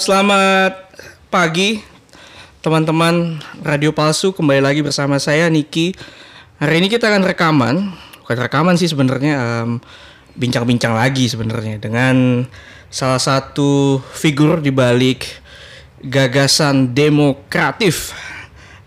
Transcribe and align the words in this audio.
Selamat 0.00 0.88
pagi 1.28 1.84
teman-teman 2.64 3.36
Radio 3.60 3.92
Palsu 3.92 4.32
kembali 4.32 4.64
lagi 4.64 4.80
bersama 4.80 5.20
saya 5.20 5.52
Niki. 5.52 5.92
Hari 6.56 6.80
ini 6.80 6.88
kita 6.88 7.12
akan 7.12 7.28
rekaman, 7.28 7.92
bukan 8.24 8.38
rekaman 8.40 8.80
sih 8.80 8.88
sebenarnya 8.88 9.68
em, 9.68 9.84
bincang-bincang 10.32 10.96
lagi 10.96 11.28
sebenarnya 11.28 11.76
dengan 11.76 12.48
salah 12.88 13.20
satu 13.20 14.00
figur 14.00 14.64
di 14.64 14.72
balik 14.72 15.44
gagasan 16.00 16.96
demokratif 16.96 18.16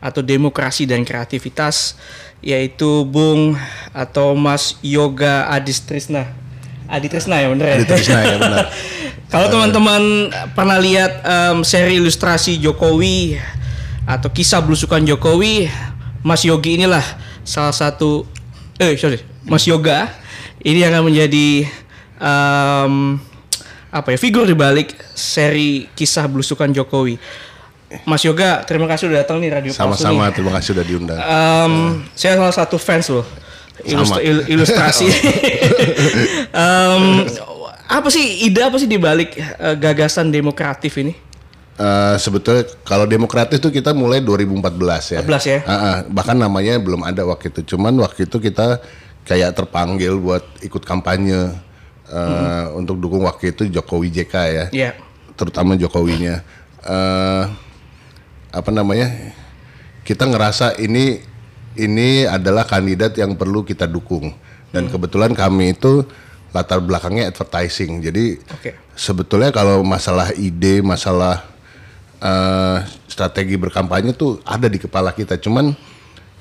atau 0.02 0.24
demokrasi 0.24 0.88
dan 0.88 1.04
kreativitas 1.04 2.00
yaitu 2.40 3.04
Bung 3.04 3.56
atau 3.92 4.36
Mas 4.36 4.80
Yoga 4.80 5.48
Adis 5.52 5.84
Trisna. 5.84 6.28
Adi 6.90 7.06
Trisna 7.06 7.38
ya 7.38 7.54
bener 7.54 7.66
ya? 7.70 7.76
Adi 7.78 7.86
Trisna 7.86 8.20
ya 8.26 8.38
benar. 8.42 8.66
Kalau 9.32 9.48
teman-teman 9.54 10.34
pernah 10.58 10.82
lihat 10.82 11.22
em, 11.22 11.62
seri 11.62 12.02
ilustrasi 12.02 12.58
Jokowi 12.58 13.38
atau 14.10 14.26
kisah 14.34 14.58
belusukan 14.58 15.06
Jokowi, 15.06 15.70
Mas 16.26 16.42
Yogi 16.42 16.82
inilah 16.82 17.06
salah 17.46 17.70
satu 17.70 18.26
eh 18.82 18.98
sorry, 18.98 19.22
Mas 19.46 19.70
Yoga 19.70 20.10
ini 20.66 20.82
akan 20.82 21.14
menjadi 21.14 21.70
em, 22.18 23.22
apa 23.94 24.10
ya 24.10 24.18
figur 24.18 24.50
di 24.50 24.58
balik 24.58 24.98
seri 25.14 25.86
kisah 25.94 26.26
belusukan 26.26 26.74
Jokowi. 26.74 27.22
Mas 28.06 28.22
Yoga, 28.22 28.62
terima 28.64 28.86
kasih 28.86 29.10
udah 29.10 29.26
datang 29.26 29.42
nih 29.42 29.50
Radio. 29.50 29.72
Sama-sama, 29.74 30.30
terima 30.30 30.54
kasih 30.54 30.78
sudah 30.78 30.86
diundang. 30.86 31.18
Em, 31.18 31.74
Saya 32.14 32.38
salah 32.38 32.54
satu 32.54 32.78
fans 32.78 33.10
loh 33.10 33.26
ilust- 33.82 34.22
il- 34.22 34.46
ilustrasi. 34.48 35.08
Em, 36.54 37.04
apa 37.90 38.08
sih 38.10 38.46
ide 38.46 38.62
apa 38.62 38.78
sih 38.78 38.86
dibalik 38.86 39.34
eh, 39.36 39.76
gagasan 39.76 40.30
demokratif 40.30 41.02
ini? 41.02 41.14
Eh, 41.80 42.16
sebetulnya 42.20 42.68
kalau 42.84 43.08
demokratis 43.08 43.58
tuh 43.58 43.72
kita 43.72 43.96
mulai 43.96 44.20
2014 44.20 45.16
ya. 45.16 45.20
14 45.24 45.48
ya? 45.48 45.60
Ah, 45.64 45.74
ah. 45.74 45.96
bahkan 46.06 46.36
namanya 46.36 46.76
belum 46.78 47.02
ada 47.02 47.24
waktu 47.24 47.50
itu. 47.50 47.74
Cuman 47.74 47.96
waktu 47.98 48.28
itu 48.28 48.38
kita 48.38 48.84
kayak 49.24 49.56
terpanggil 49.56 50.20
buat 50.20 50.44
ikut 50.60 50.84
kampanye 50.84 51.56
eh, 52.06 52.66
untuk 52.76 53.00
dukung 53.00 53.24
waktu 53.24 53.56
itu 53.56 53.66
Jokowi 53.66 54.12
JK 54.12 54.34
ya. 54.46 54.66
Iya. 54.70 54.92
Terutama 55.34 55.74
Jokowinya. 55.74 56.44
Eh, 56.84 57.44
apa 58.50 58.70
namanya? 58.74 59.10
Kita 60.04 60.26
ngerasa 60.26 60.78
ini 60.82 61.22
ini 61.78 62.26
adalah 62.26 62.66
kandidat 62.66 63.16
yang 63.16 63.38
perlu 63.38 63.62
kita 63.62 63.86
dukung. 63.86 64.34
Dan 64.70 64.90
kebetulan 64.90 65.34
kami 65.34 65.74
itu 65.74 66.06
latar 66.54 66.82
belakangnya 66.82 67.30
advertising. 67.30 68.02
Jadi 68.02 68.38
Oke. 68.54 68.78
sebetulnya 68.94 69.50
kalau 69.54 69.82
masalah 69.86 70.34
ide, 70.34 70.82
masalah 70.82 71.46
eh, 72.22 72.78
strategi 73.10 73.56
berkampanye 73.58 74.14
tuh 74.14 74.42
ada 74.46 74.66
di 74.66 74.78
kepala 74.82 75.14
kita. 75.14 75.38
Cuman 75.38 75.74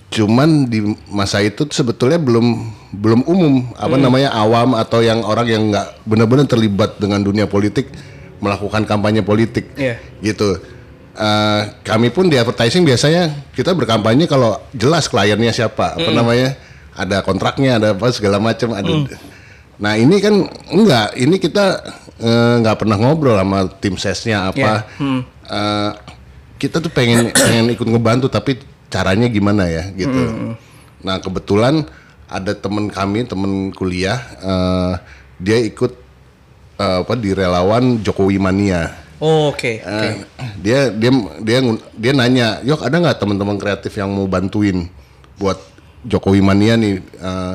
cuman 0.08 0.64
di 0.64 0.80
masa 1.12 1.44
itu 1.44 1.68
sebetulnya 1.68 2.16
belum 2.16 2.46
belum 2.96 3.28
umum 3.28 3.76
apa 3.76 4.00
namanya 4.00 4.32
awam 4.32 4.72
atau 4.72 5.04
yang 5.04 5.20
orang 5.20 5.44
yang 5.44 5.68
nggak 5.68 6.00
benar-benar 6.08 6.48
terlibat 6.48 6.96
dengan 6.96 7.20
dunia 7.20 7.44
politik 7.44 7.92
melakukan 8.40 8.88
kampanye 8.88 9.20
politik 9.20 9.68
Iya. 9.76 10.00
gitu. 10.24 10.56
Eh, 11.18 11.62
kami 11.82 12.14
pun 12.14 12.30
di 12.30 12.38
advertising 12.38 12.86
biasanya 12.86 13.50
kita 13.50 13.74
berkampanye 13.74 14.30
kalau 14.30 14.54
jelas 14.70 15.10
kliennya 15.10 15.50
siapa, 15.50 15.98
apa 15.98 16.10
namanya, 16.14 16.54
ada 16.94 17.26
kontraknya, 17.26 17.82
ada 17.82 17.90
apa 17.90 18.06
segala 18.14 18.38
macam, 18.38 18.70
ada. 18.70 18.86
Nah 19.82 19.98
ini 19.98 20.22
kan 20.22 20.46
enggak, 20.70 21.18
ini 21.18 21.42
kita 21.42 21.82
eh, 22.22 22.54
nggak 22.62 22.78
pernah 22.78 22.94
ngobrol 22.94 23.34
sama 23.34 23.66
tim 23.82 23.98
sesnya 23.98 24.54
apa. 24.54 24.86
Eh, 25.50 25.90
kita 26.62 26.78
tuh 26.78 26.90
pengen 26.94 27.34
pengen 27.50 27.66
ikut 27.74 27.90
ngebantu, 27.90 28.30
tapi 28.30 28.62
caranya 28.86 29.26
gimana 29.26 29.66
ya, 29.66 29.90
gitu. 29.98 30.22
Nah 31.02 31.18
kebetulan 31.18 31.82
ada 32.30 32.54
temen 32.54 32.94
kami, 32.94 33.26
temen 33.26 33.74
kuliah, 33.74 34.22
eh, 34.38 34.92
dia 35.42 35.58
ikut 35.66 35.98
eh, 36.78 36.98
apa 37.02 37.14
di 37.18 37.34
relawan 37.34 37.98
Jokowi 38.06 38.38
Mania. 38.38 39.07
Oh, 39.18 39.50
Oke. 39.50 39.82
oke. 39.82 40.06
Eh, 40.06 40.14
dia 40.62 40.80
dia 40.90 41.10
dia 41.42 41.58
ngun- 41.58 41.82
dia 41.92 42.12
nanya, 42.14 42.62
"Yok, 42.62 42.86
ada 42.86 42.96
nggak 42.96 43.18
teman-teman 43.18 43.58
kreatif 43.58 43.90
yang 43.92 44.14
mau 44.14 44.30
bantuin 44.30 44.86
buat 45.34 45.58
Jokowi 46.06 46.38
mania 46.38 46.78
nih 46.78 47.02
eh, 47.02 47.54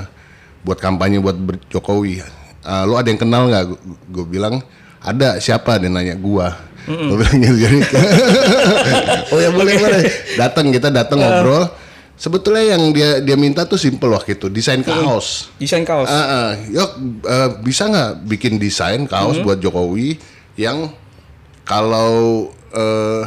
buat 0.62 0.76
kampanye 0.78 1.24
buat 1.24 1.40
Jokowi? 1.72 2.20
Eh, 2.60 2.84
lu 2.84 3.00
ada 3.00 3.08
yang 3.08 3.16
kenal 3.18 3.48
nggak?" 3.48 3.64
Gue 4.12 4.26
bilang, 4.28 4.60
"Ada. 5.00 5.40
Siapa?" 5.40 5.80
Dia 5.80 5.88
nanya 5.88 6.20
gua. 6.20 6.52
Gue 6.84 7.16
bilang 7.16 7.40
gitu. 7.40 7.56
Jadi, 7.56 7.80
oh 9.32 9.40
ya 9.40 9.48
boleh 9.48 9.74
boleh. 9.80 10.04
Datang 10.44 10.68
kita 10.68 10.92
datang 10.92 11.16
ngobrol. 11.16 11.64
Sebetulnya 12.14 12.76
yang 12.76 12.92
dia 12.92 13.20
dia 13.20 13.34
minta 13.34 13.64
tuh 13.64 13.80
simple 13.80 14.12
waktu 14.12 14.36
itu, 14.36 14.52
desain 14.52 14.84
kaos. 14.84 15.48
Desain 15.56 15.82
kaos. 15.82 16.12
Ah, 16.12 16.28
ah. 16.28 16.50
Yok, 16.68 16.92
eh, 17.24 17.50
bisa 17.64 17.88
nggak 17.88 18.12
bikin 18.28 18.60
desain 18.60 19.08
kaos 19.08 19.40
buat 19.40 19.58
Jokowi 19.58 20.20
yang 20.56 20.92
kalau 21.64 22.50
eh, 22.72 23.24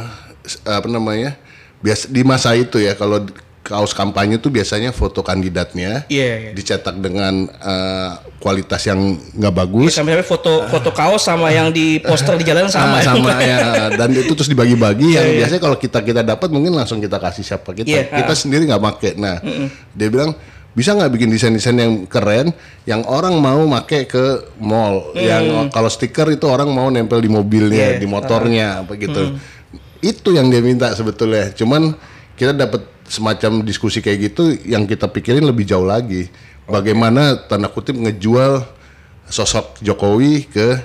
apa 0.65 0.87
namanya 0.87 1.35
biasa 1.81 2.09
di 2.09 2.21
masa 2.25 2.53
itu 2.57 2.81
ya 2.81 2.97
kalau 2.97 3.21
kaos 3.67 3.91
kampanye 3.91 4.39
tuh 4.39 4.47
biasanya 4.47 4.95
foto 4.95 5.19
kandidatnya 5.19 6.07
Iya, 6.07 6.31
iya. 6.39 6.51
dicetak 6.55 6.95
dengan 7.03 7.51
eh, 7.51 8.09
kualitas 8.39 8.79
yang 8.87 9.19
nggak 9.35 9.53
bagus. 9.53 9.91
Sampai-sampai 9.99 10.23
foto 10.23 10.63
foto 10.71 10.89
kaos 10.95 11.27
sama 11.27 11.51
yang 11.51 11.67
di 11.75 11.99
poster 11.99 12.39
di 12.39 12.47
jalan 12.47 12.71
sama. 12.71 12.97
Ah, 12.97 13.03
sama 13.03 13.35
ya 13.43 13.91
dan 13.99 14.09
itu 14.15 14.31
terus 14.31 14.47
dibagi-bagi 14.47 15.19
yang 15.19 15.27
Iya, 15.27 15.31
iya. 15.35 15.39
biasanya 15.43 15.61
kalau 15.67 15.77
kita 15.77 15.99
kita 15.99 16.21
dapat 16.23 16.47
mungkin 16.47 16.79
langsung 16.79 17.03
kita 17.03 17.19
kasih 17.19 17.43
siapa 17.43 17.75
kita 17.75 17.91
Iya, 17.91 18.01
kita 18.07 18.31
ah. 18.31 18.39
sendiri 18.39 18.63
nggak 18.71 18.81
make 18.81 19.11
nah 19.19 19.43
dia 19.91 20.07
bilang 20.07 20.31
bisa 20.77 20.93
nggak 20.93 21.09
bikin 21.09 21.33
desain-desain 21.33 21.73
yang 21.73 22.05
keren 22.05 22.53
yang 22.85 23.01
orang 23.09 23.33
mau 23.41 23.65
make 23.65 24.05
ke 24.05 24.45
mall? 24.61 25.09
Yang 25.17 25.73
kalau 25.73 25.89
stiker 25.89 26.29
itu 26.29 26.45
orang 26.45 26.69
mau 26.69 26.85
nempel 26.93 27.17
di 27.17 27.33
mobilnya 27.33 27.97
Iya, 27.97 28.01
di 28.01 28.05
motornya 28.05 28.85
apa 28.85 28.93
gitu. 28.93 29.41
Itu 30.05 30.37
yang 30.37 30.53
dia 30.53 30.61
minta 30.61 30.93
sebetulnya. 30.93 31.49
Cuman 31.57 31.97
kita 32.37 32.53
dapat 32.53 32.85
semacam 33.09 33.65
diskusi 33.65 34.05
kayak 34.05 34.17
gitu 34.29 34.53
yang 34.69 34.85
kita 34.85 35.09
pikirin 35.09 35.41
lebih 35.49 35.65
jauh 35.65 35.81
lagi. 35.81 36.29
Bagaimana 36.69 37.49
tanda 37.49 37.73
kutip 37.73 37.97
ngejual 37.97 38.61
sosok 39.25 39.81
Jokowi 39.81 40.45
ke 40.45 40.77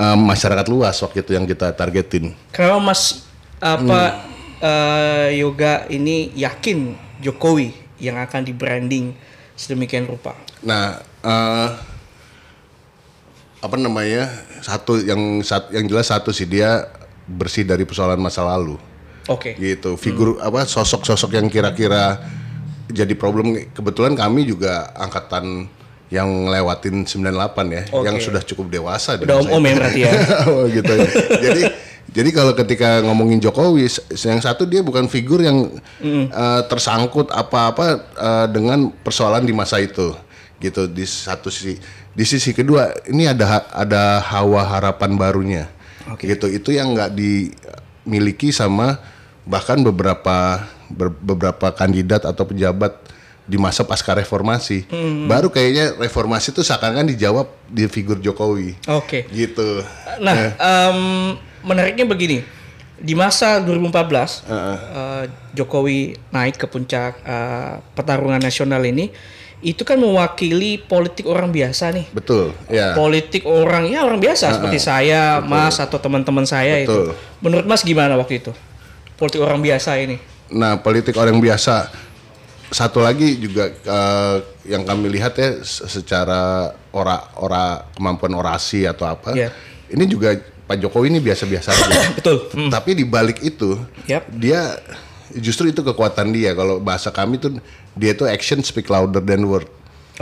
eh, 0.00 0.16
masyarakat 0.16 0.64
luas 0.72 0.96
waktu 1.04 1.20
itu 1.20 1.36
yang 1.36 1.44
kita 1.44 1.76
targetin. 1.76 2.32
Kenapa 2.56 2.80
Mas 2.80 3.28
apa 3.60 4.24
eh, 4.64 5.44
Yoga 5.44 5.84
ini 5.92 6.32
yakin 6.32 6.96
Jokowi 7.20 7.89
yang 8.00 8.16
akan 8.18 8.42
di 8.42 8.52
branding 8.52 9.12
sedemikian 9.54 10.08
rupa? 10.08 10.32
Nah, 10.64 10.98
eh, 11.20 11.68
apa 13.60 13.76
namanya? 13.76 14.28
Satu 14.60 14.96
yang 15.00 15.44
sat- 15.44 15.72
yang 15.72 15.84
jelas 15.84 16.08
satu 16.08 16.32
sih 16.32 16.48
dia 16.48 16.88
bersih 17.28 17.62
dari 17.62 17.84
persoalan 17.84 18.18
masa 18.18 18.42
lalu. 18.42 18.80
Oke. 19.28 19.54
Gitu. 19.54 19.94
Figur 19.94 20.40
apa 20.40 20.64
sosok-sosok 20.64 21.36
yang 21.36 21.46
kira-kira 21.46 22.18
jadi 22.90 23.14
problem 23.14 23.54
kebetulan 23.70 24.18
kami 24.18 24.42
juga 24.42 24.90
angkatan 24.98 25.70
yang 26.10 26.26
lewatin 26.50 27.06
98 27.06 27.30
ya, 27.70 27.82
Oke. 27.94 28.02
yang 28.02 28.16
sudah 28.18 28.42
cukup 28.42 28.66
dewasa 28.66 29.14
Udah 29.14 29.38
om-om 29.38 29.62
ya 29.62 29.74
berarti 29.78 30.00
ya. 30.02 30.12
oh 30.50 30.66
gitu 30.66 30.90
ya. 30.90 31.10
jadi 31.38 31.62
jadi 32.10 32.30
kalau 32.34 32.52
ketika 32.58 32.98
ngomongin 33.06 33.38
Jokowi 33.38 33.86
yang 34.26 34.42
satu 34.42 34.66
dia 34.66 34.82
bukan 34.82 35.06
figur 35.06 35.38
yang 35.38 35.70
eh, 36.02 36.62
tersangkut 36.66 37.30
apa-apa 37.30 37.86
eh, 38.18 38.46
dengan 38.50 38.90
persoalan 38.90 39.46
di 39.46 39.54
masa 39.54 39.78
itu 39.78 40.10
gitu 40.58 40.90
di 40.90 41.06
satu 41.06 41.48
sisi 41.48 41.78
di 42.10 42.24
sisi 42.26 42.50
kedua 42.52 42.90
ini 43.08 43.24
ada 43.24 43.64
ada 43.70 44.20
hawa 44.20 44.66
harapan 44.66 45.14
barunya 45.16 45.64
gitu 46.18 46.50
itu 46.50 46.74
yang 46.74 46.92
nggak 46.92 47.14
dimiliki 47.14 48.50
sama 48.50 48.98
bahkan 49.46 49.80
beberapa 49.80 50.66
ber- 50.90 51.16
beberapa 51.22 51.70
kandidat 51.72 52.26
atau 52.26 52.44
pejabat 52.44 52.92
di 53.50 53.58
masa 53.58 53.82
pasca 53.82 54.14
reformasi 54.14 54.86
baru 55.26 55.50
kayaknya 55.50 55.98
reformasi 55.98 56.54
itu 56.54 56.62
seakan-akan 56.62 57.10
dijawab 57.10 57.50
di 57.66 57.82
figur 57.84 58.16
Jokowi 58.16 58.78
Oke. 58.86 59.26
gitu 59.28 59.82
Nah, 60.20 60.54
em, 60.54 60.98
menariknya 61.60 62.04
begini. 62.04 62.44
Di 62.94 63.16
masa 63.16 63.56
2014, 63.58 64.44
eh, 64.44 65.24
Jokowi 65.50 66.12
naik 66.28 66.56
ke 66.56 66.66
puncak 66.66 67.18
eh, 67.20 67.80
pertarungan 67.90 68.36
nasional 68.36 68.84
ini, 68.84 69.08
itu 69.60 69.80
kan 69.82 69.96
mewakili 69.96 70.76
politik 70.78 71.24
orang 71.24 71.48
biasa 71.48 71.90
nih. 71.90 72.06
betul 72.12 72.52
ya 72.68 72.92
Politik 72.92 73.44
orang 73.44 73.88
ya 73.88 74.04
orang 74.04 74.20
biasa 74.20 74.52
seperti 74.52 74.76
saya, 74.78 75.40
Mas 75.40 75.76
atau 75.76 75.96
teman-teman 75.96 76.44
saya 76.44 76.80
Betul. 76.80 76.84
itu. 76.84 77.00
Menurut 77.40 77.64
Mas 77.64 77.80
gimana 77.80 78.14
waktu 78.14 78.38
itu? 78.38 78.52
Politik 79.16 79.40
orang 79.40 79.60
biasa 79.60 79.96
ini. 79.96 80.20
nah 80.50 80.74
politik 80.76 81.14
orang 81.14 81.38
biasa 81.38 81.88
satu 82.70 83.02
lagi 83.02 83.36
juga 83.36 83.66
eh, 83.70 84.36
yang 84.70 84.86
kami 84.86 85.10
lihat 85.10 85.34
ya 85.34 85.58
se- 85.60 85.90
secara 85.90 86.70
ora 86.94 87.34
ora 87.36 87.84
kemampuan 87.94 88.32
orasi 88.34 88.86
atau 88.86 89.10
apa. 89.10 89.34
Iya. 89.34 89.50
Ini 89.90 90.04
juga 90.06 90.38
Pak 90.70 90.78
Jokowi 90.78 91.10
ini 91.10 91.18
biasa-biasa 91.18 91.68
aja. 91.74 91.86
Betul. 92.18 92.46
Hmm. 92.54 92.70
Tapi 92.70 92.94
di 92.94 93.02
balik 93.02 93.42
itu 93.42 93.74
Yap. 94.06 94.30
dia 94.30 94.78
justru 95.34 95.66
itu 95.66 95.82
kekuatan 95.82 96.30
dia. 96.30 96.54
Kalau 96.54 96.78
bahasa 96.78 97.10
kami 97.10 97.42
tuh 97.42 97.58
dia 97.98 98.14
tuh 98.14 98.30
action 98.30 98.62
speak 98.62 98.86
louder 98.86 99.18
than 99.18 99.50
word. 99.50 99.66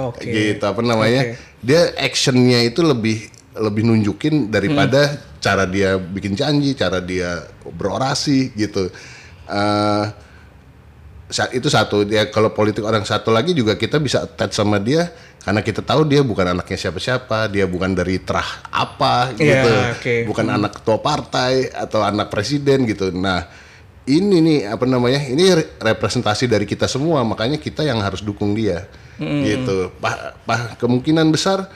Oke. 0.01 0.25
Gitu 0.25 0.65
apa 0.65 0.81
namanya? 0.81 1.37
Oke. 1.37 1.61
Dia 1.61 1.93
actionnya 2.01 2.65
itu 2.65 2.81
lebih 2.81 3.29
lebih 3.59 3.83
nunjukin 3.85 4.49
daripada 4.49 5.19
cara 5.43 5.67
dia 5.67 5.99
bikin 5.99 6.33
janji, 6.33 6.73
cara 6.73 7.05
dia 7.05 7.45
berorasi 7.77 8.57
gitu. 8.57 8.89
Eh, 9.49 10.05
saat 10.09 10.28
itu 11.29 11.69
satu. 11.69 12.03
Dia 12.03 12.29
kalau 12.29 12.51
politik 12.51 12.81
orang 12.83 13.05
satu 13.05 13.29
lagi 13.29 13.53
juga 13.53 13.75
kita 13.75 13.97
bisa 13.97 14.25
attach 14.25 14.53
sama 14.53 14.77
dia 14.77 15.13
karena 15.39 15.61
kita 15.61 15.81
tahu 15.81 16.05
dia 16.05 16.21
bukan 16.21 16.53
anaknya 16.53 16.77
siapa-siapa 16.79 17.49
dia 17.49 17.65
bukan 17.65 17.93
dari 17.93 18.21
terah 18.21 18.45
apa 18.69 19.33
Iya, 19.33 19.41
gitu. 19.41 19.73
oke. 19.95 20.15
bukan 20.29 20.47
anak 20.51 20.73
ketua 20.81 20.99
partai 20.99 21.69
atau 21.69 22.01
anak 22.01 22.29
presiden 22.29 22.85
gitu. 22.85 23.09
Nah 23.11 23.45
ini 24.05 24.41
nih 24.41 24.59
apa 24.69 24.85
namanya 24.85 25.21
ini 25.23 25.53
re- 25.53 25.69
representasi 25.79 26.49
dari 26.49 26.65
kita 26.65 26.89
semua 26.89 27.21
makanya 27.23 27.57
kita 27.57 27.85
yang 27.85 28.01
harus 28.01 28.21
dukung 28.21 28.53
dia. 28.53 28.89
Gitu. 29.19 29.91
Pa, 29.99 30.33
pa- 30.39 30.77
kemungkinan 30.77 31.29
besar 31.29 31.67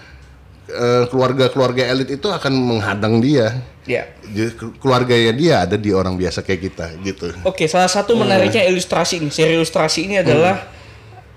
keluarga-keluarga 1.06 1.82
elit 1.86 2.10
itu 2.12 2.26
akan 2.26 2.52
menghadang 2.52 3.18
dia 3.18 3.60
Ya. 3.82 4.06
Jadi, 4.22 4.54
keluarganya 4.78 5.32
dia 5.34 5.54
ada 5.60 5.74
di 5.74 5.90
orang 5.90 6.14
biasa 6.14 6.38
kayak 6.40 6.60
kita 6.62 6.86
gitu 7.02 7.34
Oke, 7.42 7.66
salah 7.66 7.90
satu 7.90 8.14
menariknya 8.14 8.62
ilustrasi 8.62 9.18
ini. 9.18 9.26
Seri 9.28 9.58
ilustrasi 9.58 10.06
ini 10.06 10.22
adalah 10.22 10.70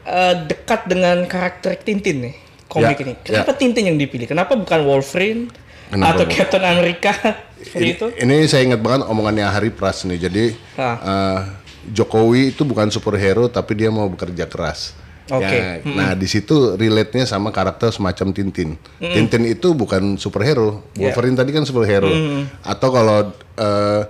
eh, 0.05 0.45
dekat 0.45 0.85
dengan 0.85 1.25
karakter 1.25 1.73
Tintin 1.75 2.21
nih, 2.21 2.35
komik 2.69 2.93
Ya, 2.93 3.03
ini. 3.03 3.13
Kenapa 3.19 3.49
ya. 3.49 3.57
Tintin 3.57 3.83
yang 3.87 3.97
dipilih? 3.97 4.29
Kenapa 4.29 4.53
bukan 4.53 4.85
Wolverine 4.85 5.49
Kenapa 5.89 6.21
atau 6.21 6.23
bu- 6.23 6.31
Captain 6.31 6.61
America 6.63 7.13
ini, 7.81 7.97
itu? 7.97 8.05
ini 8.15 8.45
saya 8.45 8.61
ingat 8.63 8.77
banget 8.77 9.09
omongannya 9.09 9.49
Hari 9.49 9.73
Pras 9.73 10.05
nih. 10.05 10.19
Jadi 10.21 10.43
Ah. 10.77 11.01
eh, 11.01 11.39
Jokowi 11.87 12.53
itu 12.53 12.61
bukan 12.61 12.89
superhero 12.89 13.45
tapi 13.47 13.73
dia 13.73 13.89
mau 13.89 14.05
bekerja 14.05 14.45
keras. 14.45 14.93
Oke. 15.25 15.57
Ya, 15.57 15.81
Nah 15.81 16.13
di 16.13 16.29
situ 16.29 16.77
relate-nya 16.77 17.25
sama 17.25 17.49
karakter 17.49 17.89
semacam 17.89 18.29
Tintin. 18.29 18.77
Tintin 18.99 19.43
itu 19.49 19.73
bukan 19.73 20.21
superhero. 20.21 20.85
Ya. 20.93 21.09
Wolverine 21.09 21.33
tadi 21.33 21.49
kan 21.49 21.65
superhero. 21.65 22.09
Atau 22.61 22.93
kalau 22.93 23.33
eh, 23.57 24.01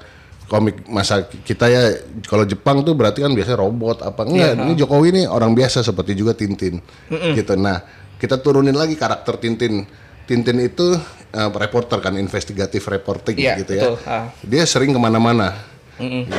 komik 0.45 0.85
masa 0.85 1.25
kita 1.25 1.65
ya 1.71 1.89
kalau 2.29 2.45
Jepang 2.45 2.85
tuh 2.85 2.93
berarti 2.93 3.23
kan 3.23 3.31
biasanya 3.31 3.63
robot 3.63 4.03
apa 4.03 4.27
enggak? 4.27 4.59
Ini 4.59 4.73
Jokowi 4.75 5.07
ini 5.15 5.21
orang 5.23 5.55
biasa 5.55 5.81
seperti 5.81 6.13
juga 6.13 6.35
Tintin. 6.35 6.83
Gitu. 7.09 7.53
Nah 7.55 7.79
kita 8.19 8.39
turunin 8.39 8.75
lagi 8.75 8.99
karakter 8.99 9.39
Tintin. 9.39 9.87
Tintin 10.25 10.57
itu 10.59 10.97
eh, 11.31 11.49
reporter 11.53 12.01
kan, 12.01 12.17
investigatif 12.17 12.81
reporting 12.89 13.37
Iya, 13.37 13.61
gitu 13.61 13.71
ya. 13.71 13.81
betul. 13.87 13.95
Ah. 14.03 14.25
Dia 14.41 14.65
sering 14.65 14.89
ke 14.89 14.97
mana-mana, 14.97 15.53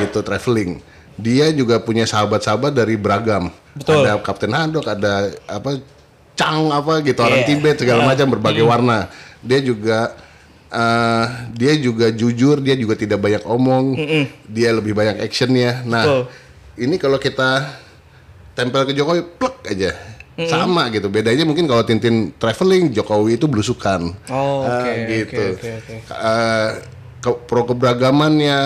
gitu 0.03 0.19
traveling. 0.21 0.83
Dia 1.17 1.49
juga 1.49 1.81
punya 1.81 2.05
sahabat-sahabat 2.05 2.75
dari 2.75 2.93
beragam. 2.93 3.49
Betul. 3.77 4.03
Ada 4.03 4.17
Kapten 4.19 4.51
Haddock, 4.51 4.85
ada 4.87 5.13
apa 5.45 5.77
Chang 6.33 6.69
apa 6.69 7.01
gitu 7.01 7.17
orang 7.21 7.41
Iya. 7.41 7.49
Tibet 7.49 7.75
segala 7.77 8.05
macam 8.05 8.27
berbagai 8.29 8.61
warna. 8.61 9.09
Dia 9.41 9.57
juga 9.59 10.13
eh, 10.67 11.25
dia 11.55 11.73
juga 11.77 12.11
jujur, 12.11 12.59
dia 12.59 12.75
juga 12.75 12.93
tidak 12.93 13.17
banyak 13.17 13.41
omong, 13.41 13.85
dia 14.45 14.69
lebih 14.69 14.93
banyak 14.93 15.17
actionnya. 15.17 15.81
Nah, 15.81 16.03
Betul. 16.03 16.21
ini 16.77 16.95
kalau 16.97 17.17
kita 17.17 17.65
tempel 18.53 18.83
ke 18.83 18.93
Jokowi, 18.93 19.21
plek 19.37 19.55
aja. 19.65 19.91
Sama 20.37 20.85
gitu. 20.93 21.09
Bedanya 21.09 21.49
mungkin 21.49 21.65
kalau 21.65 21.81
Tintin 21.81 22.29
traveling, 22.37 22.93
Jokowi 22.93 23.41
itu 23.41 23.49
belusukan. 23.49 24.13
Oh, 24.29 24.61
Ah, 24.61 24.85
oke, 24.85 24.91
gitu. 25.09 25.45
oke, 25.57 25.71
oke, 25.81 25.93
oke. 25.97 26.13
Eh, 26.13 26.69
ke- 27.17 27.39
pro 27.43 27.65
keberagamannya 27.65 28.57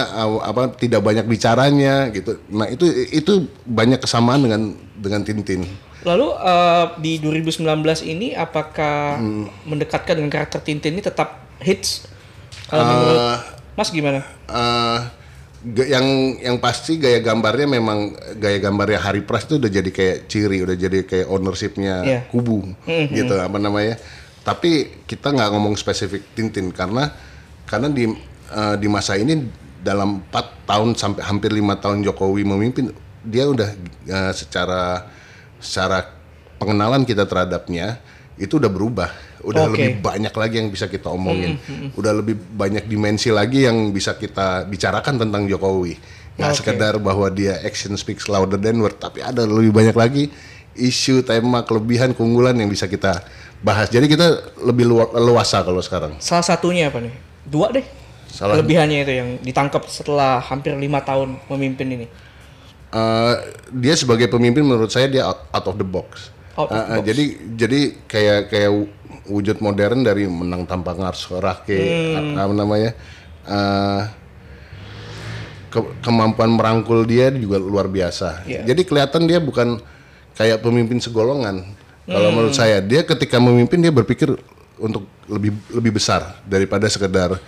apa 0.41 0.75
tidak 0.75 1.01
banyak 1.01 1.23
bicaranya 1.23 2.09
gitu. 2.09 2.39
Nah, 2.47 2.67
itu 2.67 2.83
itu 3.09 3.33
banyak 3.63 3.97
kesamaan 3.97 4.41
dengan 4.41 4.61
dengan 4.93 5.21
Tintin. 5.21 5.65
Lalu 6.01 6.27
eh, 6.33 6.85
di 6.97 7.11
2019 7.17 7.61
ini 8.03 8.33
apakah 8.33 9.15
Hmm. 9.15 9.45
mendekatkan 9.63 10.17
dengan 10.17 10.31
karakter 10.31 10.59
Tintin 10.59 10.93
ini 10.93 11.01
tetap 11.01 11.45
hits? 11.59 12.05
Kalau 12.65 12.83
menurut 12.83 13.19
Eh, 13.19 13.37
Mas 13.73 13.89
gimana? 13.89 14.19
eh, 14.47 14.97
ga- 15.67 15.89
yang 15.89 16.05
yang 16.37 16.57
pasti 16.57 16.97
gaya 16.97 17.19
gambarnya 17.19 17.67
memang 17.67 18.11
gaya 18.35 18.57
gambarnya 18.57 18.97
Hari 18.99 19.21
Pras 19.21 19.45
itu 19.45 19.55
udah 19.55 19.69
jadi 19.69 19.89
kayak 19.89 20.17
ciri, 20.25 20.57
udah 20.59 20.73
jadi 20.73 21.03
kayak 21.03 21.27
ownershipnya 21.27 21.95
Iya. 22.01 22.19
kubu, 22.27 22.65
gitu 23.09 23.33
apa 23.35 23.57
namanya. 23.57 23.95
Tapi 24.41 25.05
kita 25.05 25.29
nggak 25.29 25.49
ngomong 25.51 25.75
spesifik 25.75 26.25
Tintin 26.33 26.73
karena 26.73 27.13
karena 27.63 27.87
di 27.87 28.09
eh, 28.51 28.75
di 28.77 28.87
masa 28.91 29.15
ini 29.15 29.47
dalam 29.81 30.21
4 30.29 30.69
tahun 30.69 30.89
sampai 30.93 31.25
hampir 31.25 31.49
lima 31.49 31.79
tahun 31.79 32.05
Jokowi 32.05 32.45
memimpin, 32.45 32.93
dia 33.25 33.49
udah 33.49 33.69
eh, 34.07 34.33
secara 34.35 35.09
secara 35.57 36.05
pengenalan 36.61 37.05
kita 37.07 37.25
terhadapnya 37.25 37.97
itu 38.41 38.57
udah 38.57 38.71
berubah, 38.73 39.09
udah 39.45 39.69
Oke. 39.69 39.71
lebih 39.77 39.89
banyak 40.01 40.33
lagi 40.33 40.55
yang 40.57 40.69
bisa 40.73 40.89
kita 40.89 41.13
omongin. 41.13 41.61
Udah 41.93 42.09
lebih 42.09 42.41
banyak 42.57 42.89
dimensi 42.89 43.29
lagi 43.29 43.69
yang 43.69 43.93
bisa 43.93 44.17
kita 44.17 44.65
bicarakan 44.65 45.21
tentang 45.21 45.45
Jokowi. 45.45 45.93
Nggak 46.41 46.49
Oke. 46.49 46.57
sekedar 46.57 46.93
bahwa 46.97 47.29
dia 47.29 47.61
action 47.61 47.93
speaks 47.93 48.25
louder 48.25 48.57
than 48.57 48.81
word, 48.81 48.97
tapi 48.97 49.21
ada 49.21 49.45
lebih 49.45 49.69
banyak 49.69 49.93
lagi 49.93 50.23
isu, 50.73 51.21
tema, 51.21 51.61
kelebihan, 51.67 52.15
keunggulan 52.15 52.55
yang 52.57 52.71
bisa 52.71 52.89
kita 52.89 53.21
bahas. 53.61 53.91
Jadi 53.93 54.09
kita 54.09 54.57
lebih 54.63 54.89
leluasa 54.89 55.61
kalau 55.61 55.83
sekarang. 55.83 56.17
Salah 56.17 56.45
satunya 56.45 56.89
apa 56.89 57.03
nih? 57.03 57.13
Dua 57.45 57.69
deh. 57.69 57.85
Salah- 58.31 58.55
Kelebihannya 58.55 59.03
itu 59.03 59.11
yang 59.13 59.29
ditangkap 59.39 59.83
setelah 59.85 60.39
hampir 60.39 60.71
lima 60.73 60.99
tahun 60.99 61.35
memimpin 61.45 61.87
ini. 61.91 62.07
Eh, 62.89 63.33
dia 63.73 63.93
sebagai 63.93 64.27
pemimpin 64.27 64.63
menurut 64.63 64.87
saya 64.87 65.05
dia 65.05 65.23
out, 65.25 65.47
out 65.49 65.65
of 65.65 65.75
the 65.75 65.83
box. 65.83 66.31
Out 66.55 66.67
of 66.67 66.73
Eh, 66.73 66.79
the 66.79 66.83
eh, 66.83 66.95
box. 66.95 67.05
Jadi 67.05 67.23
jadi 67.55 67.79
kayak 68.05 68.39
kayak 68.47 68.71
wujud 69.25 69.57
modern 69.59 70.01
dari 70.01 70.25
menang 70.25 70.63
tanpa 70.63 70.91
ngarso 70.91 71.37
rake 71.37 71.75
Hmm. 71.75 72.35
apa 72.35 72.53
namanya 72.53 72.91
eh, 73.43 74.01
ke- 75.67 75.93
kemampuan 76.01 76.51
merangkul 76.51 77.03
dia 77.03 77.31
juga 77.31 77.55
luar 77.57 77.87
biasa. 77.87 78.43
Iya. 78.43 78.63
Jadi 78.65 78.81
kelihatan 78.83 79.23
dia 79.23 79.39
bukan 79.39 79.79
kayak 80.33 80.59
pemimpin 80.59 80.99
segolongan. 80.99 81.63
Kalau 82.03 82.27
Hmm. 82.27 82.35
menurut 82.37 82.53
saya 82.53 82.79
dia 82.79 83.03
ketika 83.03 83.39
memimpin 83.39 83.79
dia 83.79 83.91
berpikir 83.91 84.35
untuk 84.75 85.05
lebih 85.25 85.53
lebih 85.69 85.91
besar 85.93 86.41
daripada 86.43 86.83
sekedar 86.85 87.39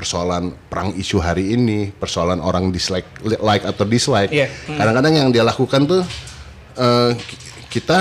persoalan 0.00 0.56
perang 0.66 0.96
isu 0.96 1.20
hari 1.20 1.52
ini, 1.52 1.92
persoalan 1.92 2.40
orang 2.40 2.72
dislike 2.72 3.04
like 3.44 3.60
atau 3.62 3.84
dislike. 3.84 4.32
Iya. 4.32 4.48
Kadang-kadang 4.64 5.12
yang 5.12 5.28
dia 5.28 5.44
lakukan 5.44 5.84
tuh 5.84 6.00
eh, 6.74 7.12
ki- 7.12 7.48
kita 7.70 7.98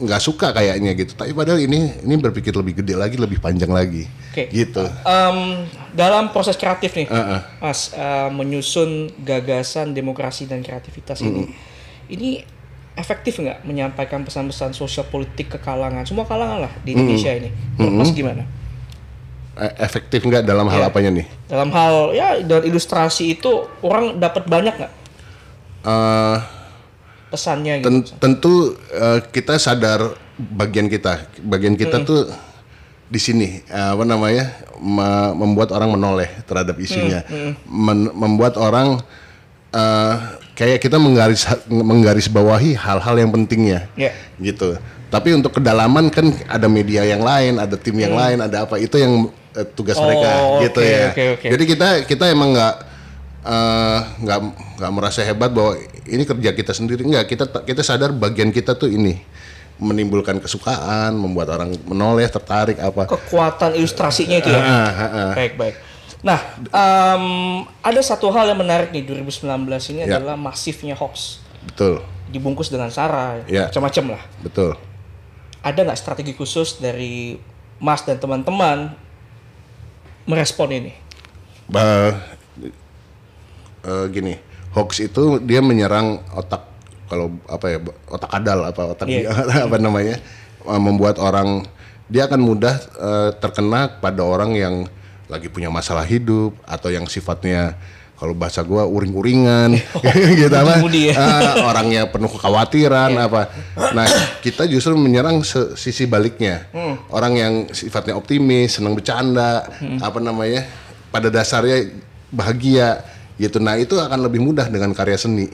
nggak 0.00 0.18
suka 0.18 0.50
kayaknya 0.50 0.96
gitu. 0.96 1.12
Tapi 1.12 1.30
padahal 1.30 1.60
ini 1.60 2.00
ini 2.00 2.14
berpikir 2.16 2.56
lebih 2.56 2.80
gede 2.80 2.96
lagi, 2.96 3.20
lebih 3.20 3.36
panjang 3.36 3.68
lagi. 3.68 4.08
Oke. 4.32 4.48
Gitu. 4.48 4.80
Em, 5.04 5.68
dalam 5.92 6.32
proses 6.32 6.56
kreatif 6.56 6.96
nih, 6.96 7.06
Heeh. 7.06 7.40
Mas, 7.60 7.92
eh, 7.92 8.28
menyusun 8.32 9.12
gagasan 9.20 9.92
demokrasi 9.92 10.48
dan 10.48 10.64
kreativitas 10.64 11.20
ini, 11.20 11.44
Hmm. 11.44 11.54
ini 12.08 12.30
efektif 12.92 13.36
nggak 13.36 13.62
menyampaikan 13.62 14.24
pesan-pesan 14.24 14.72
sosial 14.72 15.04
politik 15.06 15.52
ke 15.52 15.58
kalangan, 15.60 16.02
semua 16.02 16.24
kalangan 16.24 16.64
lah 16.64 16.72
Hmm. 16.72 16.82
di 16.82 16.90
Indonesia 16.92 17.30
ini? 17.30 17.52
Menurut 17.76 17.94
Mas 18.00 18.10
gimana? 18.10 18.42
Eh, 19.52 19.68
efektif 19.78 20.22
nggak 20.22 20.42
dalam 20.42 20.64
hal 20.64 20.80
Iya. 20.80 20.88
apanya 20.88 21.10
nih? 21.12 21.26
Dalam 21.44 21.68
hal 21.70 21.94
ya 22.10 22.40
dari 22.40 22.68
ilustrasi 22.68 23.36
itu 23.36 23.52
orang 23.80 24.16
dapat 24.16 24.44
banyak 24.44 24.74
nggak 24.74 24.92
Eh, 25.82 26.36
pesannya 27.28 27.74
gitu? 27.78 27.86
ten- 27.86 28.06
tentu 28.18 28.54
eh, 28.88 29.20
kita 29.26 29.56
sadar 29.56 30.16
bagian 30.38 30.86
kita, 30.86 31.28
bagian 31.38 31.74
kita 31.74 32.00
tuh 32.00 32.32
di 33.06 33.20
sini 33.20 33.60
eh, 33.62 33.88
apa 33.92 34.02
namanya 34.02 34.56
me- 34.74 35.36
membuat 35.36 35.68
orang 35.70 35.92
menoleh 35.92 36.32
terhadap 36.42 36.78
isunya, 36.78 37.20
Men- 37.62 38.08
membuat 38.10 38.56
orang 38.56 39.04
eh, 39.68 40.14
kayak 40.52 40.80
kita 40.80 40.96
menggaris 40.96 41.44
menggaris 41.66 42.24
bawahi 42.26 42.72
hal-hal 42.72 43.16
yang 43.18 43.28
pentingnya, 43.28 43.84
Ya. 43.94 44.16
gitu. 44.38 44.80
Tapi 45.12 45.28
untuk 45.36 45.52
kedalaman 45.52 46.08
kan 46.08 46.24
ada 46.48 46.64
media 46.72 47.04
yang 47.04 47.20
lain, 47.20 47.60
ada 47.60 47.76
tim 47.76 47.92
yang 47.94 48.16
lain, 48.16 48.40
ada 48.40 48.64
apa 48.64 48.80
itu 48.80 48.96
yang 48.96 49.28
eh, 49.52 49.66
tugas 49.68 50.00
Hmm. 50.00 50.04
Oh, 50.04 50.08
mereka, 50.08 50.30
gitu 50.64 50.80
oke, 50.80 50.88
ya. 50.88 51.06
oke, 51.12 51.24
oke. 51.36 51.46
Jadi 51.52 51.64
kita 51.68 51.88
kita 52.08 52.24
emang 52.32 52.56
nggak 52.56 52.74
eh, 53.44 53.98
nggak 54.24 54.38
nggak 54.80 54.92
merasa 54.92 55.20
hebat 55.20 55.52
bahwa 55.52 55.76
ini 56.08 56.24
kerja 56.24 56.50
kita 56.50 56.72
sendiri 56.72 57.04
nggak 57.04 57.28
kita 57.28 57.44
kita 57.60 57.84
sadar 57.84 58.10
bagian 58.10 58.48
kita 58.48 58.72
tuh 58.72 58.88
ini 58.88 59.20
menimbulkan 59.76 60.38
kesukaan 60.38 61.12
membuat 61.12 61.50
orang 61.52 61.74
menoleh 61.84 62.24
tertarik 62.26 62.78
apa 62.78 63.04
Kekuatan 63.04 63.74
ilustrasinya 63.74 64.38
itu 64.38 64.48
ya. 64.48 64.62
Ah, 64.62 64.70
ah, 64.88 65.02
ah. 65.04 65.32
Baik 65.34 65.58
baik. 65.58 65.74
Nah, 66.22 66.38
em, 66.62 67.24
ada 67.82 68.00
satu 68.00 68.30
hal 68.30 68.46
yang 68.46 68.62
menarik 68.62 68.94
nih 68.94 69.02
2019 69.02 69.42
ini 69.90 70.06
Ya. 70.06 70.16
adalah 70.16 70.38
masifnya 70.38 70.94
hoax. 70.94 71.42
betul 71.62 72.02
dibungkus 72.26 72.72
dengan 72.72 72.88
sara, 72.88 73.44
Iya. 73.44 73.68
macam-macam 73.68 74.16
lah. 74.16 74.22
betul. 74.40 74.72
Ada 75.62 75.86
nggak 75.86 75.98
strategi 75.98 76.34
khusus 76.34 76.82
dari 76.82 77.38
Mas 77.78 78.02
dan 78.02 78.18
teman-teman 78.18 78.94
merespon 80.26 80.70
ini? 80.70 80.92
Bah, 81.70 82.14
eh, 83.86 84.06
gini, 84.10 84.34
hoax 84.74 85.02
itu 85.02 85.38
dia 85.42 85.62
menyerang 85.62 86.22
otak 86.34 86.66
kalau 87.06 87.36
apa 87.44 87.66
ya 87.68 87.78
otak 88.08 88.30
kadal 88.32 88.58
apa 88.64 88.82
otak 88.96 89.06
Iya. 89.06 89.30
apa 89.68 89.76
namanya 89.76 90.16
eh, 90.64 90.80
membuat 90.80 91.20
orang 91.20 91.66
dia 92.08 92.26
akan 92.26 92.40
mudah 92.40 92.74
eh, 92.98 93.30
terkena 93.38 94.00
pada 94.00 94.24
orang 94.24 94.56
yang 94.56 94.74
lagi 95.30 95.48
punya 95.48 95.72
masalah 95.72 96.04
hidup 96.04 96.52
atau 96.68 96.92
yang 96.92 97.08
sifatnya 97.08 97.76
kalau 98.22 98.38
bahasa 98.38 98.62
gua 98.62 98.86
uring-uringan. 98.86 99.74
Gitu 100.38 100.54
apa? 100.54 100.78
Ya. 100.94 101.18
Ah, 101.18 101.74
orangnya 101.74 102.06
penuh 102.06 102.30
kekhawatiran 102.30 103.18
apa. 103.18 103.50
Nah 103.98 104.06
kita 104.38 104.70
justru 104.70 104.94
menyerang 104.94 105.42
sisi 105.74 106.06
baliknya. 106.06 106.70
Orang 107.10 107.34
yang 107.34 107.52
sifatnya 107.74 108.14
optimis 108.14 108.78
senang 108.78 108.94
bercanda 108.94 109.66
apa 109.98 110.22
namanya 110.22 110.70
pada 111.10 111.34
dasarnya 111.34 111.90
bahagia 112.30 113.02
gitu. 113.42 113.58
Nah 113.58 113.74
itu 113.74 113.98
akan 113.98 114.22
lebih 114.22 114.38
mudah 114.38 114.70
dengan 114.70 114.94
karya 114.94 115.18
seni 115.18 115.50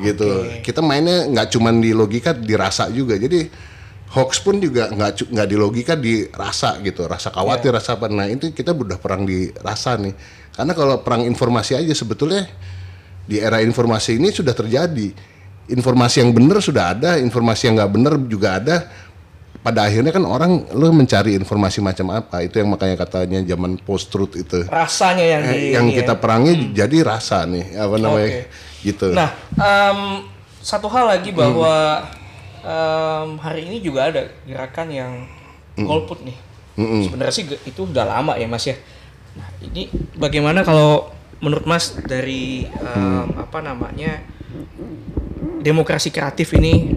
gitu. 0.00 0.48
Kita 0.64 0.80
mainnya 0.80 1.28
nggak 1.28 1.52
cuman 1.52 1.84
di 1.84 1.92
logika 1.92 2.32
dirasa 2.32 2.88
juga. 2.88 3.20
Jadi 3.20 3.52
hoax 4.16 4.40
pun 4.40 4.56
juga 4.64 4.88
nggak 4.88 5.28
nggak 5.28 5.48
di 5.52 5.56
logika 5.60 5.92
dirasa 5.92 6.80
gitu. 6.80 7.04
Rasa 7.04 7.28
khawatir 7.28 7.68
rasa 7.68 8.00
apa. 8.00 8.08
Nah 8.08 8.32
itu 8.32 8.48
kita 8.48 8.72
udah 8.72 8.96
perang 8.96 9.28
di 9.28 9.52
rasa 9.60 10.00
nih 10.00 10.40
karena 10.52 10.72
kalau 10.72 11.00
perang 11.00 11.24
informasi 11.24 11.74
aja 11.74 11.92
sebetulnya 11.92 12.44
di 13.24 13.38
era 13.38 13.60
informasi 13.60 14.18
ini 14.18 14.28
sudah 14.28 14.52
terjadi. 14.52 15.08
Informasi 15.62 16.20
yang 16.20 16.34
benar 16.34 16.58
sudah 16.58 16.90
ada 16.90 17.10
informasi 17.16 17.70
yang 17.70 17.78
nggak 17.78 17.92
benar 17.92 18.14
juga 18.26 18.58
ada. 18.58 18.76
Pada 19.62 19.86
akhirnya 19.86 20.10
kan 20.10 20.26
orang 20.26 20.66
lo 20.74 20.90
mencari 20.90 21.38
informasi 21.38 21.78
macam 21.78 22.10
apa? 22.10 22.42
Itu 22.42 22.58
yang 22.58 22.74
makanya 22.74 22.98
katanya 22.98 23.38
zaman 23.46 23.78
post 23.78 24.10
truth 24.10 24.34
itu. 24.34 24.66
Rasanya 24.66 25.22
yang 25.22 25.42
di 25.46 25.54
Eh, 25.54 25.70
yang 25.78 25.86
ini 25.86 25.94
ya. 25.94 25.98
kita 26.02 26.14
perangi 26.18 26.74
jadi 26.74 26.96
rasa 27.06 27.46
nih 27.46 27.78
apa 27.78 27.94
namanya? 27.94 28.42
Gitu. 28.82 29.14
Nah, 29.14 29.30
em, 29.54 30.26
satu 30.58 30.90
hal 30.90 31.14
lagi 31.14 31.30
bahwa 31.30 32.02
em, 32.58 33.28
hari 33.38 33.70
ini 33.70 33.78
juga 33.78 34.10
ada 34.10 34.26
gerakan 34.42 34.88
yang 34.90 35.12
golput 35.78 36.26
nih. 36.26 36.34
Sebenarnya 36.74 37.30
sih 37.30 37.46
itu 37.46 37.80
udah 37.86 38.02
lama 38.02 38.34
ya 38.34 38.50
Mas 38.50 38.66
ya. 38.66 38.74
Nah, 39.36 39.48
ini 39.64 39.88
bagaimana 40.16 40.64
kalau 40.64 41.12
menurut 41.42 41.66
Mas 41.66 41.96
dari 42.06 42.66
em, 42.66 43.26
apa 43.36 43.58
namanya 43.60 44.22
demokrasi 45.62 46.10
kreatif 46.10 46.54
ini 46.54 46.92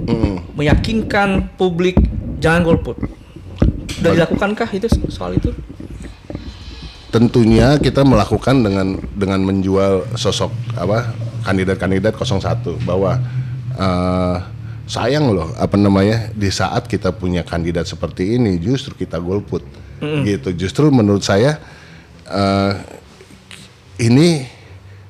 meyakinkan 0.54 1.56
publik 1.58 1.98
jangan 2.42 2.62
golput? 2.66 2.98
Sudah 3.96 4.12
dilakukankah 4.14 4.70
itu 4.76 4.88
soal 5.10 5.38
itu? 5.38 5.56
tentunya 7.16 7.80
kita 7.80 8.04
melakukan 8.04 8.60
dengan 8.60 9.00
dengan 9.16 9.40
menjual 9.40 10.20
sosok 10.20 10.52
apa 10.76 11.16
kandidat-kandidat 11.48 12.12
01 12.12 12.76
bahwa 12.84 13.16
eh, 13.72 14.38
sayang 14.84 15.32
loh 15.32 15.56
apa 15.56 15.80
namanya 15.80 16.28
di 16.36 16.52
saat 16.52 16.92
kita 16.92 17.16
punya 17.16 17.48
kandidat 17.48 17.88
seperti 17.88 18.36
ini 18.36 18.60
justru 18.60 19.00
kita 19.00 19.24
golput 19.24 19.64
gitu 20.28 20.52
justru 20.52 20.92
menurut 20.92 21.24
saya 21.24 21.56
eh, 22.26 22.74
ini 24.02 24.44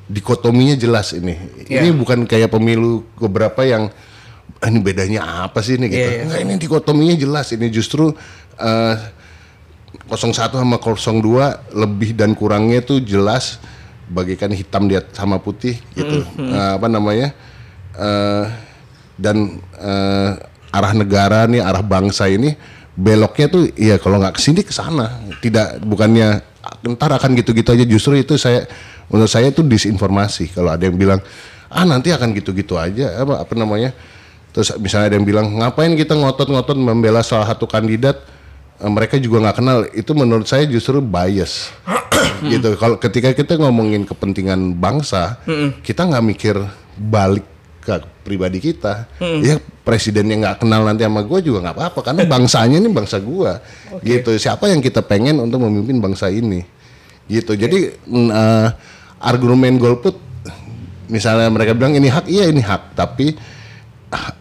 dikotominya 0.05 0.77
jelas 0.77 1.12
ini. 1.12 1.34
Ini 1.65 1.89
Iya. 1.89 1.93
bukan 1.93 2.29
kayak 2.29 2.53
pemilu 2.53 3.01
beberapa 3.17 3.65
yang 3.65 3.89
"Ah, 4.62 4.69
ini 4.69 4.79
bedanya 4.79 5.43
apa 5.43 5.60
sih 5.60 5.75
ini? 5.75 5.89
Gitu. 5.89 5.98
Iya, 5.98 6.12
iya. 6.12 6.24
Nggak, 6.29 6.41
ini 6.45 6.53
dikotominya 6.57 7.15
jelas. 7.17 7.50
Ini 7.51 7.67
justru 7.69 8.13
eh, 8.55 8.95
01 10.07 10.31
sama 10.55 10.77
02 10.77 11.60
lebih 11.74 12.13
dan 12.13 12.31
kurangnya 12.31 12.79
tuh 12.79 13.01
jelas 13.01 13.57
bagikan 14.05 14.53
hitam 14.53 14.86
dia 14.86 15.01
sama 15.12 15.41
putih 15.41 15.81
gitu. 15.91 16.22
Eh, 16.38 16.72
apa 16.77 16.86
namanya? 16.86 17.34
Eh, 17.98 18.45
dan 19.17 19.57
eh, 19.75 20.31
arah 20.69 20.93
negara 20.93 21.48
nih 21.48 21.63
arah 21.63 21.79
bangsa 21.81 22.27
ini 22.27 22.53
beloknya 22.96 23.48
tuh 23.52 23.64
ya 23.75 24.00
kalau 24.00 24.24
nggak 24.24 24.40
ke 24.40 24.42
sini 24.42 24.64
ke 24.64 24.72
sana 24.72 25.20
tidak 25.44 25.84
bukannya 25.84 26.40
ntar 26.96 27.12
akan 27.12 27.36
gitu-gitu 27.38 27.75
aja. 27.75 27.86
Justru 27.86 28.20
itu 28.20 28.40
saya 28.40 28.66
menurut 29.12 29.30
saya 29.30 29.52
itu 29.52 29.62
disinformasi. 29.62 30.56
Kalau 30.56 30.74
ada 30.74 30.84
yang 30.88 30.96
bilang 30.96 31.20
ah 31.70 31.84
nanti 31.84 32.10
akan 32.16 32.32
gitu-gitu 32.34 32.80
aja. 32.80 33.22
Apa 33.22 33.44
apa 33.46 33.54
namanya? 33.54 33.92
Terus 34.56 34.72
misalnya 34.80 35.12
ada 35.14 35.16
yang 35.20 35.28
bilang 35.28 35.52
ngapain 35.60 35.92
kita 35.94 36.16
ngotot-ngotot 36.16 36.80
membela 36.80 37.20
salah 37.20 37.52
satu 37.52 37.68
kandidat 37.68 38.24
eh, 38.80 38.90
mereka 38.90 39.20
juga 39.20 39.44
nggak 39.44 39.58
kenal. 39.60 39.78
Itu 39.92 40.16
menurut 40.16 40.48
saya 40.48 40.64
justru 40.66 41.04
bias. 41.04 41.75
Gitu. 42.36 42.75
Kalau 42.75 43.00
ketika 43.00 43.32
kita 43.32 43.56
ngomongin 43.56 44.04
kepentingan 44.04 44.75
bangsa 44.75 45.40
kita 45.82 46.04
nggak 46.04 46.25
mikir 46.25 46.56
balik 47.00 47.55
ke 47.86 48.01
pribadi 48.25 48.58
kita 48.58 49.06
ya 49.22 49.62
presiden 49.86 50.25
yang 50.34 50.42
nggak 50.42 50.65
kenal 50.65 50.82
nanti 50.82 51.06
sama 51.06 51.22
gue 51.22 51.39
juga 51.46 51.70
nggak 51.70 51.75
apa-apa 51.77 52.00
karena 52.01 52.22
bangsanya 52.34 52.82
ini 52.82 52.89
bangsa 52.89 53.22
gue 53.22 53.51
gitu. 54.01 54.34
Siapa 54.36 54.65
yang 54.68 54.82
kita 54.82 55.06
pengen 55.06 55.38
untuk 55.38 55.62
memimpin 55.62 56.01
bangsa 56.01 56.34
ini? 56.34 56.65
Gitu. 57.30 57.54
Jadi 57.54 57.94
mm, 58.10 58.30
eh, 58.34 58.68
argumen 59.22 59.77
golput 59.77 60.18
misalnya 61.06 61.54
mereka 61.54 61.77
bilang 61.77 61.94
ini 61.94 62.10
hak. 62.10 62.25
Iya 62.25 62.50
ini 62.50 62.65
hak. 62.65 62.98
Tapi 62.98 63.38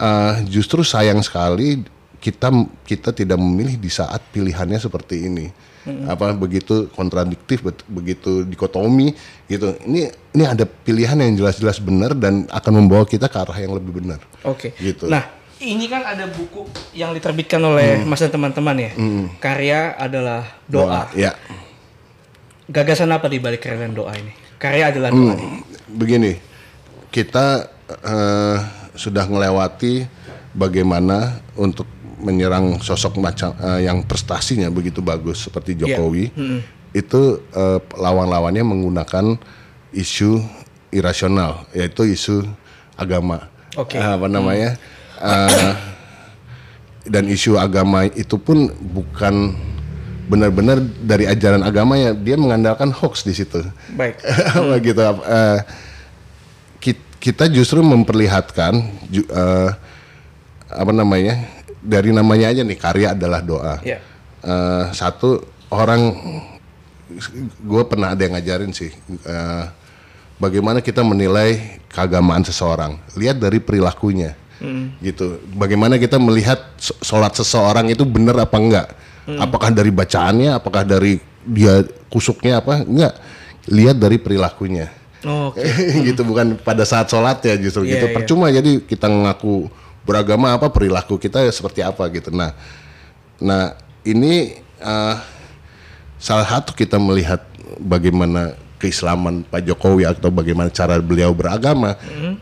eh, 0.01 0.33
justru 0.49 0.81
sayang 0.81 1.21
sekali 1.21 1.85
kita 2.17 2.49
kita 2.89 3.13
tidak 3.13 3.37
memilih 3.37 3.77
di 3.77 3.93
saat 3.93 4.25
pilihannya 4.33 4.81
seperti 4.81 5.29
ini 5.29 5.45
apa 5.85 6.33
begitu 6.33 6.89
kontradiktif 6.97 7.61
begitu 7.85 8.41
dikotomi 8.41 9.13
gitu 9.45 9.77
ini 9.85 10.09
ini 10.33 10.43
ada 10.43 10.65
pilihan 10.65 11.17
yang 11.21 11.37
jelas-jelas 11.37 11.77
benar 11.77 12.17
dan 12.17 12.49
akan 12.49 12.73
membawa 12.81 13.05
kita 13.05 13.29
ke 13.29 13.37
arah 13.37 13.57
yang 13.61 13.77
lebih 13.77 14.01
benar 14.01 14.17
Oke. 14.45 14.77
Gitu. 14.77 15.09
Nah, 15.09 15.25
ini 15.57 15.89
kan 15.89 16.05
ada 16.05 16.29
buku 16.29 16.69
yang 16.93 17.11
diterbitkan 17.17 17.57
oleh 17.65 18.05
Mas 18.05 18.21
dan 18.21 18.29
teman-teman 18.29 18.77
ya. 18.77 18.91
Karya 19.41 19.97
adalah 19.97 20.45
doa. 20.69 21.09
ya 21.17 21.33
Gagasan 22.69 23.13
apa 23.13 23.29
di 23.29 23.37
balik 23.41 23.65
karya 23.65 23.89
dan 23.89 23.93
doa 23.93 24.13
ini? 24.13 24.33
Karya 24.61 24.93
adalah 24.93 25.09
doa. 25.13 25.33
nih. 25.37 25.61
begini 25.85 26.33
kita 27.13 27.69
eh, 27.89 28.57
sudah 28.97 29.25
melewati 29.29 30.05
bagaimana 30.53 31.41
untuk 31.53 31.85
menyerang 32.17 32.79
sosok 32.79 33.19
macam 33.19 33.51
eh, 33.59 33.87
yang 33.87 34.03
prestasinya 34.03 34.71
begitu 34.71 34.99
bagus 34.99 35.43
seperti 35.43 35.75
Jokowi 35.75 36.31
itu 36.91 37.21
eh, 37.51 37.79
lawan-lawannya 37.91 38.63
menggunakan 38.63 39.35
isu 39.91 40.39
irasional 40.91 41.67
yaitu 41.71 42.07
isu 42.07 42.47
agama. 42.95 43.51
Oke. 43.75 43.99
Eh, 43.99 44.03
apa 44.03 44.31
namanya? 44.31 44.79
Eh, 45.19 45.73
dan 47.05 47.27
isu 47.27 47.59
agama 47.59 48.07
itu 48.07 48.39
pun 48.39 48.71
bukan 48.71 49.53
benar-benar 50.25 50.81
dari 51.05 51.29
ajaran 51.29 51.61
agama 51.61 51.99
ya 51.99 52.15
dia 52.17 52.33
mengandalkan 52.33 52.89
hoax 52.89 53.21
di 53.21 53.35
situ. 53.35 53.61
Baik. 53.93 54.17
Apa 54.57 54.73
gitu 54.81 55.01
kit- 56.81 57.11
kita 57.21 57.45
justru 57.45 57.85
memperlihatkan 57.85 58.73
eh, 59.13 59.69
apa 60.65 60.91
namanya 60.91 61.45
dari 61.85 62.09
namanya 62.09 62.49
aja 62.49 62.65
nih 62.65 62.77
karya 62.81 63.07
adalah 63.13 63.39
doa. 63.45 63.77
Ya. 63.85 64.01
Eh, 64.41 64.85
satu 64.97 65.45
orang 65.69 66.01
gue 67.61 67.83
pernah 67.85 68.17
ada 68.17 68.21
yang 68.25 68.33
ngajarin 68.33 68.73
sih 68.73 68.89
eh, 69.25 69.63
bagaimana 70.41 70.81
kita 70.81 71.05
menilai 71.05 71.79
keagamaan 71.93 72.41
seseorang. 72.43 72.97
Lihat 73.15 73.37
dari 73.37 73.61
perilakunya. 73.61 74.33
Gitu. 74.97 75.45
Bagaimana 75.53 76.01
kita 76.01 76.17
melihat 76.17 76.57
sholat 76.79 77.37
seseorang 77.37 77.85
itu 77.91 78.01
benar 78.01 78.39
apa 78.41 78.57
enggak? 78.57 78.87
Apakah 79.37 79.69
dari 79.69 79.93
bacaannya 79.93 80.57
apakah 80.57 80.81
dari 80.81 81.21
dia 81.45 81.85
kusuknya 82.09 82.65
apa? 82.65 82.81
Enggak. 82.81 83.13
Lihat 83.69 83.97
dari 84.01 84.17
perilakunya. 84.17 84.89
Oh, 85.25 85.49
Oke. 85.49 85.65
gitu 86.07 86.21
bukan 86.21 86.53
pada 86.61 86.85
saat 86.85 87.09
sholat 87.09 87.41
ya 87.41 87.57
justru 87.57 87.81
Iya, 87.85 87.97
gitu 87.97 88.05
iya. 88.09 88.13
percuma 88.13 88.45
jadi 88.53 88.71
kita 88.85 89.09
ngaku 89.09 89.69
beragama 90.05 90.53
apa 90.53 90.69
perilaku 90.69 91.17
kita 91.17 91.41
seperti 91.49 91.81
apa 91.81 92.05
gitu 92.09 92.29
nah 92.29 92.53
nah 93.37 93.73
ini 94.01 94.53
eh, 94.79 95.15
salah 96.15 96.47
satu 96.47 96.71
kita 96.71 96.95
melihat 96.95 97.41
bagaimana 97.77 98.53
keislaman 98.77 99.41
Pak 99.43 99.65
Jokowi 99.65 100.05
atau 100.05 100.29
bagaimana 100.29 100.69
cara 100.69 100.99
beliau 100.99 101.31
beragama 101.31 101.97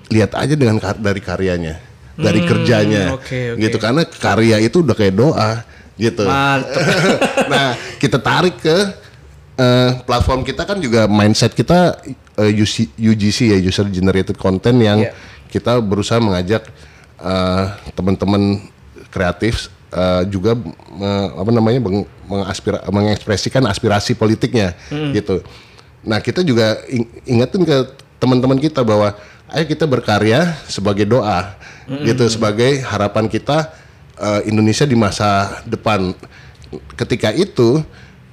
lihat 0.07 0.35
aja 0.35 0.53
dengan 0.53 0.77
kar- 0.77 0.99
dari 0.99 1.19
karyanya 1.19 1.79
dari 2.13 2.41
kerjanya 2.41 3.03
Hmm. 3.09 3.17
oke, 3.17 3.39
oke. 3.55 3.59
gitu 3.59 3.77
karena 3.77 4.01
karya 4.05 4.57
itu 4.59 4.83
udah 4.83 4.93
kayak 4.93 5.15
doa 5.15 5.51
gitu 5.95 6.25
nah 7.51 7.73
kita 7.97 8.17
tarik 8.17 8.59
ke 8.59 8.77
eh, 9.55 9.89
platform 10.03 10.41
kita 10.41 10.61
kan 10.63 10.77
juga 10.77 11.05
mindset 11.07 11.53
kita 11.53 11.97
eh, 12.35 12.51
UC 12.53 12.93
UGC 12.93 13.49
ya 13.49 13.57
user 13.59 13.87
generated 13.87 14.35
content 14.35 14.77
yang 14.77 14.99
Iya. 14.99 15.13
kita 15.49 15.77
berusaha 15.79 16.17
mengajak 16.17 16.65
eh, 17.23 17.63
teman-teman 17.91 18.59
kreatif 19.09 19.67
eh, 19.89 20.23
juga 20.27 20.53
me- 20.53 21.29
apa 21.33 21.49
namanya 21.49 21.79
meng- 21.79 22.09
mengaspira- 22.25 22.83
mengekspresikan 22.87 23.63
aspirasi 23.63 24.13
politiknya 24.13 24.75
gitu. 25.13 25.39
Nah 26.01 26.19
kita 26.19 26.41
juga 26.41 26.83
ing- 26.85 27.07
ingetin 27.25 27.63
ke 27.63 27.77
teman-teman 28.17 28.57
kita 28.57 28.81
bahwa 28.81 29.15
ayo 29.49 29.63
kita 29.63 29.85
berkarya 29.85 30.51
sebagai 30.65 31.05
doa 31.05 31.55
gitu 32.03 32.23
sebagai 32.27 32.79
harapan 32.81 33.27
kita 33.27 33.71
eh, 34.15 34.41
Indonesia 34.45 34.83
di 34.83 34.95
masa 34.95 35.29
depan. 35.63 36.11
Ketika 36.95 37.29
itu 37.29 37.83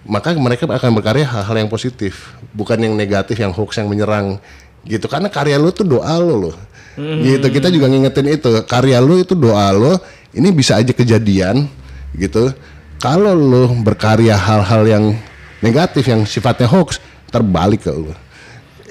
maka 0.01 0.33
mereka 0.33 0.65
akan 0.65 0.97
berkarya 0.97 1.29
hal-hal 1.29 1.57
yang 1.59 1.69
positif, 1.69 2.33
bukan 2.51 2.81
yang 2.81 2.97
negatif, 2.97 3.37
yang 3.37 3.53
hoax, 3.53 3.77
yang 3.77 3.85
menyerang 3.85 4.41
gitu. 4.83 5.05
Karena 5.07 5.29
karya 5.29 5.61
lu 5.61 5.69
tuh 5.69 5.85
doa 5.85 6.17
lo 6.17 6.49
loh. 6.49 6.57
Gitu 6.99 7.47
kita 7.49 7.69
juga 7.69 7.87
ngingetin 7.87 8.27
itu 8.31 8.51
karya 8.65 8.99
lu 8.99 9.19
itu 9.19 9.33
doa 9.33 9.71
lo. 9.71 9.95
Ini 10.31 10.49
bisa 10.51 10.79
aja 10.79 10.91
kejadian 10.91 11.67
gitu. 12.15 12.51
Kalau 12.97 13.33
lu 13.33 13.71
berkarya 13.81 14.35
hal-hal 14.35 14.83
yang 14.85 15.05
negatif, 15.59 16.05
yang 16.05 16.23
sifatnya 16.23 16.67
hoax, 16.67 16.99
terbalik 17.29 17.83
ke 17.83 17.91
lu. 17.91 18.13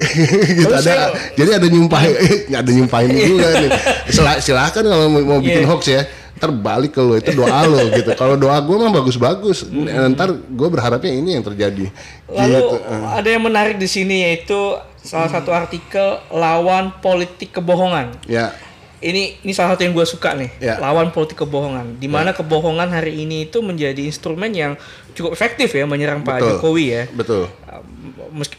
gitu 0.00 0.64
Terus 0.64 0.80
ada 0.80 0.82
saya- 0.82 1.12
jadi 1.36 1.50
ada 1.60 1.66
nyumpahin 1.68 2.12
ada 2.64 2.70
nyumpahin 2.72 3.10
juga 3.12 3.48
nih 3.52 3.70
Sila- 4.16 4.40
silakan 4.40 4.82
kalau 4.82 5.06
mau, 5.06 5.20
mau 5.20 5.38
bikin 5.38 5.60
Iya. 5.60 5.68
hoax 5.68 5.82
ya 5.86 6.02
terbalik 6.40 6.90
ke 6.90 7.00
lo 7.00 7.14
itu 7.14 7.30
doa 7.30 7.60
lo 7.62 7.76
gitu 8.00 8.16
kalau 8.16 8.34
doa 8.34 8.56
gue 8.58 8.72
mah 8.74 8.88
bagus-bagus 8.90 9.68
ntar 10.10 10.32
gue 10.32 10.68
berharapnya 10.68 11.12
ini 11.12 11.36
yang 11.36 11.44
terjadi 11.44 11.92
Lalu 12.26 12.56
gitu. 12.56 12.76
ada 13.06 13.28
yang 13.28 13.44
menarik 13.44 13.76
di 13.76 13.84
sini 13.84 14.24
yaitu 14.24 14.56
salah 14.96 15.28
satu 15.28 15.50
artikel 15.50 16.20
lawan 16.28 16.92
politik 16.98 17.52
kebohongan. 17.52 18.16
ya 18.24 18.52
Ini 19.00 19.40
ini 19.40 19.52
salah 19.52 19.72
satu 19.72 19.80
yang 19.80 19.96
gue 19.96 20.04
suka 20.04 20.36
nih, 20.36 20.52
Ya. 20.60 20.76
lawan 20.76 21.08
politik 21.08 21.40
kebohongan. 21.40 21.96
Di 21.96 22.04
mana 22.04 22.36
kebohongan 22.36 22.92
hari 22.92 23.24
ini 23.24 23.48
itu 23.48 23.64
menjadi 23.64 23.96
instrumen 23.96 24.52
yang 24.52 24.76
cukup 25.16 25.32
efektif 25.32 25.72
ya 25.72 25.88
menyerang 25.88 26.20
Pak 26.20 26.36
Betul. 26.36 26.48
Jokowi 26.60 26.84
ya. 26.86 27.02
betul 27.08 27.48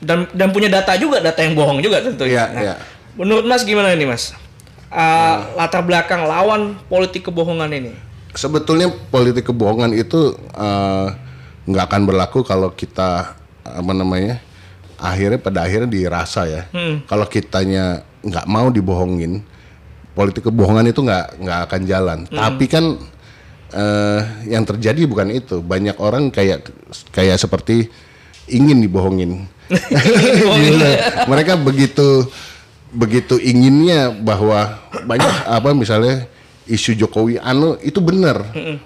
dan 0.01 0.25
dan 0.33 0.49
punya 0.49 0.67
data 0.67 0.97
juga, 0.97 1.21
data 1.21 1.39
yang 1.39 1.53
bohong 1.53 1.79
juga 1.79 2.01
tentunya. 2.01 2.33
Iya, 2.33 2.45
Nah, 2.51 2.61
iya. 2.61 2.75
Menurut 3.13 3.45
Mas 3.45 3.61
gimana 3.61 3.93
nih 3.93 4.07
Mas? 4.07 4.33
Uh, 4.91 5.55
latar 5.55 5.87
belakang 5.87 6.27
lawan 6.27 6.75
politik 6.91 7.31
kebohongan 7.31 7.71
ini. 7.71 7.93
sebetulnya 8.35 8.91
politik 9.11 9.51
kebohongan 9.51 9.91
itu 9.91 10.35
eh, 10.55 11.07
nggak 11.67 11.85
akan 11.91 12.01
berlaku 12.07 12.47
kalau 12.47 12.71
kita 12.71 13.35
apa 13.67 13.91
namanya 13.91 14.39
akhirnya 15.01 15.39
pada 15.41 15.65
akhirnya 15.67 15.89
dirasa 15.89 16.47
ya. 16.47 16.63
Kalau 17.07 17.25
kitanya 17.27 18.05
nggak 18.21 18.45
mau 18.47 18.69
dibohongin 18.69 19.43
politik 20.13 20.47
kebohongan 20.47 20.91
itu 20.91 21.01
nggak 21.01 21.25
nggak 21.41 21.59
akan 21.67 21.81
jalan. 21.87 22.19
Tapi 22.29 22.65
kan 22.69 22.85
eh, 23.73 24.19
yang 24.47 24.63
terjadi 24.63 25.01
bukan 25.09 25.33
itu. 25.33 25.59
Banyak 25.59 25.97
orang 25.97 26.29
kayak 26.29 26.69
kayak 27.09 27.41
seperti 27.41 27.89
ingin 28.51 28.83
dibohongin. 28.83 29.47
Gitu. 29.71 30.87
mereka 31.31 31.57
begitu 31.57 32.27
begitu 32.91 33.39
inginnya 33.39 34.11
bahwa 34.11 34.77
banyak 35.07 35.33
apa 35.57 35.71
misalnya 35.71 36.27
isu 36.67 36.95
Jokowi 36.95 37.39
anu 37.41 37.79
itu 37.81 37.99
benar. 37.99 38.43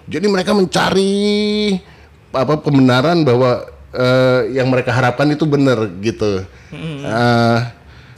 Jadi 0.07 0.25
mereka 0.29 0.55
mencari 0.55 1.75
apa 2.31 2.57
pembenaran 2.59 3.21
bahwa 3.25 3.65
eh, 3.93 4.55
yang 4.57 4.67
mereka 4.71 4.93
harapkan 4.95 5.27
itu 5.29 5.43
benar 5.45 5.89
gitu. 5.99 6.45
Eh, 7.05 7.59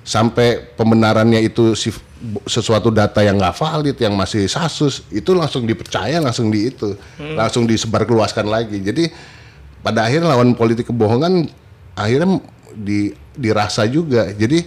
sampai 0.07 0.71
pembenarannya 0.79 1.43
itu 1.43 1.75
sif- 1.75 2.03
sesuatu 2.47 2.89
data 2.89 3.21
yang 3.21 3.37
nggak 3.37 3.53
valid, 3.53 3.97
yang 3.99 4.15
masih 4.17 4.49
sasus, 4.49 5.05
itu 5.13 5.35
langsung 5.37 5.67
dipercaya, 5.69 6.17
langsung 6.17 6.49
di 6.49 6.71
itu, 6.73 6.97
langsung 7.37 7.69
disebarluaskan 7.69 8.47
lagi. 8.47 8.81
Jadi 8.81 9.11
pada 9.85 10.07
akhirnya 10.07 10.33
lawan 10.33 10.57
politik 10.57 10.89
kebohongan 10.89 11.45
akhirnya 11.93 12.41
di, 12.73 13.13
dirasa 13.37 13.85
juga. 13.85 14.33
Jadi 14.33 14.65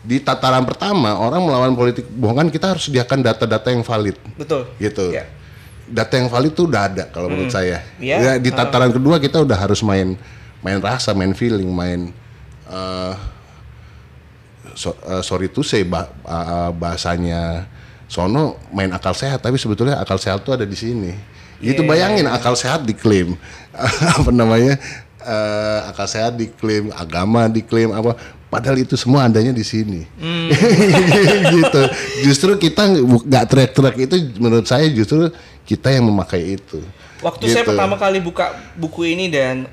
di 0.00 0.16
tataran 0.16 0.64
pertama 0.64 1.12
orang 1.20 1.44
melawan 1.44 1.72
politik 1.76 2.08
kebohongan 2.08 2.48
kita 2.48 2.72
harus 2.72 2.88
sediakan 2.88 3.20
data-data 3.20 3.68
yang 3.68 3.84
valid 3.84 4.16
Betul. 4.40 4.64
gitu. 4.80 5.12
Ya. 5.12 5.28
Data 5.90 6.16
yang 6.16 6.32
valid 6.32 6.56
tuh 6.56 6.70
udah 6.70 6.88
ada 6.88 7.04
kalau 7.12 7.28
menurut 7.28 7.52
saya. 7.52 7.84
Iya. 8.00 8.16
Ya, 8.16 8.32
di 8.40 8.48
tataran 8.48 8.94
kedua 8.94 9.20
kita 9.20 9.44
udah 9.44 9.58
harus 9.58 9.84
main 9.84 10.16
main 10.64 10.78
rasa, 10.80 11.12
main 11.12 11.36
feeling, 11.36 11.68
main 11.68 12.16
eh, 12.70 13.14
so- 14.72 14.96
eh, 15.04 15.20
sorry 15.20 15.52
to 15.52 15.60
say 15.60 15.84
bah- 15.84 16.08
eh, 16.24 16.70
bahasanya 16.72 17.68
Sono 18.10 18.58
main 18.74 18.90
akal 18.90 19.14
sehat 19.14 19.38
tapi 19.38 19.54
sebetulnya 19.54 20.02
akal 20.02 20.18
sehat 20.18 20.42
tuh 20.42 20.56
ada 20.58 20.66
di 20.66 20.74
sini. 20.74 21.14
Itu 21.60 21.84
bayangin 21.84 22.24
akal 22.26 22.56
sehat 22.56 22.82
diklaim 22.82 23.36
apa 24.18 24.30
namanya 24.32 24.80
eh, 25.20 25.80
akal 25.92 26.08
sehat 26.08 26.34
diklaim 26.40 26.88
agama 26.96 27.46
diklaim 27.52 27.92
apa 27.92 28.16
padahal 28.50 28.76
itu 28.76 28.94
semua 28.94 29.24
adanya 29.24 29.50
di 29.50 29.62
sini 29.62 30.02
gitu 31.56 31.82
justru 32.22 32.50
kita 32.56 32.90
nggak 33.24 33.44
teriak-teriak 33.46 33.96
itu 34.00 34.16
menurut 34.36 34.66
saya 34.66 34.90
justru 34.90 35.30
kita 35.62 35.88
yang 35.88 36.04
memakai 36.04 36.58
itu 36.58 36.82
Waktu 37.20 37.46
saya 37.46 37.62
Gitu. 37.62 37.70
pertama 37.70 37.94
kali 37.94 38.16
buka 38.18 38.48
buku 38.74 39.04
ini 39.06 39.28
dan 39.28 39.68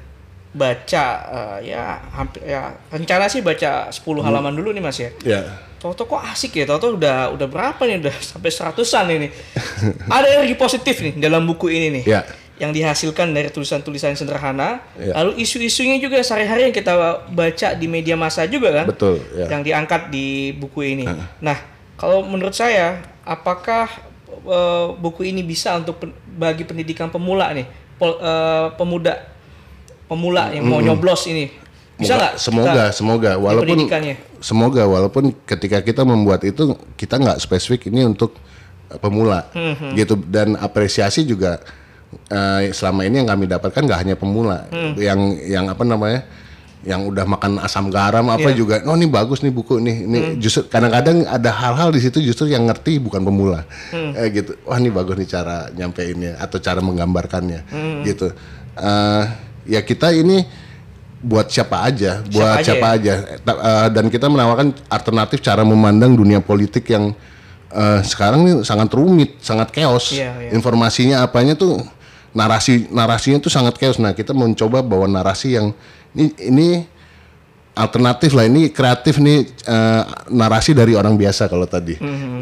baca 0.52 1.06
eh, 1.26 1.72
ya 1.72 1.84
hampir 2.12 2.44
ya 2.44 2.76
rencana 2.88 3.26
sih 3.28 3.40
baca 3.40 3.88
10 3.88 4.04
Hmm. 4.20 4.20
halaman 4.22 4.52
dulu 4.52 4.70
nih 4.70 4.84
Mas 4.84 5.00
ya. 5.00 5.10
ya 5.24 5.42
Toto 5.78 6.04
kok 6.04 6.18
asik 6.20 6.58
ya, 6.58 6.66
Toto 6.66 6.98
udah 6.98 7.30
udah 7.32 7.46
berapa 7.46 7.78
nih 7.86 8.02
udah 8.02 8.16
sampai 8.18 8.50
seratusan 8.50 9.14
ini. 9.14 9.30
Ada 10.10 10.42
energi 10.42 10.58
positif 10.58 10.98
nih 11.00 11.14
dalam 11.16 11.46
buku 11.46 11.70
ini 11.70 12.02
nih. 12.02 12.04
Ya. 12.10 12.26
Yang 12.58 12.72
dihasilkan 12.74 13.32
dari 13.32 13.48
tulisan-tulisan 13.48 14.14
sederhana, 14.14 14.82
Ya. 14.94 15.14
lalu 15.16 15.38
isu-isunya 15.38 15.98
juga 15.98 16.18
sehari-hari 16.20 16.66
yang 16.66 16.74
kita 16.74 16.94
baca 17.28 17.68
di 17.72 17.86
media 17.86 18.14
massa 18.14 18.44
juga 18.46 18.74
kan. 18.74 18.86
betul 18.88 19.22
ya 19.32 19.46
Yang 19.48 19.62
diangkat 19.64 20.02
di 20.10 20.26
buku 20.52 20.82
ini. 20.88 21.06
Nah, 21.38 21.58
kalau 21.94 22.22
menurut 22.22 22.52
saya, 22.52 22.98
apakah 23.22 23.86
eh, 24.40 24.88
buku 24.96 25.22
ini 25.24 25.42
bisa 25.42 25.76
untuk 25.76 26.00
pen- 26.00 26.16
bagi 26.32 26.64
pendidikan 26.64 27.08
pemula 27.08 27.52
nih, 27.52 27.68
Pol- 27.96 28.18
eh, 28.18 28.68
pemuda 28.74 29.14
pemula 30.06 30.50
yang 30.50 30.66
mau 30.66 30.80
nyoblos 30.80 31.28
ini? 31.28 31.52
Bisa 31.96 32.14
nggak? 32.16 32.34
semoga 32.38 32.70
kita- 32.70 32.92
semoga 32.92 33.32
walaupun 33.36 33.78
semoga 34.40 34.84
walaupun 34.86 35.34
ketika 35.44 35.82
kita 35.82 36.02
membuat 36.04 36.42
itu 36.44 36.62
kita 36.94 37.18
nggak 37.18 37.38
spesifik 37.38 37.90
ini 37.90 38.06
untuk 38.06 38.38
eh, 38.88 38.98
pemula 38.98 39.50
Hmm, 39.52 39.94
gitu 39.94 40.14
dan 40.24 40.54
apresiasi 40.56 41.22
juga 41.22 41.58
eh, 42.28 42.72
selama 42.72 43.04
ini 43.04 43.20
yang 43.20 43.30
kami 43.30 43.46
dapatkan 43.46 43.82
nggak 43.82 44.00
hanya 44.00 44.16
pemula 44.16 44.68
Hmm. 44.68 44.96
yang 44.96 45.20
yang 45.40 45.66
apa 45.68 45.84
namanya 45.84 46.22
yang 46.80 47.04
udah 47.04 47.26
makan 47.26 47.60
asam 47.60 47.90
garam 47.90 48.24
apa 48.28 48.48
Iya. 48.48 48.56
juga 48.56 48.76
oh 48.82 48.96
ini 48.96 49.06
bagus 49.06 49.42
nih 49.42 49.50
buku 49.50 49.76
nih 49.78 49.96
ini 50.04 50.18
Hmm. 50.18 50.34
justru 50.38 50.64
kadang-kadang 50.66 51.26
ada 51.26 51.50
hal-hal 51.52 51.90
di 51.90 52.00
situ 52.00 52.22
justru 52.22 52.48
yang 52.48 52.64
ngerti 52.64 52.96
bukan 52.98 53.22
pemula 53.22 53.68
Hmm. 53.90 54.14
Eh, 54.14 54.32
gitu 54.32 54.56
wah 54.62 54.76
ini 54.76 54.88
bagus 54.88 55.16
nih 55.16 55.28
cara 55.28 55.68
nyampeinnya 55.70 56.38
atau 56.38 56.58
cara 56.58 56.80
menggambarkannya 56.80 57.60
Hmm. 57.68 58.02
gitu 58.04 58.32
Eh, 58.74 59.24
ya 59.68 59.82
kita 59.82 60.14
ini 60.14 60.46
buat 61.18 61.50
siapa 61.50 61.82
aja, 61.82 62.22
buat 62.24 62.62
aja 62.62 62.64
siapa 62.64 62.94
aja, 62.94 63.14
Eh, 63.26 63.42
ta- 63.42 63.58
eh, 63.58 63.88
dan 63.90 64.06
kita 64.06 64.30
menawarkan 64.30 64.70
alternatif 64.88 65.42
cara 65.42 65.66
memandang 65.66 66.14
dunia 66.14 66.38
politik 66.40 66.86
yang 66.88 67.10
eh, 67.68 68.00
sekarang 68.02 68.46
ini 68.46 68.54
sangat 68.62 68.94
rumit, 68.94 69.42
sangat 69.42 69.74
chaos. 69.74 70.14
Iya, 70.14 70.30
iya. 70.40 70.50
Informasinya 70.54 71.20
apanya 71.20 71.52
tuh 71.52 71.82
narasi 72.38 72.86
narasinya 72.94 73.42
tuh 73.42 73.50
sangat 73.50 73.82
chaos. 73.82 73.98
Nah 73.98 74.14
kita 74.14 74.38
mencoba 74.38 74.86
bawa 74.86 75.10
narasi 75.10 75.58
yang 75.58 75.74
ini 76.14 76.30
ini 76.38 76.68
alternatif 77.74 78.34
lah 78.38 78.46
ini 78.46 78.70
kreatif 78.70 79.18
nih 79.18 79.50
eh, 79.50 80.04
narasi 80.30 80.78
dari 80.78 80.94
orang 80.98 81.14
biasa 81.14 81.46
kalau 81.46 81.70
tadi 81.70 81.94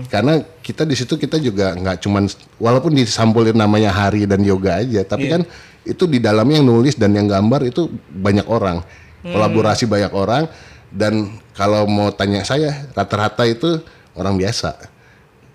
karena 0.07 0.39
kita 0.63 0.87
di 0.87 0.95
situ 0.95 1.19
kita 1.19 1.35
juga 1.43 1.75
nggak 1.75 2.07
cuman 2.07 2.23
walaupun 2.55 2.95
disampulin 2.95 3.51
namanya 3.51 3.91
hari 3.91 4.23
dan 4.23 4.39
yoga 4.47 4.79
aja 4.79 5.03
tapi 5.03 5.27
kan 5.27 5.43
itu 5.83 6.07
di 6.07 6.23
dalamnya 6.23 6.63
yang 6.63 6.71
nulis 6.71 6.95
dan 6.95 7.11
yang 7.11 7.27
gambar 7.27 7.67
itu 7.67 7.91
banyak 8.15 8.47
orang 8.47 8.79
kolaborasi 9.27 9.91
banyak 9.91 10.15
orang 10.15 10.47
dan 10.87 11.35
kalau 11.51 11.83
mau 11.83 12.15
tanya 12.15 12.47
saya 12.47 12.87
rata-rata 12.95 13.43
itu 13.43 13.83
orang 14.15 14.39
biasa 14.39 14.95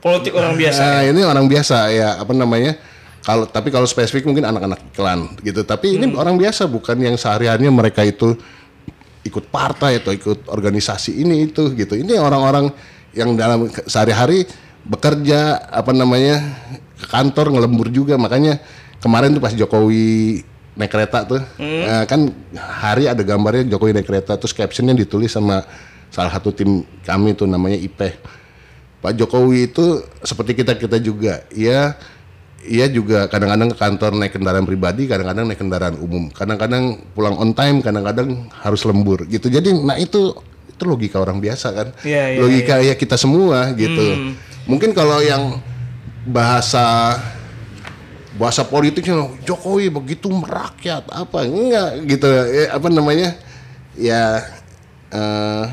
Politik 0.00 0.33
orang 0.33 0.57
biasa. 0.57 0.81
Nah, 0.81 1.00
ini 1.05 1.20
orang 1.20 1.44
biasa 1.44 1.76
ya 1.92 2.09
apa 2.16 2.33
namanya? 2.33 2.72
Kalau 3.21 3.45
tapi 3.45 3.69
kalau 3.69 3.85
spesifik 3.85 4.25
mungkin 4.25 4.49
anak-anak 4.49 4.81
iklan 4.93 5.37
gitu. 5.45 5.61
Tapi 5.65 6.01
ini 6.01 6.09
orang 6.17 6.41
biasa 6.41 6.65
bukan 6.65 6.97
yang 6.97 7.17
sehari-harinya 7.21 7.69
mereka 7.69 8.01
itu 8.01 8.33
ikut 9.21 9.53
partai 9.53 10.01
atau 10.01 10.17
ikut 10.17 10.49
organisasi 10.49 11.21
ini 11.21 11.53
itu 11.53 11.69
gitu. 11.77 11.95
Ini 11.97 12.17
orang-orang 12.17 12.73
yang 13.13 13.37
dalam 13.37 13.69
sehari-hari 13.85 14.49
bekerja 14.89 15.69
apa 15.69 15.93
namanya 15.93 16.41
ke 16.97 17.07
kantor 17.13 17.53
ngelembur 17.53 17.93
juga. 17.93 18.17
Makanya 18.17 18.57
kemarin 19.05 19.37
tuh 19.37 19.43
pas 19.45 19.53
Jokowi 19.53 20.41
naik 20.81 20.89
kereta 20.89 21.29
tuh 21.29 21.43
eh, 21.61 22.05
kan 22.09 22.31
hari 22.57 23.05
ada 23.05 23.21
gambarnya 23.21 23.69
Jokowi 23.69 23.93
naik 23.93 24.09
kereta 24.09 24.41
terus 24.41 24.57
captionnya 24.57 24.97
ditulis 24.97 25.29
sama 25.29 25.67
salah 26.09 26.33
satu 26.33 26.57
tim 26.57 26.89
kami 27.05 27.37
tuh 27.37 27.45
namanya 27.45 27.77
Ipeh. 27.77 28.17
Pak 29.01 29.17
Jokowi 29.17 29.73
itu 29.73 30.05
seperti 30.21 30.61
kita 30.61 30.77
kita 30.77 31.01
juga, 31.01 31.41
ia 31.57 31.97
ia 32.64 32.87
juga 32.92 33.25
kadang-kadang 33.25 33.73
ke 33.73 33.79
kantor 33.81 34.12
naik 34.20 34.33
kendaraan 34.37 34.66
pribadi, 34.68 35.09
kadang-kadang 35.09 35.49
naik 35.49 35.61
kendaraan 35.61 35.96
umum, 35.96 36.29
kadang-kadang 36.29 37.01
pulang 37.16 37.37
on 37.40 37.57
time, 37.57 37.81
kadang-kadang 37.81 38.53
harus 38.53 38.85
lembur 38.85 39.25
gitu. 39.29 39.49
Jadi, 39.49 39.73
nah 39.81 39.96
itu 39.96 40.37
itu 40.68 40.83
logika 40.88 41.20
orang 41.20 41.40
biasa 41.40 41.68
kan, 41.77 41.88
Iya, 42.05 42.37
iya, 42.37 42.40
logika 42.40 42.75
ya 42.81 42.94
kita 42.96 43.16
semua 43.20 43.73
gitu. 43.77 44.01
Hmm. 44.01 44.33
Mungkin 44.68 44.92
kalau 44.96 45.20
yang 45.20 45.61
bahasa 46.25 47.16
bahasa 48.37 48.64
politiknya 48.64 49.29
Jokowi 49.44 49.92
begitu 49.92 50.33
merakyat 50.33 51.05
apa? 51.12 51.44
Enggak 51.44 52.01
gitu. 52.09 52.29
Eh, 52.29 52.68
apa 52.68 52.88
namanya? 52.88 53.37
Ya 53.96 54.40
eh, 55.12 55.64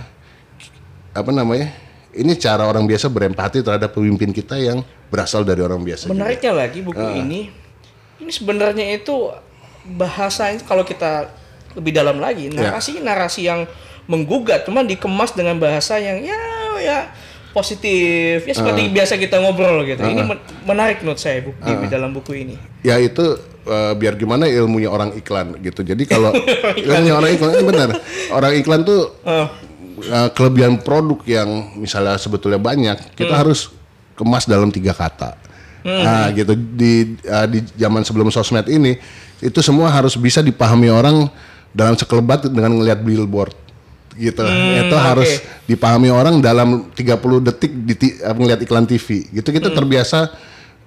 apa 1.16 1.32
namanya? 1.32 1.72
Ini 2.18 2.34
cara 2.36 2.66
orang 2.66 2.84
biasa 2.84 3.08
berempati 3.08 3.62
terhadap 3.62 3.94
pemimpin 3.94 4.34
kita 4.34 4.58
yang 4.58 4.82
berasal 5.08 5.42
dari 5.42 5.60
orang 5.60 5.80
biasa 5.80 6.06
juga. 6.06 6.14
Menariknya 6.14 6.54
lagi 6.54 6.80
buku 6.82 7.00
Ah. 7.00 7.16
ini, 7.16 7.48
ini 8.18 8.32
sebenarnya 8.32 8.86
itu 8.94 9.32
bahasa 9.88 10.52
kalau 10.62 10.84
kita 10.84 11.32
lebih 11.74 11.92
dalam 11.92 12.18
lagi 12.18 12.50
Ya. 12.50 12.70
narasi 12.70 13.00
narasi 13.00 13.42
yang 13.44 13.64
menggugat, 14.06 14.64
cuman 14.64 14.84
dikemas 14.84 15.32
dengan 15.32 15.56
bahasa 15.56 15.96
yang 15.96 16.20
ya 16.20 16.40
ya 16.78 17.00
positif, 17.52 18.44
ya 18.44 18.52
Ah. 18.52 18.58
seperti 18.58 18.82
biasa 18.90 19.16
kita 19.16 19.38
ngobrol 19.38 19.82
gitu. 19.84 20.00
Ini 20.00 20.24
men- 20.24 20.44
menarik 20.64 21.02
menurut 21.02 21.18
saya 21.18 21.42
bu, 21.42 21.52
di, 21.54 21.68
Ah. 21.68 21.80
di 21.80 21.88
dalam 21.88 22.12
buku 22.12 22.34
ini. 22.36 22.56
ya 22.82 22.96
itu 22.98 23.36
eh, 23.66 23.94
biar 23.94 24.16
gimana 24.16 24.48
ilmunya 24.48 24.88
orang 24.88 25.12
iklan 25.14 25.60
gitu 25.60 25.84
jadi 25.84 26.00
kalau 26.08 26.32
ilmunya 26.80 27.12
orang 27.12 27.36
iklan 27.36 27.52
ini 27.52 27.66
benar 27.66 27.90
orang 28.32 28.54
iklan 28.56 28.82
tuh 28.82 29.12
Ah. 29.22 29.52
eh, 30.00 30.30
kelebihan 30.32 30.80
produk 30.80 31.20
yang 31.26 31.50
misalnya 31.76 32.16
sebetulnya 32.16 32.56
banyak 32.56 32.96
kita 33.12 33.28
Hmm. 33.30 33.42
harus 33.44 33.76
kemas 34.18 34.50
dalam 34.50 34.74
tiga 34.74 34.98
kata. 34.98 35.38
Nah 35.86 36.34
gitu. 36.34 36.58
Di 36.58 37.16
eh, 37.22 37.48
di 37.48 37.60
zaman 37.78 38.02
sebelum 38.02 38.34
sosmed 38.34 38.66
ini 38.68 38.98
itu 39.40 39.60
semua 39.62 39.94
harus 39.94 40.18
bisa 40.18 40.42
dipahami 40.42 40.90
orang 40.90 41.30
dalam 41.72 41.94
sekelebat 41.94 42.50
dengan 42.50 42.74
ngelihat 42.76 43.00
billboard 43.06 43.54
gitu. 44.18 44.44
Itu 44.82 44.98
harus 44.98 45.46
dipahami 45.70 46.10
orang 46.10 46.42
dalam 46.42 46.90
30 46.92 47.48
detik 47.48 47.72
di 47.86 47.96
eh, 48.18 48.34
ngelihat 48.34 48.60
iklan 48.66 48.90
TV 48.90 49.30
gitu 49.30 49.48
kita 49.54 49.70
terbiasa 49.72 50.34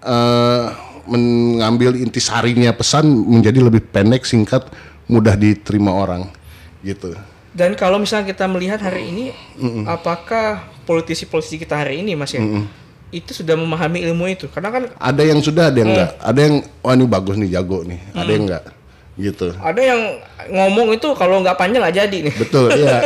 eh, 0.02 0.66
mengambil 1.08 1.96
intisarinya 1.96 2.74
pesan 2.76 3.08
menjadi 3.08 3.64
lebih 3.64 3.88
pendek 3.88 4.26
singkat 4.28 4.68
mudah 5.08 5.34
diterima 5.34 5.90
orang 5.90 6.28
gitu. 6.84 7.16
Dan 7.50 7.74
kalau 7.74 7.98
misalnya 7.98 8.30
kita 8.30 8.46
melihat 8.46 8.78
hari 8.78 9.10
ini, 9.10 9.34
apakah 9.82 10.70
politisi-politisi 10.86 11.58
kita 11.58 11.82
hari 11.82 11.98
ini 11.98 12.14
mas 12.14 12.30
ya, 12.30 12.46
itu 13.11 13.31
sudah 13.35 13.55
memahami 13.55 14.03
ilmu 14.07 14.25
itu? 14.27 14.46
Karena 14.46 14.70
kan 14.70 14.83
ada 14.90 15.23
yang 15.23 15.38
sudah 15.38 15.68
ada 15.68 15.79
yang 15.79 15.90
enggak 15.90 16.11
ada 16.16 16.40
yang 16.40 16.55
oh 16.81 16.92
ini 16.92 17.05
bagus 17.07 17.35
nih 17.37 17.51
jago 17.51 17.83
nih. 17.83 18.01
Ada 18.14 18.31
yang 18.31 18.44
enggak 18.46 18.64
gitu. 19.20 19.49
Ada 19.53 19.81
yang 19.85 20.01
ngomong 20.49 20.96
itu 20.96 21.09
kalau 21.12 21.44
nggak 21.44 21.59
panjang 21.59 21.83
nggak 21.85 21.96
jadi 21.99 22.16
nih. 22.25 22.35
betul 22.38 22.66
iya. 22.73 22.99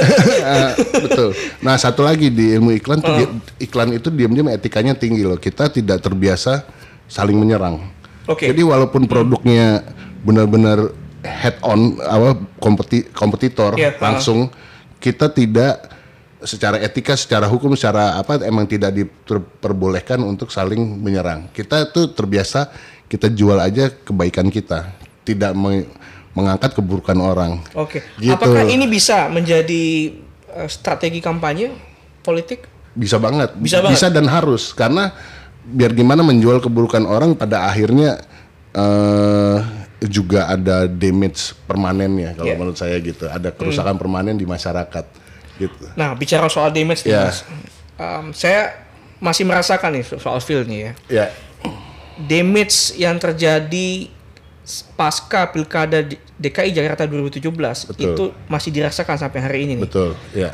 Eh, 0.44 0.70
betul. 1.08 1.34
Nah 1.58 1.74
satu 1.74 2.04
lagi 2.04 2.30
di 2.30 2.54
ilmu 2.54 2.70
iklan 2.72 3.00
tuh 3.00 3.12
dia- 3.16 3.32
iklan 3.58 3.90
itu 3.90 4.12
diam-diam 4.12 4.46
etikanya 4.48 4.94
tinggi 4.94 5.24
loh. 5.24 5.40
Kita 5.40 5.66
tidak 5.68 5.98
terbiasa 6.00 6.62
saling 7.08 7.34
menyerang. 7.34 7.90
Oke. 8.24 8.48
jadi 8.48 8.64
walaupun 8.64 9.04
produknya 9.04 9.84
benar-benar 10.24 10.96
head 11.20 11.60
on 11.60 12.00
apa 12.00 12.40
kompeti 12.56 13.04
kompetitor 13.12 13.76
Iya, 13.76 14.00
langsung 14.00 14.48
kita 14.96 15.28
tidak 15.28 15.92
secara 16.44 16.76
etika 16.78 17.16
secara 17.16 17.48
hukum 17.48 17.72
secara 17.74 18.16
apa 18.16 18.40
emang 18.44 18.64
tidak 18.64 18.92
diperbolehkan 18.92 20.20
untuk 20.20 20.48
saling 20.48 20.80
menyerang 21.00 21.48
kita 21.50 21.88
tuh 21.88 22.12
terbiasa 22.12 22.68
kita 23.08 23.28
jual 23.28 23.56
aja 23.56 23.88
kebaikan 23.90 24.48
kita 24.48 24.92
tidak 25.24 25.56
me- 25.56 25.88
mengangkat 26.34 26.74
keburukan 26.74 27.16
orang 27.16 27.62
Oke. 27.72 28.02
Gitu. 28.18 28.34
Apakah 28.34 28.66
ini 28.66 28.84
bisa 28.84 29.30
menjadi 29.30 30.12
eh, 30.50 30.68
strategi 30.68 31.22
kampanye 31.22 31.70
politik? 32.20 32.66
Bisa 32.94 33.18
banget. 33.18 33.54
Bisa 33.58 33.82
banget. 33.82 34.10
dan 34.10 34.26
harus 34.26 34.70
karena 34.70 35.14
biar 35.64 35.94
gimana 35.94 36.22
menjual 36.22 36.58
keburukan 36.60 37.06
orang 37.06 37.34
pada 37.34 37.66
akhirnya 37.66 38.18
eh 38.74 39.58
juga 40.04 40.50
ada 40.52 40.84
damage 40.84 41.56
permanennya 41.64 42.36
kalau 42.36 42.50
Iya. 42.50 42.58
menurut 42.60 42.76
saya 42.76 42.98
gitu. 43.00 43.24
Ada 43.30 43.54
kerusakan 43.54 43.96
permanen 43.96 44.36
di 44.36 44.44
masyarakat 44.44 45.23
gitu. 45.56 45.84
Nah, 45.94 46.12
bicara 46.12 46.46
soal 46.46 46.70
damage 46.70 47.02
nih, 47.02 47.12
Ya. 47.12 47.24
Mas. 47.24 47.38
Em, 47.94 48.26
saya 48.30 48.60
masih 49.16 49.44
merasakan 49.44 49.90
nih 49.92 50.04
so- 50.04 50.18
soal 50.18 50.38
feel 50.38 50.62
nih 50.62 50.80
ya. 50.80 50.92
Ya. 51.08 51.26
Damage 52.16 52.76
yang 52.94 53.16
terjadi 53.16 54.06
pasca 54.94 55.50
Pilkada 55.50 56.00
DKI 56.34 56.70
Jakarta 56.72 57.04
2017 57.04 57.50
Betul. 57.84 58.02
itu 58.06 58.24
masih 58.46 58.70
dirasakan 58.70 59.16
sampai 59.18 59.40
hari 59.40 59.58
ini 59.64 59.72
nih. 59.76 59.84
Betul, 59.84 60.10
ya. 60.32 60.50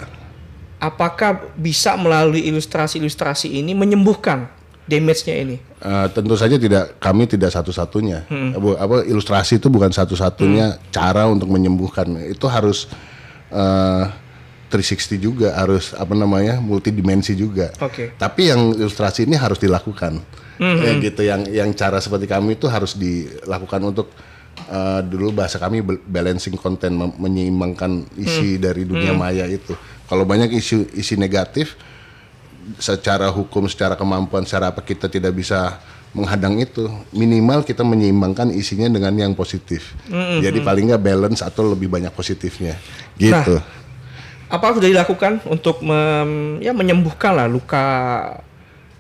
Apakah 0.79 1.53
bisa 1.55 1.93
melalui 1.95 2.41
ilustrasi-ilustrasi 2.43 3.53
ini 3.53 3.77
menyembuhkan 3.77 4.49
damage-nya 4.85 5.37
ini? 5.39 5.57
Eh, 5.79 6.07
tentu 6.11 6.35
saja 6.35 6.57
tidak 6.57 6.97
kami 6.97 7.29
tidak 7.29 7.49
satu-satunya. 7.51 8.25
Bu- 8.57 8.75
Apa 8.75 9.05
ilustrasi 9.05 9.57
itu 9.57 9.69
bukan 9.69 9.89
satu-satunya 9.89 10.81
cara 10.89 11.29
untuk 11.29 11.49
menyembuhkan. 11.49 12.09
Itu 12.25 12.49
harus 12.49 12.89
eh 13.51 14.05
360 14.71 15.19
juga, 15.19 15.53
harus 15.53 15.91
apa 15.93 16.15
namanya? 16.15 16.63
multidimensi 16.63 17.35
juga. 17.35 17.75
Oke. 17.77 18.15
Tapi 18.15 18.49
yang 18.49 18.71
ilustrasi 18.73 19.27
ini 19.27 19.35
harus 19.35 19.59
dilakukan. 19.59 20.23
Ya 20.61 20.93
gitu 21.01 21.23
yang 21.25 21.41
yang 21.49 21.71
cara 21.73 21.99
seperti 21.99 22.29
kami 22.29 22.55
itu 22.55 22.69
harus 22.69 22.93
dilakukan 22.93 23.81
untuk 23.83 24.13
eh, 24.63 25.01
dulu 25.03 25.33
bahasa 25.33 25.57
kami 25.57 25.81
bal- 25.81 26.05
balancing 26.05 26.53
konten 26.55 26.95
menyeimbangkan 27.17 28.05
isi 28.15 28.57
dari 28.57 28.85
dunia 28.85 29.11
maya 29.17 29.49
itu. 29.49 29.73
Kalau 30.05 30.23
banyak 30.23 30.53
isu 30.53 30.93
isi 30.93 31.17
negatif 31.17 31.81
secara 32.77 33.29
hukum, 33.29 33.67
secara 33.67 33.97
kemampuan, 33.97 34.45
secara 34.45 34.69
apa 34.69 34.81
kita 34.81 35.09
tidak 35.09 35.33
bisa 35.33 35.81
menghadang 36.13 36.59
itu. 36.59 36.91
Minimal 37.11 37.63
kita 37.63 37.81
menyeimbangkan 37.81 38.51
isinya 38.53 38.87
dengan 38.87 39.15
yang 39.17 39.33
positif. 39.33 39.95
Jadi 40.43 40.59
paling 40.61 40.91
nggak 40.91 41.03
balance 41.03 41.41
atau 41.41 41.71
lebih 41.71 41.89
banyak 41.89 42.13
positifnya. 42.13 42.77
Gitu. 43.17 43.57
Apa 44.51 44.75
sudah 44.75 44.91
dilakukan 44.91 45.41
untuk 45.47 45.79
mem- 45.81 46.59
ya 46.59 46.75
menyembuhkan 46.75 47.33
lah 47.33 47.47
luka 47.47 47.85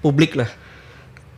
publik 0.01 0.39
lah? 0.39 0.49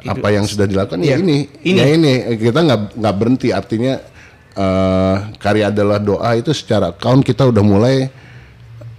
apa 0.03 0.35
yang 0.35 0.43
sudah 0.43 0.67
dilakukan 0.67 0.99
ya 0.99 1.15
Iya. 1.15 1.23
ini, 1.23 1.39
Ini. 1.63 1.79
ya 1.79 1.87
ini 1.89 2.13
kita 2.35 2.59
nggak 2.59 2.99
nggak 2.99 3.15
berhenti 3.15 3.55
artinya 3.55 4.03
eh, 4.53 5.17
karya 5.39 5.71
adalah 5.71 6.03
doa 6.03 6.35
itu 6.35 6.51
secara 6.51 6.91
account 6.91 7.23
kita 7.23 7.47
udah 7.47 7.63
mulai 7.63 8.11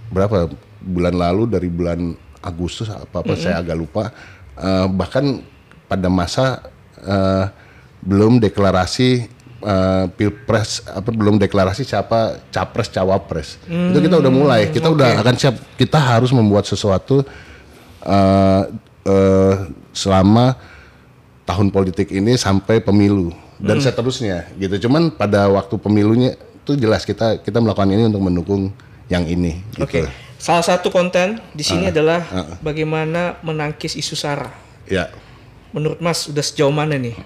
berapa 0.08 0.48
bulan 0.80 1.12
lalu 1.12 1.44
dari 1.44 1.68
bulan 1.68 2.16
Agustus 2.40 2.88
apa 2.88 3.20
apa 3.20 3.36
saya 3.36 3.60
agak 3.60 3.76
lupa 3.76 4.04
Eh, 4.54 4.86
bahkan 4.88 5.42
pada 5.84 6.06
masa 6.08 6.62
eh, 6.96 7.44
belum 8.00 8.38
deklarasi 8.38 9.28
eh, 9.64 10.04
pilpres 10.12 10.84
apa 10.84 11.08
belum 11.08 11.40
deklarasi 11.40 11.82
siapa 11.88 12.44
capres 12.52 12.92
cawapres 12.92 13.48
itu 13.64 13.98
kita 13.98 14.20
udah 14.20 14.32
mulai 14.32 14.68
kita 14.68 14.92
udah 14.92 15.24
akan 15.24 15.34
siap 15.40 15.56
kita 15.80 15.96
harus 15.96 16.30
membuat 16.30 16.68
sesuatu 16.68 17.24
eh, 18.04 18.62
eh, 19.08 19.54
selama 19.96 20.54
tahun 21.44 21.68
politik 21.72 22.12
ini 22.12 22.36
sampai 22.36 22.80
pemilu 22.80 23.32
dan 23.60 23.78
seterusnya 23.80 24.50
gitu. 24.58 24.88
Cuman 24.88 25.14
pada 25.14 25.46
waktu 25.48 25.74
pemilunya 25.78 26.34
itu 26.36 26.74
jelas 26.74 27.04
kita 27.04 27.40
kita 27.44 27.60
melakukan 27.60 27.90
ini 27.92 28.08
untuk 28.08 28.22
mendukung 28.24 28.62
yang 29.08 29.24
ini. 29.28 29.60
Gitu. 29.76 29.84
Oke. 29.84 30.00
Salah 30.40 30.64
satu 30.64 30.92
konten 30.92 31.40
di 31.56 31.64
sini 31.64 31.88
adalah 31.88 32.20
bagaimana 32.60 33.40
menangkis 33.40 33.96
isu 33.96 34.16
sara. 34.16 34.52
Ya. 34.84 35.08
Menurut 35.72 35.98
Mas 36.04 36.28
sudah 36.28 36.44
sejauh 36.44 36.70
mana 36.70 37.00
nih 37.00 37.16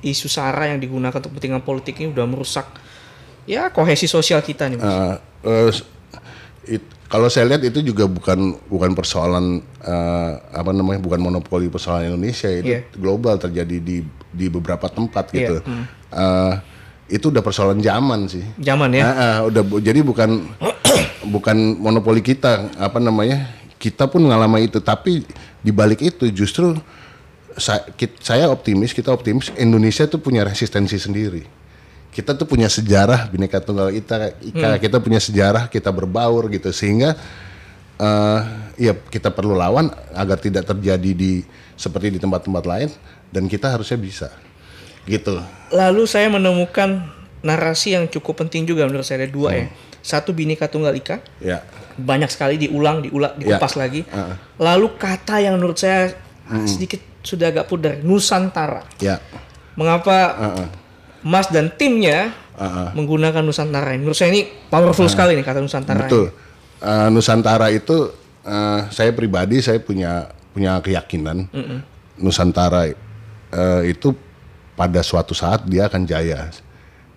isu 0.00 0.26
sara 0.26 0.66
yang 0.66 0.78
digunakan 0.78 1.14
untuk 1.14 1.32
kepentingan 1.32 1.60
politik 1.60 1.96
ini 1.96 2.08
udah 2.08 2.24
merusak 2.24 2.66
ya 3.44 3.68
kohesi 3.68 4.04
sosial 4.04 4.38
kita 4.38 4.66
nih 4.66 4.76
Mas. 4.76 4.86
Eh, 4.86 5.14
eh, 5.44 5.70
it- 6.74 6.90
kalau 7.06 7.26
saya 7.26 7.48
lihat 7.48 7.64
itu 7.64 7.80
juga 7.82 8.04
bukan 8.04 8.36
bukan 8.64 8.92
persoalan 8.92 9.58
eh, 9.80 10.30
apa 10.50 10.70
namanya 10.70 10.98
bukan 10.98 11.18
monopoli 11.18 11.66
persoalan 11.66 12.12
Indonesia 12.12 12.46
itu 12.46 12.68
Iya. 12.68 12.80
global 12.92 13.36
terjadi 13.36 13.76
di 13.78 13.96
di 14.28 14.46
beberapa 14.46 14.86
tempat 14.86 15.28
Iya, 15.28 15.36
gitu. 15.38 15.56
Eh, 16.10 16.54
itu 17.08 17.32
udah 17.32 17.40
persoalan 17.40 17.80
zaman 17.80 18.28
sih. 18.28 18.44
Zaman 18.58 18.92
ya. 18.92 19.02
Ah, 19.02 19.12
ah, 19.16 19.36
udah 19.44 19.62
bu- 19.62 19.80
jadi 19.80 20.00
bukan 20.00 20.44
bukan 21.34 21.56
monopoli 21.74 22.20
kita 22.20 22.68
apa 22.76 22.98
namanya 22.98 23.48
kita 23.76 24.04
pun 24.04 24.20
mengalami 24.20 24.66
itu 24.66 24.78
tapi 24.78 25.24
di 25.58 25.70
balik 25.70 26.02
itu 26.02 26.28
justru 26.28 26.76
sa- 27.58 27.84
kit- 27.94 28.18
saya 28.18 28.48
optimis 28.48 28.90
kita 28.90 29.10
optimis 29.10 29.52
Indonesia 29.54 30.06
tuh 30.06 30.18
punya 30.18 30.42
resistensi 30.42 30.96
sendiri 30.96 31.42
kita 32.08 32.34
tuh 32.34 32.48
punya 32.48 32.66
sejarah 32.66 33.28
bineka 33.28 33.60
tunggal 33.60 33.92
ika, 33.92 34.34
ika 34.40 34.80
kita 34.80 34.98
punya 34.98 35.20
sejarah 35.20 35.68
kita 35.68 35.92
berbaur 35.92 36.48
gitu 36.48 36.72
sehingga 36.72 37.14
eh 37.98 38.40
ya 38.78 38.92
kita 38.94 39.34
perlu 39.34 39.58
lawan 39.58 39.90
agar 40.14 40.38
tidak 40.38 40.62
terjadi 40.64 41.10
di 41.12 41.42
seperti 41.74 42.14
di 42.14 42.18
tempat-tempat 42.18 42.64
lain 42.64 42.88
dan 43.30 43.46
kita 43.46 43.70
harusnya 43.70 43.98
bisa. 43.98 44.28
Gitu. 45.02 45.34
Lalu 45.70 46.06
saya 46.06 46.30
menemukan 46.30 47.06
narasi 47.40 47.98
yang 47.98 48.06
cukup 48.06 48.46
penting 48.46 48.66
juga 48.66 48.86
menurut 48.86 49.02
saya 49.02 49.24
ada 49.24 49.30
dua 49.30 49.50
ya. 49.52 49.66
Satu 49.98 50.30
Bhinneka 50.30 50.70
Tunggal 50.70 50.94
Ika, 50.94 51.18
Ya. 51.42 51.66
banyak 51.98 52.30
sekali 52.30 52.54
diulang, 52.56 53.02
diulang, 53.02 53.34
dikupas 53.34 53.74
Ya. 53.74 53.78
lagi. 53.82 54.00
Heeh. 54.06 54.34
Lalu 54.58 54.86
kata 54.94 55.42
yang 55.42 55.58
menurut 55.58 55.76
saya 55.76 56.14
ah, 56.46 56.64
sedikit 56.64 57.02
sudah 57.28 57.52
agak 57.52 57.68
pudar, 57.68 58.00
Nusantara. 58.00 58.88
Ya. 58.96 59.20
Mengapa 59.76 60.16
Heeh. 60.34 60.68
Mas 61.20 61.52
dan 61.52 61.68
timnya 61.70 62.32
Heeh. 62.56 62.88
menggunakan 62.96 63.44
Nusantara? 63.44 63.92
Menurut 63.92 64.16
saya 64.16 64.32
ini 64.32 64.48
powerful 64.66 65.04
sekali 65.06 65.36
nih 65.36 65.44
kata 65.44 65.60
Nusantara. 65.60 66.00
ini. 66.00 66.04
Betul. 66.08 66.26
Eh, 66.78 67.08
Nusantara 67.12 67.68
itu 67.68 68.08
eh, 68.42 68.80
saya 68.88 69.12
pribadi 69.12 69.60
saya 69.60 69.76
punya 69.78 70.30
punya 70.50 70.80
keyakinan 70.80 71.46
Nusantara 72.16 72.88
eh, 72.88 73.82
itu 73.86 74.16
pada 74.72 75.02
suatu 75.02 75.34
saat 75.34 75.66
dia 75.66 75.86
akan 75.86 76.02
jaya. 76.02 76.48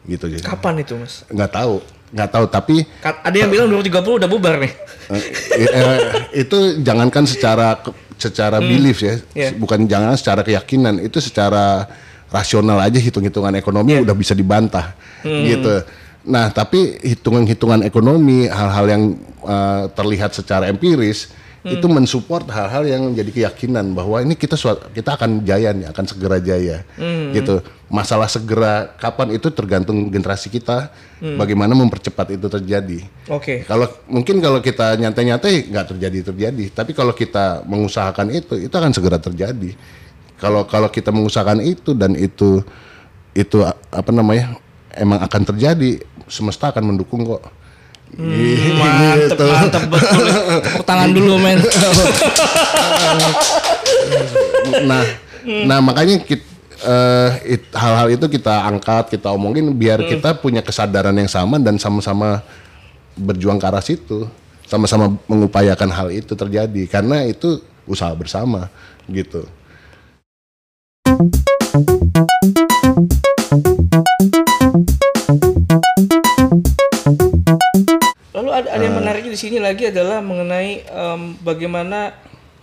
Gitu 0.03 0.27
jadi. 0.27 0.41
Kapan 0.43 0.81
itu 0.81 0.97
Mas? 0.97 1.21
Nggak 1.29 1.51
tahu, 1.53 1.77
nggak 2.09 2.29
tahu 2.29 2.45
tapi 2.49 2.75
Ada 3.01 3.37
yang 3.37 3.49
bilang 3.53 3.69
2030 3.69 4.17
udah 4.17 4.29
bubar 4.29 4.57
nih. 4.57 4.73
eh, 5.13 5.23
eh, 5.69 5.97
itu 6.35 6.57
jangankan 6.81 7.25
secara 7.25 7.77
secara 8.21 8.61
belief 8.61 9.01
ya, 9.01 9.17
Iya. 9.33 9.49
bukan 9.57 9.89
jangan 9.89 10.13
secara 10.13 10.45
keyakinan, 10.45 11.01
itu 11.01 11.17
secara 11.17 11.89
rasional 12.29 12.77
aja 12.77 12.95
hitung-hitungan 12.95 13.57
ekonomi 13.57 13.97
Iya. 13.97 14.05
udah 14.05 14.15
bisa 14.15 14.37
dibantah 14.37 14.93
Hmm. 15.25 15.43
gitu. 15.49 15.75
Nah, 16.21 16.53
tapi 16.53 17.01
hitungan-hitungan 17.01 17.81
ekonomi, 17.81 18.45
hal-hal 18.45 18.85
yang 18.87 19.03
eh, 19.41 19.83
terlihat 19.97 20.37
secara 20.37 20.69
empiris 20.69 21.33
Hmm. 21.61 21.77
itu 21.77 21.85
mensupport 21.85 22.41
hal-hal 22.49 22.89
yang 22.89 23.13
menjadi 23.13 23.29
keyakinan 23.29 23.93
bahwa 23.93 24.17
ini 24.17 24.33
kita 24.33 24.57
suat- 24.57 24.89
kita 24.97 25.13
akan 25.13 25.45
jaya 25.45 25.69
nih, 25.69 25.93
akan 25.93 26.05
segera 26.09 26.41
jaya. 26.41 26.81
Hmm. 26.97 27.29
Gitu. 27.37 27.61
Masalah 27.85 28.25
segera 28.25 28.89
kapan 28.97 29.37
itu 29.37 29.45
tergantung 29.53 30.09
generasi 30.09 30.49
kita 30.49 30.89
Hmm. 31.21 31.37
bagaimana 31.37 31.77
mempercepat 31.77 32.33
itu 32.33 32.49
terjadi. 32.49 33.05
Oke. 33.29 33.61
Kalau 33.69 33.85
mungkin 34.09 34.41
kalau 34.41 34.57
kita 34.57 34.97
nyantai-nyantai 34.97 35.69
nggak 35.69 35.87
terjadi 35.93 36.33
terjadi, 36.33 36.65
tapi 36.73 36.97
kalau 36.97 37.13
kita 37.13 37.61
mengusahakan 37.69 38.33
itu, 38.33 38.57
itu 38.57 38.73
akan 38.73 38.89
segera 38.89 39.21
terjadi. 39.21 39.77
Kalau 40.41 40.65
kalau 40.65 40.89
kita 40.89 41.13
mengusahakan 41.13 41.61
itu 41.61 41.93
dan 41.93 42.17
itu 42.17 42.65
itu 43.37 43.61
apa 43.69 44.09
namanya 44.09 44.57
emang 44.97 45.21
akan 45.21 45.41
terjadi, 45.53 46.01
semesta 46.25 46.73
akan 46.73 46.89
mendukung 46.89 47.21
kok. 47.21 47.60
Hmm, 48.11 48.75
Mantep, 48.75 49.39
Gitu. 49.39 49.45
mantep 49.47 49.83
betul. 49.87 50.25
Tepuk 50.61 50.83
tangan 50.83 51.09
dulu 51.11 51.39
men. 51.39 51.57
Nah, 54.83 55.03
nah 55.65 55.79
makanya 55.79 56.19
kit- 56.21 56.47
eh, 56.81 57.29
it- 57.57 57.71
hal-hal 57.71 58.11
itu 58.11 58.25
kita 58.27 58.67
angkat, 58.67 59.09
kita 59.09 59.31
omongin 59.31 59.71
biar 59.71 60.03
kita 60.03 60.35
punya 60.35 60.59
kesadaran 60.59 61.15
yang 61.15 61.31
sama 61.31 61.55
dan 61.57 61.79
sama-sama 61.79 62.43
berjuang 63.15 63.57
ke 63.57 63.65
arah 63.67 63.83
situ, 63.83 64.27
sama-sama 64.67 65.15
mengupayakan 65.27 65.91
hal 65.91 66.07
itu 66.11 66.35
terjadi 66.35 66.83
karena 66.87 67.23
itu 67.23 67.59
usaha 67.87 68.11
bersama 68.11 68.67
gitu. 69.07 69.43
Lalu 78.51 78.67
ada, 78.67 78.69
ada 78.75 78.83
yang 78.83 78.97
menarik 78.99 79.23
di 79.23 79.39
sini 79.39 79.63
lagi 79.63 79.87
adalah 79.87 80.19
mengenai 80.19 80.83
em, 80.83 81.21
bagaimana 81.39 82.11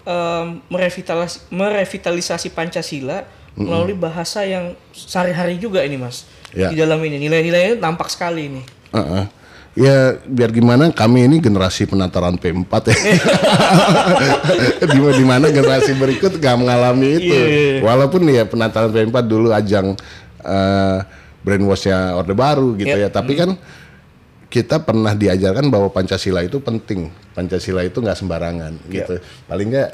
em, 0.04 0.60
merevitalis- 0.68 1.48
merevitalisasi 1.48 2.52
Pancasila 2.52 3.24
melalui 3.58 3.96
bahasa 3.96 4.46
yang 4.46 4.76
sehari-hari 4.94 5.56
juga 5.58 5.80
ini 5.82 5.96
mas. 5.98 6.28
Ya. 6.52 6.70
Di 6.70 6.76
dalam 6.78 7.00
ini 7.02 7.18
nilai-nilainya 7.18 7.80
nampak 7.80 8.06
sekali 8.06 8.46
ini. 8.46 8.62
Heeh. 8.92 9.24
Ya 9.78 10.18
biar 10.26 10.50
gimana 10.50 10.90
kami 10.90 11.26
ini 11.26 11.38
generasi 11.38 11.86
penataran 11.86 12.34
P4 12.36 12.72
ya. 12.90 12.98
di, 14.90 15.24
mana 15.26 15.50
generasi 15.54 15.94
berikut 15.94 16.38
gak 16.38 16.56
mengalami 16.58 17.18
itu. 17.18 17.34
Iya. 17.34 17.82
Walaupun 17.82 18.26
ya 18.28 18.42
penataran 18.46 18.90
P4 18.90 19.16
dulu 19.26 19.50
ajang 19.54 19.94
eh 20.44 20.98
brainwashnya 21.42 22.14
Orde 22.18 22.34
Baru 22.34 22.74
gitu 22.74 22.90
Iya. 22.90 23.06
ya. 23.06 23.14
Tapi 23.14 23.32
kan 23.38 23.54
kita 24.48 24.80
pernah 24.80 25.12
diajarkan 25.12 25.68
bahwa 25.68 25.92
Pancasila 25.92 26.40
itu 26.40 26.56
penting. 26.64 27.12
Pancasila 27.36 27.84
itu 27.84 28.00
nggak 28.00 28.16
sembarangan 28.16 28.72
Iya. 28.88 29.04
gitu. 29.04 29.14
Paling 29.44 29.66
nggak 29.68 29.90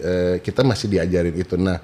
eh, 0.00 0.34
kita 0.40 0.64
masih 0.64 0.88
diajarin 0.88 1.36
itu. 1.36 1.60
Nah, 1.60 1.76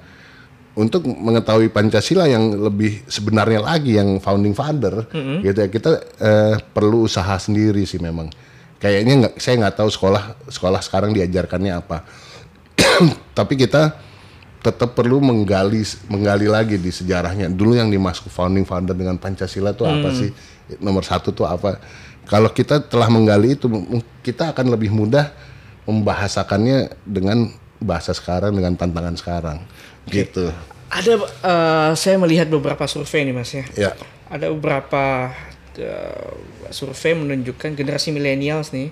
untuk 0.75 1.07
mengetahui 1.07 1.71
Pancasila 1.71 2.27
yang 2.27 2.51
lebih 2.51 3.07
sebenarnya 3.07 3.63
lagi 3.63 3.95
yang 3.95 4.19
founding 4.19 4.51
father 4.51 5.07
gitu 5.39 5.55
ya 5.63 5.69
kita 5.71 5.91
eh, 6.19 6.55
perlu 6.59 7.07
usaha 7.07 7.31
sendiri 7.39 7.87
sih 7.87 7.95
memang 7.95 8.27
kayaknya 8.75 9.13
nggak 9.23 9.33
saya 9.39 9.55
nggak 9.63 9.75
tahu 9.79 9.87
sekolah 9.87 10.51
sekolah 10.51 10.83
sekarang 10.83 11.15
diajarkannya 11.15 11.79
apa 11.79 12.03
tapi 13.39 13.55
kita 13.55 13.95
tetap 14.59 14.97
perlu 14.97 15.23
menggali 15.23 15.79
menggali 16.11 16.51
lagi 16.51 16.75
di 16.75 16.91
sejarahnya 16.91 17.47
dulu 17.47 17.79
yang 17.79 17.87
dimasuk 17.87 18.27
founding 18.27 18.67
father 18.67 18.91
dengan 18.91 19.15
Pancasila 19.15 19.71
itu 19.71 19.87
apa 19.87 20.11
sih 20.11 20.27
nomor 20.83 21.07
satu 21.07 21.31
tuh 21.31 21.47
apa 21.47 21.79
kalau 22.25 22.49
kita 22.49 22.81
telah 22.81 23.09
menggali 23.09 23.53
itu 23.53 23.69
kita 24.25 24.51
akan 24.53 24.73
lebih 24.73 24.89
mudah 24.89 25.29
membahasakannya 25.85 26.93
dengan 27.05 27.53
bahasa 27.77 28.11
sekarang 28.17 28.57
dengan 28.57 28.73
tantangan 28.73 29.15
sekarang 29.15 29.57
gitu 30.09 30.49
Ada 30.89 31.13
eh, 31.21 31.91
saya 31.97 32.15
melihat 32.21 32.45
beberapa 32.47 32.85
survei 32.85 33.25
nih 33.25 33.35
mas 33.35 33.51
ya. 33.51 33.65
ya 33.73 33.91
Ada 34.29 34.53
beberapa 34.53 35.33
eh, 35.77 36.33
survei 36.69 37.17
menunjukkan 37.17 37.73
generasi 37.73 38.13
milenials 38.13 38.69
nih. 38.71 38.87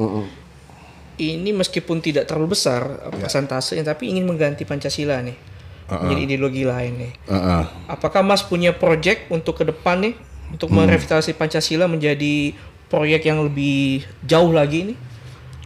Ini 1.13 1.53
meskipun 1.53 2.01
tidak 2.01 2.25
terlalu 2.25 2.57
besar 2.57 2.81
eh, 3.07 3.13
persentasenya, 3.13 3.85
tapi 3.85 4.09
ingin 4.09 4.25
mengganti 4.25 4.65
Pancasila 4.65 5.21
nih 5.21 5.37
menjadi 5.83 6.21
ideologi 6.25 6.63
lain 6.65 6.93
nih. 6.97 7.13
Heeh. 7.29 7.63
Apakah 7.85 8.25
Mas 8.25 8.41
punya 8.41 8.73
project 8.73 9.29
untuk 9.29 9.61
ke 9.61 9.63
depan 9.69 10.01
nih 10.01 10.17
untuk 10.49 10.73
merevitalisasi 10.73 11.37
Pancasila 11.37 11.85
menjadi 11.85 12.57
proyek 12.93 13.25
yang 13.25 13.41
lebih 13.41 14.05
jauh 14.21 14.53
lagi 14.53 14.93
nih? 14.93 14.97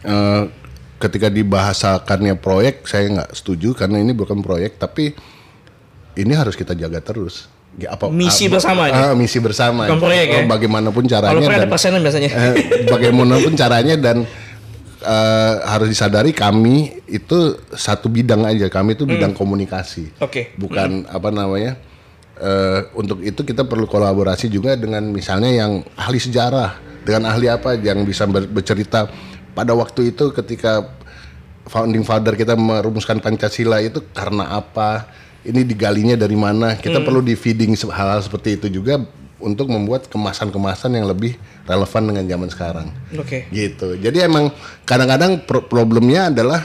Eh, 0.08 0.42
ketika 0.96 1.28
dibahasakannya 1.28 2.40
proyek 2.40 2.88
saya 2.88 3.04
nggak 3.12 3.36
setuju 3.36 3.76
karena 3.76 4.00
ini 4.00 4.16
bukan 4.16 4.40
proyek 4.40 4.80
tapi 4.80 5.12
ini 6.16 6.32
harus 6.32 6.56
kita 6.56 6.72
jaga 6.72 7.04
terus. 7.04 7.52
Ya, 7.78 7.94
apa 7.94 8.10
Misi 8.10 8.48
ah, 8.48 8.58
bersama 8.58 8.82
ini? 8.90 8.96
ah, 8.96 9.12
misi 9.14 9.38
bersama. 9.38 9.86
Bukan 9.86 10.00
proyek 10.02 10.26
ya? 10.26 10.40
Oh, 10.42 10.48
Bagaimanapun 10.48 11.04
caranya 11.06 11.30
Kalau 11.36 11.42
proyek 11.44 11.58
ada 11.60 11.66
dan 11.68 11.70
persenan 11.70 12.00
biasanya. 12.02 12.30
eh, 12.32 12.54
bagaimanapun 12.88 13.52
caranya 13.54 13.94
dan 14.00 14.16
eh, 15.04 15.54
harus 15.62 15.86
disadari 15.92 16.32
kami 16.34 17.04
itu 17.06 17.54
satu 17.70 18.10
bidang 18.10 18.42
aja. 18.48 18.66
Kami 18.66 18.96
itu 18.98 19.04
bidang 19.06 19.36
komunikasi. 19.36 20.10
Oke. 20.18 20.56
Bukan 20.58 21.06
apa 21.06 21.28
namanya? 21.30 21.78
eh, 22.38 22.80
untuk 22.94 23.22
itu 23.22 23.42
kita 23.42 23.66
perlu 23.66 23.86
kolaborasi 23.86 24.46
juga 24.48 24.74
dengan 24.78 25.02
misalnya 25.10 25.50
yang 25.50 25.82
ahli 25.98 26.18
sejarah, 26.18 26.78
dengan 27.08 27.32
ahli 27.32 27.48
apa 27.48 27.72
yang 27.80 28.04
bisa 28.04 28.28
ber- 28.28 28.44
bercerita 28.44 29.08
pada 29.56 29.72
waktu 29.72 30.12
itu 30.12 30.28
ketika 30.36 30.84
founding 31.64 32.04
father 32.04 32.36
kita 32.36 32.52
merumuskan 32.52 33.16
Pancasila 33.16 33.80
itu 33.80 34.04
karena 34.12 34.60
apa? 34.60 35.08
Ini 35.40 35.64
digalinya 35.64 36.12
dari 36.20 36.36
mana? 36.36 36.76
Kita 36.76 37.00
perlu 37.00 37.24
di 37.24 37.32
feeding 37.32 37.72
hal-hal 37.88 38.20
seperti 38.20 38.60
itu 38.60 38.68
juga 38.68 39.00
untuk 39.40 39.72
membuat 39.72 40.10
kemasan-kemasan 40.12 41.00
yang 41.00 41.08
lebih 41.08 41.40
relevan 41.64 42.02
dengan 42.12 42.24
zaman 42.28 42.48
sekarang. 42.52 42.86
Oke. 43.16 43.48
Gitu. 43.48 43.96
Jadi 43.96 44.18
emang 44.20 44.52
kadang-kadang 44.84 45.40
pro- 45.48 45.64
problemnya 45.64 46.28
adalah 46.28 46.60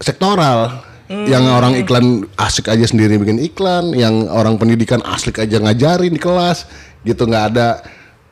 sektoral. 0.00 0.88
Yang 1.12 1.44
orang 1.52 1.76
iklan 1.76 2.06
asik 2.40 2.72
aja 2.72 2.88
sendiri 2.88 3.20
bikin 3.20 3.36
iklan, 3.36 3.92
yang 3.92 4.32
orang 4.32 4.56
pendidikan 4.56 5.04
asik 5.04 5.44
aja 5.44 5.60
ngajarin 5.60 6.08
di 6.08 6.16
kelas, 6.16 6.64
gitu 7.04 7.28
nggak 7.28 7.44
ada 7.52 7.84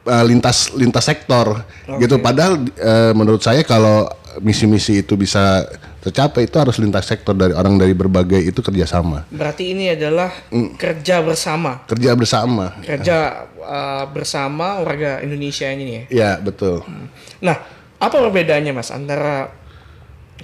eh, 0.06 0.24
lintas 0.24 0.72
lintas 0.76 1.04
sektor, 1.04 1.64
gitu. 1.98 2.16
Padahal 2.20 2.60
eh, 2.76 3.12
menurut 3.12 3.42
saya 3.42 3.60
kalau 3.66 4.08
misi-misi 4.38 5.02
itu 5.02 5.18
bisa 5.18 5.66
tercapai 6.00 6.48
itu 6.48 6.56
harus 6.56 6.80
lintas 6.80 7.04
sektor 7.04 7.36
dari 7.36 7.52
orang 7.52 7.76
dari 7.76 7.92
berbagai 7.92 8.40
itu 8.40 8.64
kerjasama, 8.64 9.28
Berarti 9.28 9.76
ini 9.76 9.92
adalah 9.92 10.32
kerja 10.80 11.20
bersama. 11.20 11.84
kerja 11.84 12.16
bersama. 12.16 12.72
Kerja 12.80 13.44
uh, 13.60 14.04
bersama 14.08 14.80
warga 14.80 15.20
Indonesia 15.20 15.68
ini 15.68 15.84
ya. 15.84 16.02
Ya 16.08 16.30
betul. 16.40 16.80
Nah, 17.44 17.60
apa 18.00 18.16
perbedaannya 18.16 18.72
Mas 18.72 18.88
antara 18.88 19.52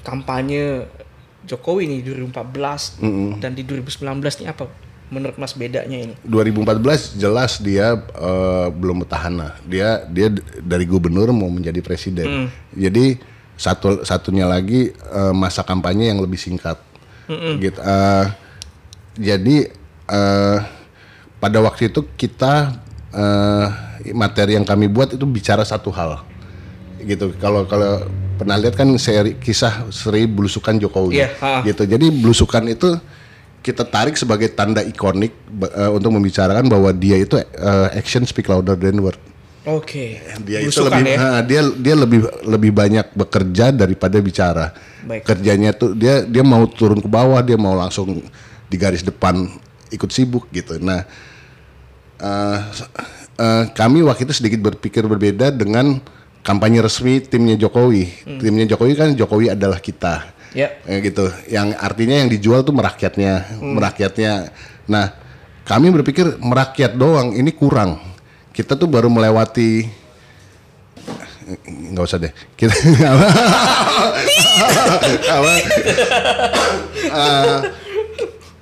kampanye 0.04 0.84
Jokowi 1.46 1.88
nih 1.88 2.00
2014 2.28 3.00
dan 3.40 3.54
di 3.54 3.62
2019 3.64 4.42
nih 4.42 4.48
apa 4.50 4.66
menurut 5.06 5.38
Mas 5.38 5.54
bedanya 5.54 5.98
ini? 6.10 6.14
2014 6.26 7.18
jelas 7.18 7.62
dia 7.62 7.94
eh, 7.98 8.68
belum 8.74 9.06
petahana. 9.06 9.54
Dia 9.66 10.02
dia 10.10 10.34
dari 10.62 10.84
gubernur 10.84 11.30
mau 11.30 11.50
menjadi 11.50 11.78
presiden. 11.82 12.50
Jadi 12.74 13.18
satu 13.56 14.02
satunya 14.02 14.44
lagi 14.44 14.90
eh, 14.92 15.34
masa 15.34 15.62
kampanye 15.62 16.10
yang 16.10 16.18
lebih 16.18 16.38
singkat. 16.38 16.78
Gitu. 17.58 17.78
Eh, 17.78 18.26
jadi 19.18 19.56
eh, 20.10 20.58
pada 21.38 21.58
waktu 21.62 21.90
itu 21.90 22.06
kita 22.14 22.74
eh, 23.14 23.66
materi 24.14 24.54
yang 24.54 24.66
kami 24.66 24.86
buat 24.86 25.14
itu 25.14 25.26
bicara 25.26 25.62
satu 25.62 25.90
hal. 25.94 26.22
Gitu. 27.02 27.34
Kalau 27.38 27.66
kalau 27.66 28.06
pernah 28.36 28.58
lihat 28.60 28.76
kan 28.76 28.90
seri 29.00 29.38
kisah 29.40 29.88
seri 29.94 30.28
belusukan 30.28 30.76
Jokowi. 30.76 31.22
Iya, 31.22 31.28
ha. 31.40 31.62
Gitu. 31.64 31.86
Jadi 31.88 32.06
belusukan 32.10 32.66
itu 32.68 32.98
kita 33.66 33.82
tarik 33.82 34.14
sebagai 34.14 34.46
tanda 34.48 34.78
ikonik 34.80 35.34
eh, 35.66 35.90
untuk 35.90 36.14
membicarakan 36.14 36.70
bahwa 36.70 36.94
dia 36.94 37.18
itu 37.18 37.34
eh, 37.34 37.88
action 37.98 38.22
speak 38.22 38.46
louder 38.46 38.78
than 38.78 39.02
word 39.02 39.18
Oke. 39.66 40.22
dia 40.46 40.62
itu 40.62 40.70
Belusukan 40.70 41.02
lebih 41.02 41.10
ya. 41.10 41.18
ha, 41.18 41.28
dia 41.42 41.60
dia 41.74 41.94
lebih 41.98 42.20
lebih 42.46 42.70
banyak 42.70 43.06
bekerja 43.10 43.74
daripada 43.74 44.22
bicara 44.22 44.70
Baik. 45.02 45.26
kerjanya 45.26 45.74
tuh 45.74 45.98
dia 45.98 46.22
dia 46.22 46.46
mau 46.46 46.62
turun 46.70 47.02
ke 47.02 47.10
bawah 47.10 47.42
dia 47.42 47.58
mau 47.58 47.74
langsung 47.74 48.22
di 48.70 48.76
garis 48.78 49.02
depan 49.02 49.50
ikut 49.90 50.06
sibuk 50.08 50.46
gitu 50.54 50.78
nah 50.78 51.02
eh, 52.22 52.58
eh, 53.36 53.64
kami 53.74 54.06
waktu 54.06 54.30
itu 54.30 54.34
sedikit 54.38 54.62
berpikir 54.62 55.02
berbeda 55.02 55.50
dengan 55.50 55.98
kampanye 56.42 56.78
resmi 56.78 57.18
timnya 57.18 57.58
Jokowi 57.58 58.06
Hmm. 58.22 58.38
timnya 58.38 58.70
Jokowi 58.70 58.94
kan 58.94 59.10
Jokowi 59.12 59.50
adalah 59.50 59.82
kita 59.82 60.30
Ya. 60.52 60.76
Eh, 60.84 61.00
gitu. 61.00 61.32
Yang 61.48 61.74
artinya 61.78 62.16
yang 62.20 62.28
dijual 62.28 62.62
tuh 62.62 62.72
merakyatnya 62.72 63.56
Hmm. 63.56 63.74
merakyatnya. 63.74 64.52
Nah 64.86 65.10
kami 65.64 65.90
berpikir 65.90 66.36
merakyat 66.38 66.94
doang 66.94 67.32
ini 67.32 67.50
kurang. 67.50 67.98
Kita 68.52 68.74
tuh 68.74 68.86
baru 68.86 69.08
melewati 69.08 69.88
nggak 71.66 72.04
usah 72.04 72.18
deh. 72.18 72.32
Kita 72.54 72.72
apa? 75.36 75.52
Eh, 77.06 77.58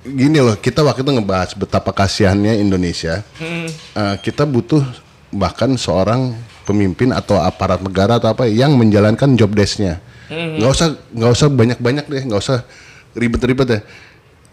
gini 0.05 0.37
loh 0.37 0.53
kita 0.53 0.85
waktu 0.85 1.01
itu 1.01 1.11
ngebahas 1.11 1.57
betapa 1.57 1.89
kasihannya 1.89 2.61
Indonesia. 2.61 3.25
Eh, 3.41 4.15
kita 4.21 4.45
butuh 4.45 4.85
bahkan 5.33 5.73
seorang 5.75 6.37
pemimpin 6.65 7.11
atau 7.11 7.37
aparat 7.37 7.81
negara 7.81 8.17
atau 8.17 8.31
apa 8.31 8.45
yang 8.45 8.73
menjalankan 8.73 9.35
job 9.35 9.53
desk-nya 9.53 9.99
nggak 10.31 10.71
usah 10.71 10.87
nggak 11.13 11.31
usah 11.31 11.47
banyak-banyak 11.51 12.05
deh 12.09 12.23
nggak 12.25 12.41
usah 12.41 12.65
ribet-ribet 13.13 13.67
deh 13.67 13.81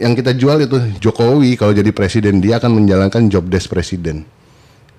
yang 0.03 0.19
kita 0.19 0.35
jual 0.35 0.59
itu 0.59 0.77
Jokowi 0.99 1.55
kalau 1.55 1.71
jadi 1.71 1.95
presiden 1.95 2.43
dia 2.43 2.59
akan 2.59 2.83
menjalankan 2.83 3.31
job 3.31 3.47
desk 3.47 3.71
presiden. 3.71 4.27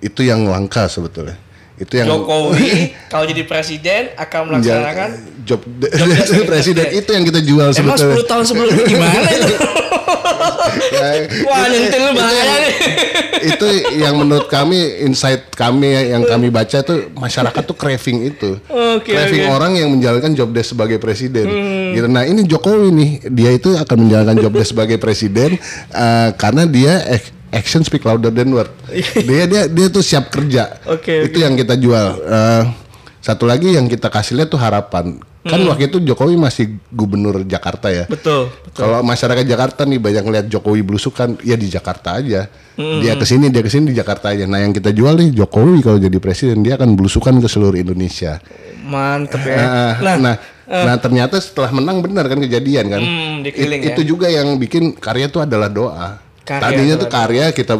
Itu 0.00 0.24
yang 0.24 0.48
langka 0.48 0.88
sebetulnya 0.88 1.36
itu 1.74 1.94
yang 1.94 2.06
Jokowi 2.06 2.70
kalau 3.12 3.24
jadi 3.24 3.42
presiden 3.42 4.02
akan 4.14 4.40
melaksanakan 4.48 5.08
job, 5.42 5.60
desk 5.76 6.38
presiden 6.50 6.86
itu 6.92 7.10
yang 7.10 7.24
kita 7.24 7.40
jual 7.40 7.68
Emang 7.70 7.98
sebetulnya 7.98 8.22
10 8.22 8.30
tahun 8.30 8.44
sebelumnya 8.44 8.84
gimana 8.84 9.28
itu? 9.28 9.54
Wah 11.44 11.66
nyentil 11.66 12.04
bahaya 12.12 12.42
nih. 12.60 12.74
itu 13.44 13.66
yang 13.96 14.14
menurut 14.16 14.48
kami 14.48 14.76
insight 15.02 15.52
kami 15.52 15.84
yang 16.08 16.24
kami 16.24 16.48
baca 16.48 16.80
tuh 16.80 17.12
masyarakat 17.12 17.62
tuh 17.62 17.76
craving 17.76 18.24
itu 18.26 18.56
Oke, 18.66 19.12
craving. 19.12 19.44
Hmm. 19.44 19.52
orang 19.52 19.72
yang 19.74 19.88
menjalankan 19.90 20.32
job 20.32 20.50
desk 20.50 20.72
sebagai 20.72 20.96
presiden 20.96 21.46
gitu 21.92 22.06
nah 22.06 22.24
ini 22.24 22.42
Jokowi 22.42 22.88
nih 22.90 23.10
dia 23.28 23.50
itu 23.52 23.74
akan 23.74 23.96
menjalankan 24.00 24.36
job 24.40 24.52
desk 24.54 24.72
sebagai 24.72 24.96
presiden 24.96 25.60
eh, 25.90 26.28
karena 26.34 26.64
dia 26.64 27.04
ac- 27.04 27.32
action 27.54 27.80
speak 27.80 28.02
louder 28.02 28.28
than 28.28 28.50
word 28.50 28.68
dia 29.28 29.46
dia 29.46 29.62
dia 29.66 29.86
tuh 29.88 30.02
siap 30.02 30.28
kerja 30.28 30.82
Oke, 30.84 31.30
itu 31.30 31.38
yang 31.38 31.54
kita 31.54 31.74
jual 31.74 32.18
Eh, 32.20 32.62
satu 33.18 33.46
lagi 33.46 33.72
yang 33.72 33.86
kita 33.86 34.10
kasih 34.10 34.36
lihat 34.36 34.50
tuh 34.50 34.58
harapan 34.58 35.16
kan 35.44 35.60
Hmm. 35.60 35.68
waktu 35.68 35.92
itu 35.92 36.00
Jokowi 36.00 36.40
masih 36.40 36.80
gubernur 36.88 37.44
Jakarta 37.44 37.92
ya 37.92 38.08
Betul. 38.08 38.48
kalau 38.72 39.04
masyarakat 39.04 39.44
Jakarta 39.44 39.84
nih 39.84 40.00
banyak 40.00 40.24
ngeliat 40.24 40.46
Jokowi 40.48 40.80
belusukan, 40.80 41.36
ya 41.44 41.52
di 41.52 41.68
Jakarta 41.68 42.16
aja. 42.16 42.48
Hmm. 42.80 43.04
Dia 43.04 43.12
ke 43.12 43.28
sini, 43.28 43.52
dia 43.52 43.60
ke 43.60 43.68
sini 43.68 43.92
di 43.92 43.94
Jakarta 43.94 44.32
aja. 44.32 44.48
Nah 44.48 44.64
yang 44.64 44.72
kita 44.72 44.88
jual 44.88 45.12
nih 45.14 45.36
Jokowi 45.36 45.84
kalau 45.84 46.00
jadi 46.00 46.16
presiden 46.16 46.64
dia 46.64 46.80
akan 46.80 46.96
belusukan 46.96 47.36
ke 47.38 47.46
seluruh 47.46 47.76
Indonesia. 47.76 48.40
Mantep 48.88 49.44
ya. 49.44 49.56
Nah, 49.60 49.92
Nah, 50.00 50.16
nah, 50.16 50.34
nah, 50.64 50.96
ternyata 50.96 51.36
setelah 51.36 51.76
menang 51.76 52.00
benar 52.00 52.24
kan 52.24 52.40
kejadian 52.40 52.88
kan. 52.88 53.00
Hmm, 53.04 53.44
It- 53.44 53.52
ya. 53.60 53.92
Itu 53.92 54.00
juga 54.00 54.32
yang 54.32 54.56
bikin 54.56 54.96
karya 54.96 55.28
itu 55.28 55.44
adalah 55.44 55.68
doa. 55.68 56.24
Karya 56.44 56.76
Tadinya 56.76 56.94
tuh 57.00 57.08
karya 57.08 57.44
kita 57.56 57.74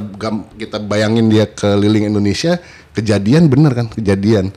kita 0.57 0.81
bayangin 0.81 1.29
dia 1.29 1.45
keliling 1.45 2.09
Indonesia, 2.09 2.57
kejadian 2.97 3.53
bener 3.53 3.77
kan 3.77 3.87
kejadian. 3.93 4.49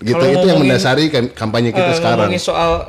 Gitu 0.00 0.18
itu 0.18 0.46
yang 0.48 0.58
mendasari 0.58 1.12
kam- 1.12 1.32
kampanye 1.36 1.70
kita 1.70 1.92
eh, 1.92 1.96
sekarang. 2.00 2.28
soal 2.40 2.88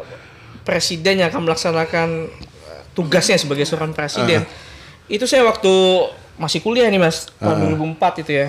presiden 0.64 1.20
yang 1.20 1.28
akan 1.28 1.44
melaksanakan 1.44 2.32
tugasnya 2.96 3.36
sebagai 3.36 3.68
seorang 3.68 3.92
presiden. 3.92 4.48
Itu 5.12 5.28
saya 5.28 5.44
waktu 5.44 5.70
masih 6.40 6.64
kuliah 6.64 6.88
nih 6.88 6.98
Mas, 6.98 7.28
tahun 7.38 7.76
2004 7.76 8.24
itu 8.24 8.32
ya. 8.32 8.48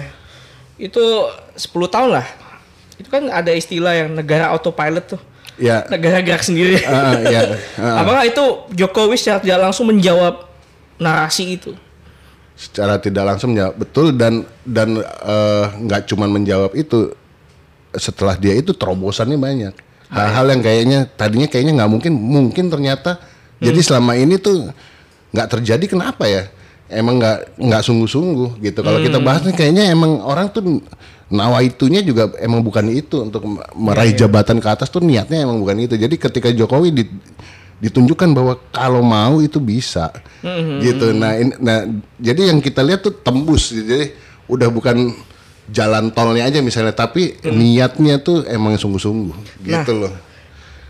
Itu 0.79 1.03
10 1.59 1.91
tahun 1.91 2.15
lah. 2.15 2.27
Itu 2.95 3.11
kan 3.11 3.27
ada 3.27 3.51
istilah 3.51 3.91
yang 3.91 4.15
negara 4.15 4.55
autopilot 4.55 5.19
tuh. 5.19 5.21
Ya. 5.59 5.87
Negara 5.91 6.23
gerak 6.23 6.47
sendiri. 6.47 6.79
Ah, 6.87 7.19
ya. 7.27 7.59
Ah. 7.79 7.99
Apakah 8.07 8.23
itu 8.27 8.45
Jokowi 8.75 9.19
secara 9.19 9.43
tidak 9.43 9.59
langsung 9.71 9.91
menjawab 9.91 10.47
narasi 10.99 11.59
itu? 11.59 11.75
Secara 12.55 13.03
tidak 13.03 13.25
langsung 13.27 13.53
menjawab 13.53 13.75
betul 13.75 14.07
dan 14.15 14.47
dan 14.63 15.03
eh, 15.03 15.65
nggak 15.85 16.07
cuman 16.07 16.31
menjawab 16.31 16.73
itu 16.79 17.11
setelah 17.95 18.35
dia 18.39 18.55
itu 18.55 18.75
terobosannya 18.75 19.39
banyak. 19.39 19.75
Hal-hal 20.11 20.47
yang 20.55 20.63
kayaknya 20.63 20.99
tadinya 21.19 21.51
kayaknya 21.51 21.83
nggak 21.83 21.91
mungkin 21.91 22.13
mungkin 22.15 22.65
ternyata. 22.71 23.19
Jadi 23.59 23.81
selama 23.81 24.19
ini 24.19 24.39
tuh 24.39 24.71
nggak 25.35 25.49
terjadi 25.59 25.85
kenapa 25.91 26.27
ya? 26.31 26.47
Emang 26.87 27.19
nggak 27.19 27.59
nggak 27.59 27.83
sungguh-sungguh 27.83 28.63
gitu. 28.63 28.79
Kalau 28.85 29.01
kita 29.03 29.19
bahas 29.19 29.43
nih 29.43 29.57
kayaknya 29.57 29.91
emang 29.91 30.23
orang 30.23 30.53
tuh 30.53 30.85
nawa 31.33 31.65
itunya 31.65 32.05
juga 32.05 32.31
emang 32.39 32.63
bukan 32.63 32.87
itu. 32.95 33.27
Untuk 33.27 33.43
meraih 33.75 34.15
jabatan 34.15 34.63
ke 34.63 34.69
atas 34.71 34.93
tuh 34.93 35.03
niatnya 35.03 35.43
emang 35.43 35.59
bukan 35.59 35.83
itu. 35.83 35.99
Jadi 35.99 36.15
ketika 36.15 36.53
Jokowi 36.55 36.95
di, 36.95 37.05
ditunjukkan 37.85 38.33
bahwa 38.33 38.57
kalau 38.73 39.05
mau 39.05 39.45
itu 39.45 39.61
bisa. 39.61 40.09
Gitu. 40.81 41.13
Nah 41.13 41.37
ini- 41.37 41.59
nah 41.61 41.85
jadi 42.17 42.49
yang 42.49 42.65
kita 42.65 42.81
lihat 42.81 43.05
tuh 43.05 43.13
tembus. 43.13 43.71
Jadi 43.71 44.17
udah 44.49 44.73
bukan 44.73 45.13
jalan 45.69 46.09
tolnya 46.09 46.49
aja 46.49 46.61
misalnya 46.61 46.93
tapi 46.93 47.37
niatnya 47.45 48.17
tuh 48.19 48.49
emang 48.49 48.73
sungguh-sungguh. 48.75 49.37
Gitu 49.61 49.93
loh. 49.93 50.13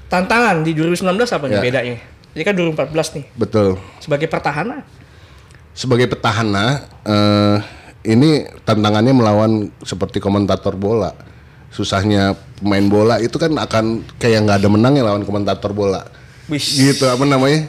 Tantangan 0.07 0.63
di 0.63 0.71
2019 0.71 1.35
apa 1.35 1.45
nih 1.47 1.59
Ya. 1.59 1.63
bedanya? 1.63 1.97
Jadi 2.35 2.43
kan 2.43 2.55
2014 2.55 3.09
nih. 3.15 3.25
Betul. 3.35 3.79
Sebagai 3.99 4.31
pertahanan. 4.31 4.87
sebagai 5.75 6.07
petahana 6.07 6.87
eh, 7.03 7.59
ini 8.07 8.47
tantangannya 8.63 9.11
melawan 9.11 9.53
seperti 9.83 10.23
komentator 10.23 10.79
bola. 10.79 11.11
Susahnya 11.75 12.39
pemain 12.63 12.87
bola 12.87 13.19
itu 13.19 13.35
kan 13.35 13.51
akan 13.51 14.07
kayak 14.23 14.47
nggak 14.47 14.63
ada 14.63 14.69
menangnya 14.71 15.03
lawan 15.03 15.27
komentator 15.27 15.75
bola 15.75 16.07
Wis. 16.47 16.65
gitu 16.75 17.05
apa 17.05 17.23
namanya 17.23 17.67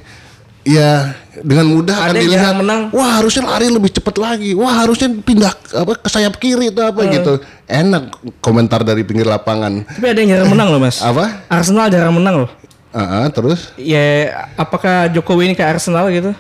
ya 0.62 1.14
dengan 1.38 1.70
mudah 1.70 1.94
akan 1.96 2.10
Ada 2.10 2.18
yang 2.18 2.26
dilihat 2.28 2.56
menang. 2.58 2.82
wah 2.90 3.12
harusnya 3.16 3.44
lari 3.46 3.68
lebih 3.68 3.92
cepat 3.92 4.16
lagi 4.16 4.52
wah 4.52 4.74
harusnya 4.76 5.14
pindah 5.14 5.54
apa 5.54 5.94
ke 5.96 6.10
sayap 6.10 6.36
kiri 6.36 6.70
itu 6.70 6.78
Hmm. 6.78 6.90
apa 6.90 7.02
gitu 7.08 7.34
enak 7.66 8.04
komentar 8.40 8.82
dari 8.82 9.02
pinggir 9.02 9.26
lapangan 9.26 9.86
Tapi 9.86 10.06
ada 10.06 10.20
yang 10.20 10.30
jarang 10.34 10.50
menang 10.52 10.68
loh 10.70 10.80
mas. 10.80 10.98
apa 11.00 11.46
Arsenal 11.48 11.88
jarang 11.88 12.14
menang 12.14 12.36
loh. 12.40 12.52
Ah, 12.90 13.22
ah, 13.22 13.26
terus 13.28 13.76
Ya 13.76 14.32
apakah 14.56 15.08
Jokowi 15.08 15.46
ini 15.46 15.54
kayak 15.54 15.78
Arsenal 15.78 16.08
gitu? 16.10 16.32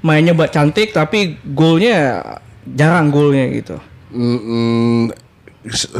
Mainnya 0.00 0.32
buat 0.32 0.50
cantik 0.50 0.90
tapi 0.90 1.38
golnya 1.46 2.18
jarang 2.66 3.08
golnya 3.08 3.46
gitu. 3.48 3.78
Mm, 4.10 4.36
mm, 4.36 5.00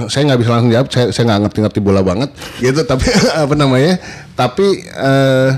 saya 0.05 0.27
nggak 0.27 0.41
bisa 0.43 0.51
langsung 0.51 0.71
jawab 0.71 0.89
saya 0.89 1.07
saya 1.09 1.25
nggak 1.25 1.41
ngerti-ngerti 1.47 1.79
bola 1.79 2.03
banget 2.03 2.35
gitu 2.59 2.83
tapi 2.83 3.07
apa 3.43 3.55
namanya 3.55 3.95
tapi 4.35 4.67
eh, 4.83 5.49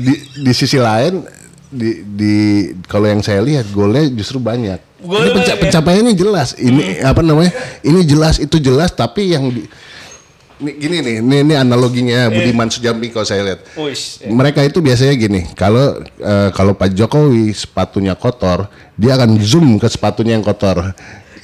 di 0.00 0.14
di 0.40 0.52
sisi 0.56 0.80
lain 0.80 1.22
di 1.70 2.02
di 2.02 2.34
kalau 2.90 3.06
yang 3.06 3.22
saya 3.22 3.44
lihat 3.44 3.70
golnya 3.70 4.02
justru 4.10 4.42
banyak 4.42 4.80
Golnya 5.00 5.30
ini 5.30 5.36
penca- 5.38 5.56
ya? 5.56 5.60
pencapaiannya 5.62 6.14
jelas 6.18 6.48
ini 6.58 6.98
apa 6.98 7.22
namanya 7.22 7.52
ini 7.86 8.02
jelas 8.02 8.42
itu 8.42 8.58
jelas 8.58 8.90
tapi 8.90 9.32
yang 9.32 9.48
di, 9.54 9.62
ini, 10.60 10.70
gini 10.76 10.96
nih 11.00 11.16
ini, 11.24 11.36
ini 11.46 11.54
analoginya 11.56 12.28
Budiman 12.28 12.68
Sujambi 12.68 13.08
kalau 13.08 13.24
saya 13.24 13.46
lihat 13.46 13.60
Wis. 13.80 14.20
mereka 14.28 14.60
itu 14.60 14.84
biasanya 14.84 15.14
gini, 15.16 15.40
kalau 15.56 16.04
eh, 16.04 16.48
kalau 16.52 16.76
Pak 16.76 16.92
Jokowi 16.92 17.54
sepatunya 17.56 18.12
kotor, 18.12 18.68
dia 19.00 19.16
akan 19.16 19.40
zoom 19.40 19.80
ke 19.80 19.88
sepatunya 19.88 20.36
yang 20.36 20.44
kotor. 20.44 20.92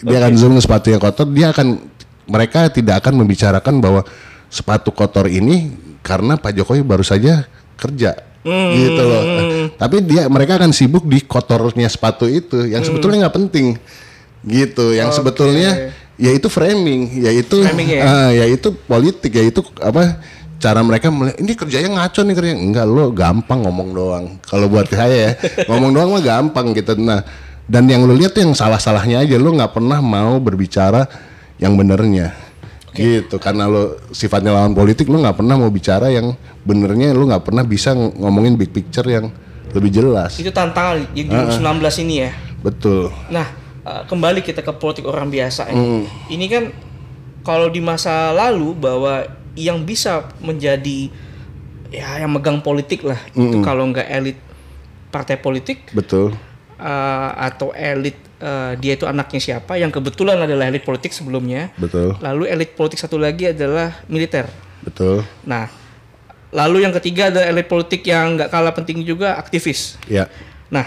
Dia 0.05 0.21
akan 0.21 0.33
zoom 0.37 0.53
ke 0.61 0.63
sepatu 0.69 0.93
yang 0.93 1.01
kotor, 1.01 1.27
dia 1.33 1.51
akan 1.51 1.81
mereka 2.29 2.69
tidak 2.69 3.01
akan 3.01 3.25
membicarakan 3.25 3.81
bahwa 3.81 4.05
sepatu 4.53 4.93
kotor 4.93 5.27
ini 5.33 5.73
karena 6.05 6.37
Pak 6.37 6.53
Jokowi 6.53 6.85
baru 6.85 7.03
saja 7.03 7.49
kerja. 7.81 8.26
Gitu 8.55 9.03
loh. 9.03 9.23
Tapi 9.75 9.97
dia 10.07 10.31
mereka 10.31 10.57
akan 10.57 10.71
sibuk 10.71 11.05
di 11.05 11.23
kotornya 11.27 11.91
sepatu 11.91 12.31
itu 12.31 12.71
yang 12.71 12.87
sebetulnya 12.87 13.27
nggak 13.27 13.37
penting. 13.37 13.67
Gitu, 14.47 14.95
yang 14.95 15.11
sebetulnya 15.11 15.91
yaitu 16.17 16.47
framing, 16.49 17.27
yaitu 17.27 17.61
Framing 17.61 17.91
ya? 17.93 18.03
ah, 18.07 18.31
yaitu 18.33 18.73
politik, 18.73 19.37
yaitu 19.37 19.61
apa 19.83 20.17
cara 20.57 20.81
mereka 20.81 21.13
melihat 21.13 21.37
ini 21.43 21.53
kerjanya 21.53 21.91
ngaco 22.01 22.21
nih 22.25 22.35
kerjanya 22.39 22.57
enggak 22.57 22.87
lo 22.89 23.13
gampang 23.13 23.61
ngomong 23.67 23.89
doang. 23.93 24.25
Kalau 24.47 24.71
buat 24.71 24.89
saya 24.89 25.13
ya 25.13 25.31
ngomong 25.69 25.91
doang 25.93 26.09
mah 26.17 26.23
gampang 26.25 26.73
gitu. 26.73 26.97
Nah 26.97 27.27
dan 27.67 27.85
yang 27.91 28.07
lo 28.07 28.15
lihat 28.15 28.33
tuh 28.33 28.47
yang 28.47 28.55
salah-salahnya 28.55 29.27
aja 29.27 29.37
lo 29.37 29.51
nggak 29.51 29.75
pernah 29.75 29.99
mau 29.99 30.39
berbicara 30.39 31.05
yang 31.59 31.75
benernya 31.75 32.46
gitu 32.99 33.37
karena 33.37 33.65
lo 33.65 33.83
sifatnya 34.11 34.51
lawan 34.51 34.73
politik 34.73 35.07
lo 35.07 35.19
nggak 35.19 35.37
pernah 35.37 35.55
mau 35.55 35.69
bicara 35.69 36.09
yang 36.09 36.33
benernya 36.61 37.11
lo 37.11 37.25
nggak 37.25 37.43
pernah 37.43 37.63
bisa 37.63 37.93
ng- 37.93 38.17
ngomongin 38.17 38.55
big 38.55 38.71
picture 38.71 39.05
yang 39.05 39.29
lebih 39.69 39.93
jelas 39.93 40.35
Itu 40.35 40.49
tantangan 40.49 41.05
di 41.11 41.25
2019 41.25 41.61
ini 42.01 42.15
ya. 42.19 42.31
betul 42.59 43.13
Nah, 43.29 43.47
eh, 43.83 44.03
kembali 44.05 44.41
kita 44.41 44.61
ke 44.61 44.73
politik 44.73 45.05
orang 45.05 45.29
biasa. 45.29 45.69
ya. 45.69 45.75
Hmm. 45.75 46.09
Ini 46.27 46.47
kan 46.47 46.65
kalau 47.43 47.69
di 47.69 47.79
masa 47.79 48.33
lalu 48.33 48.73
bahwa 48.73 49.23
yang 49.55 49.81
bisa 49.81 50.27
menjadi 50.39 51.09
ya 51.89 52.19
yang 52.19 52.31
megang 52.31 52.59
politik 52.59 53.03
lah 53.03 53.17
itu 53.31 53.57
Hmm. 53.57 53.63
kalau 53.63 53.87
nggak 53.87 54.09
elit 54.11 54.39
partai 55.09 55.37
politik 55.37 55.87
betul 55.91 56.35
eh, 56.77 57.31
atau 57.43 57.73
elit 57.73 58.17
eh, 58.37 58.73
dia 58.77 58.93
itu 58.95 59.05
anaknya 59.05 59.41
siapa 59.41 59.77
yang 59.77 59.89
kebetulan 59.89 60.37
adalah 60.39 60.67
elit 60.67 60.83
politik 60.83 61.11
sebelumnya. 61.11 61.73
betul 61.77 62.17
Lalu 62.19 62.45
elit 62.47 62.73
politik 62.73 62.97
satu 62.97 63.17
lagi 63.17 63.51
adalah 63.51 64.01
militer. 64.07 64.47
betul 64.81 65.25
Nah, 65.43 65.67
lalu 66.49 66.83
yang 66.83 66.95
ketiga 66.95 67.29
adalah 67.29 67.47
elit 67.47 67.67
politik 67.67 68.01
yang 68.03 68.37
nggak 68.37 68.49
kalah 68.49 68.71
penting 68.71 69.03
juga 69.03 69.35
aktivis. 69.35 69.97
ya 70.07 70.29
Nah, 70.67 70.87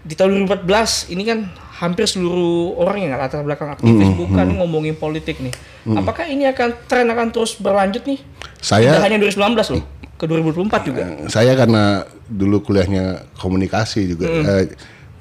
di 0.00 0.12
tahun 0.12 0.44
2014 0.44 0.66
ini 1.08 1.22
kan 1.22 1.38
hampir 1.74 2.06
seluruh 2.06 2.78
orang 2.78 3.02
yang 3.02 3.14
latar 3.14 3.42
belakang 3.42 3.70
aktivis 3.70 4.06
Hmm, 4.06 4.18
bukan 4.18 4.46
ngomongin 4.54 4.94
politik 4.94 5.38
nih. 5.38 5.50
Apakah 5.92 6.26
ini 6.26 6.46
akan 6.46 6.78
tren 6.86 7.06
akan 7.06 7.30
terus 7.30 7.54
berlanjut 7.54 8.02
nih? 8.02 8.22
saya 8.58 8.94
Tidak 8.94 9.02
hanya 9.02 9.18
2019 9.18 9.74
loh, 9.74 9.82
ke 10.14 10.24
2024 10.24 10.86
juga. 10.86 11.02
saya 11.26 11.52
karena 11.52 12.06
dulu 12.24 12.62
kuliahnya 12.62 13.26
komunikasi 13.34 14.06
juga 14.08 14.30
eh, 14.30 14.70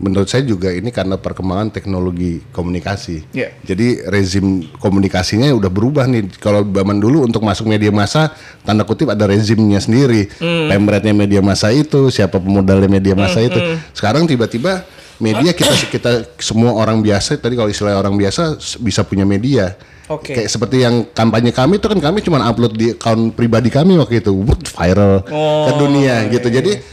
menurut 0.02 0.26
saya 0.26 0.41
juga 0.41 0.74
ini 0.74 0.89
karena 0.89 1.16
perkembangan 1.16 1.70
teknologi 1.70 2.41
komunikasi. 2.49 3.30
Iya. 3.32 3.54
jadi 3.62 4.10
rezim 4.10 4.66
komunikasinya 4.82 5.54
udah 5.54 5.70
berubah 5.70 6.10
nih. 6.10 6.41
Kalau 6.41 6.66
zaman 6.66 6.97
dulu 6.97 7.22
untuk 7.22 7.45
masuk 7.45 7.70
media 7.70 7.93
massa 7.93 8.34
tanda 8.66 8.82
kutip 8.82 9.14
ada 9.14 9.30
rezimnya 9.30 9.78
sendiri. 9.78 10.28
Pemretnya 10.41 11.14
media 11.14 11.39
massa 11.45 11.70
itu 11.70 12.10
siapa 12.10 12.41
pemodalnya 12.41 12.89
media 12.89 13.14
massa 13.14 13.39
itu. 13.39 13.62
sekarang 13.93 14.26
tiba-tiba 14.26 14.82
media 15.22 15.54
kita 15.54 15.74
kita 15.93 16.12
semua 16.41 16.74
orang 16.74 16.97
biasa 16.99 17.38
tadi 17.38 17.54
kalau 17.54 17.70
istilah 17.70 17.93
orang 17.93 18.18
biasa 18.18 18.58
bisa 18.82 19.06
punya 19.06 19.24
media. 19.24 19.78
Oke. 20.10 20.36
Kayak 20.36 20.49
seperti 20.52 20.84
yang 20.84 21.08
kampanye 21.14 21.56
kami 21.56 21.80
itu 21.80 21.88
kan 21.88 21.99
kami 22.02 22.20
cuma 22.20 22.43
upload 22.43 22.74
di 22.76 22.91
akun 22.91 23.32
pribadi 23.32 23.72
kami 23.72 23.95
waktu 23.95 24.20
itu, 24.20 24.34
viral 24.76 25.24
ke 25.24 25.32
Oh, 25.32 25.78
dunia 25.80 26.28
gitu. 26.28 26.52
Jadi 26.52 26.84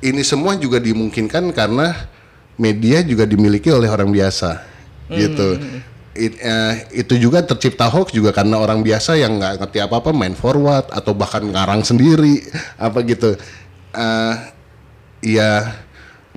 ini 0.00 0.22
semua 0.24 0.56
juga 0.56 0.80
dimungkinkan 0.80 1.52
karena 1.52 2.15
media 2.56 3.00
juga 3.00 3.24
dimiliki 3.24 3.68
oleh 3.68 3.86
orang 3.86 4.08
biasa, 4.08 4.60
gitu. 5.10 5.48
It- 6.16 6.40
eh, 6.40 6.72
itu 6.96 7.20
juga 7.20 7.44
tercipta 7.44 7.84
hoax 7.86 8.08
juga 8.10 8.32
karena 8.32 8.56
orang 8.56 8.80
biasa 8.80 9.20
yang 9.20 9.36
nggak 9.36 9.60
ngerti 9.60 9.84
apa-apa 9.84 10.16
main 10.16 10.32
forward 10.32 10.88
atau 10.88 11.12
bahkan 11.12 11.44
ngarang 11.44 11.84
sendiri 11.84 12.40
apa 12.80 13.04
gitu. 13.04 13.36
Eh, 13.92 14.34
ya 15.36 15.76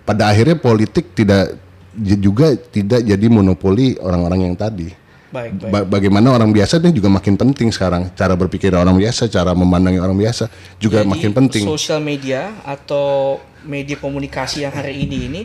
pada 0.03 0.35
akhirnya 0.35 0.59
politik 0.59 1.15
tidak 1.15 1.55
juga 1.95 2.59
tidak 2.59 3.07
jadi 3.07 3.25
monopoli 3.31 3.95
orang-orang 4.03 4.51
yang 4.51 4.55
tadi. 4.59 4.91
Baik, 5.29 5.61
baik. 5.61 5.71
Ba- 5.71 5.87
bagaimana 5.87 6.33
orang 6.33 6.49
biasa 6.49 6.81
ini 6.81 6.89
juga 6.89 7.05
makin 7.07 7.37
penting 7.37 7.69
sekarang 7.69 8.09
cara 8.17 8.33
berpikir 8.33 8.73
orang 8.73 8.97
biasa 8.97 9.29
cara 9.29 9.53
memandangi 9.53 10.01
orang 10.01 10.17
biasa 10.17 10.49
juga 10.81 11.05
Jadi, 11.05 11.07
makin 11.07 11.31
penting 11.37 11.63
Sosial 11.69 12.01
media 12.01 12.49
atau 12.65 13.37
media 13.63 13.97
komunikasi 13.97 14.63
yang 14.63 14.71
hari 14.71 15.03
ini 15.03 15.17
ini 15.27 15.41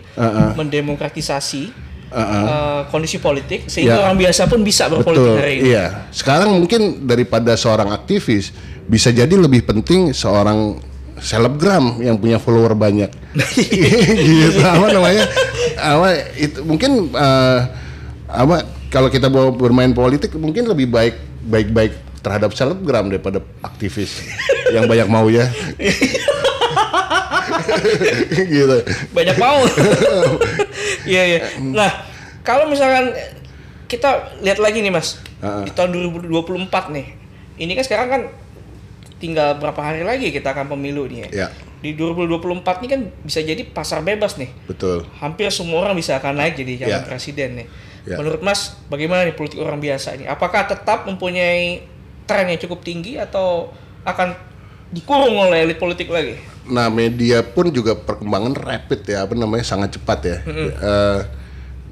mendemokratisasi 0.55 1.63
eh, 2.15 2.81
kondisi 2.89 3.19
politik 3.19 3.67
sehingga 3.67 3.99
Ya. 3.99 4.03
orang 4.07 4.17
biasa 4.17 4.47
pun 4.47 4.63
bisa 4.63 4.87
berpolitik 4.87 5.35
betul. 5.35 5.41
hari 5.41 5.55
ini. 5.61 5.75
iya. 5.75 6.07
Sekarang 6.15 6.55
mungkin 6.55 7.05
daripada 7.05 7.55
seorang 7.55 7.91
aktivis 7.91 8.55
bisa 8.87 9.11
jadi 9.11 9.35
lebih 9.35 9.65
penting 9.65 10.15
seorang 10.15 10.79
selebgram 11.19 12.03
yang 12.03 12.19
punya 12.19 12.39
follower 12.39 12.75
banyak. 12.75 13.11
Gitu. 14.15 14.61
Apa 14.63 14.87
namanya? 14.95 15.25
Apa 15.75 16.09
itu 16.39 16.59
mungkin 16.63 17.11
eh, 17.11 17.61
apa 18.31 18.57
kalau 18.91 19.11
kita 19.11 19.27
mau 19.27 19.51
bermain 19.51 19.91
politik 19.91 20.35
mungkin 20.35 20.67
lebih 20.67 20.87
baik 20.87 21.15
baik-baik 21.45 21.93
terhadap 22.19 22.55
selebgram 22.57 23.13
daripada 23.13 23.39
aktivis 23.61 24.25
yang 24.73 24.89
banyak 24.89 25.05
mau 25.07 25.29
ya 25.29 25.45
gitu 28.49 28.77
banyak 29.11 29.37
mau. 29.37 29.63
Iya 31.05 31.23
iya. 31.27 31.39
Nah 31.61 31.91
kalau 32.41 32.65
misalkan 32.65 33.13
kita 33.87 34.41
lihat 34.41 34.57
lagi 34.57 34.81
nih 34.81 34.89
mas 34.89 35.21
di 35.63 35.71
tahun 35.71 35.93
2024 36.25 36.33
nih, 36.91 37.07
ini 37.59 37.73
kan 37.75 37.85
sekarang 37.85 38.09
kan 38.09 38.23
tinggal 39.17 39.57
berapa 39.57 39.77
hari 39.77 40.01
lagi 40.01 40.29
kita 40.29 40.51
akan 40.51 40.73
pemilu 40.73 41.05
nih 41.05 41.29
ya. 41.29 41.47
ya 41.47 41.49
Di 41.81 41.93
2024 41.93 42.81
ini 42.81 42.89
kan 42.89 43.01
bisa 43.21 43.41
jadi 43.41 43.61
pasar 43.65 44.01
bebas 44.01 44.41
nih. 44.41 44.49
betul 44.65 45.05
Hampir 45.21 45.53
semua 45.53 45.85
orang 45.85 45.97
bisa 45.97 46.17
akan 46.17 46.41
naik 46.41 46.57
jadi 46.57 46.85
calon 46.85 46.93
Ya. 46.97 47.05
presiden 47.05 47.51
nih. 47.61 47.67
Ya. 48.05 48.17
Menurut 48.17 48.41
mas 48.41 48.81
bagaimana 48.89 49.25
nih 49.25 49.37
politik 49.37 49.61
orang 49.61 49.81
biasa 49.81 50.17
ini? 50.17 50.25
Apakah 50.25 50.65
tetap 50.65 51.05
mempunyai 51.05 51.85
tren 52.25 52.49
yang 52.49 52.61
cukup 52.61 52.81
tinggi 52.81 53.21
atau 53.21 53.69
akan 54.05 54.33
dikurung 54.95 55.35
oleh 55.43 55.59
elit 55.61 55.77
politik 55.77 56.07
lagi? 56.07 56.39
Nah 56.65 56.89
media 56.89 57.43
pun 57.43 57.69
juga 57.69 57.93
perkembangan 57.93 58.55
rapid 58.55 59.01
ya 59.05 59.19
apa 59.23 59.35
namanya 59.35 59.63
sangat 59.63 59.93
cepat 59.93 60.19
ya. 60.23 60.39
Eh, 60.73 61.21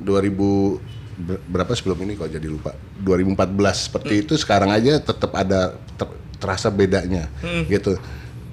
2000 0.00 0.80
ber- 1.18 1.42
berapa 1.44 1.72
sebelum 1.72 1.98
ini 2.00 2.14
kok 2.14 2.26
jadi 2.26 2.46
lupa. 2.46 2.72
2014 2.96 3.36
seperti 3.82 4.14
itu 4.20 4.32
sekarang 4.34 4.70
aja 4.70 4.96
tetap 4.96 5.30
ada 5.32 5.74
ter- 5.92 6.16
terasa 6.38 6.68
bedanya 6.68 7.26
gitu. 7.66 7.98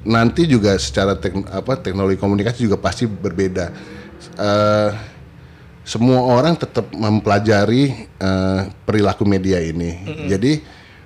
Nanti 0.02 0.44
juga 0.44 0.74
secara 0.76 1.14
tek- 1.14 1.48
apa 1.48 1.78
teknologi 1.78 2.18
komunikasi 2.18 2.64
juga 2.64 2.76
pasti 2.76 3.06
berbeda. 3.06 3.70
Eh, 4.36 4.92
semua 5.82 6.22
orang 6.22 6.54
tetap 6.54 6.92
mempelajari 6.92 7.84
eh, 8.06 8.62
perilaku 8.84 9.24
media 9.24 9.58
ini. 9.58 9.96
Jadi 10.28 10.62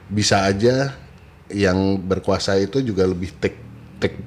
bisa 0.05 0.43
aja 0.43 0.91
yang 1.53 2.01
berkuasa 2.01 2.57
itu 2.57 2.81
juga 2.81 3.05
lebih 3.05 3.29
tek 3.37 3.55
tek 4.01 4.17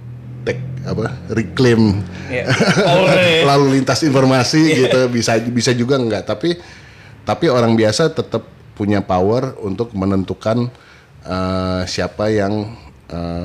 tek 0.47 0.59
apa 0.87 1.11
reclaim. 1.35 2.01
Ya. 2.31 2.47
Powernya 2.87 3.31
ya. 3.43 3.45
lalu 3.45 3.83
lintas 3.83 4.01
informasi 4.07 4.87
gitu. 4.87 5.11
Bisa 5.11 5.37
bisa 5.43 5.71
juga 5.75 5.99
enggak. 5.99 6.25
Tapi 6.25 6.57
tapi 7.27 7.51
orang 7.51 7.75
biasa 7.75 8.15
tetap 8.15 8.47
punya 8.79 9.03
power 9.03 9.59
untuk 9.61 9.91
menentukan 9.93 10.71
eh, 11.27 11.83
siapa 11.91 12.31
yang 12.31 12.71
eh, 13.11 13.45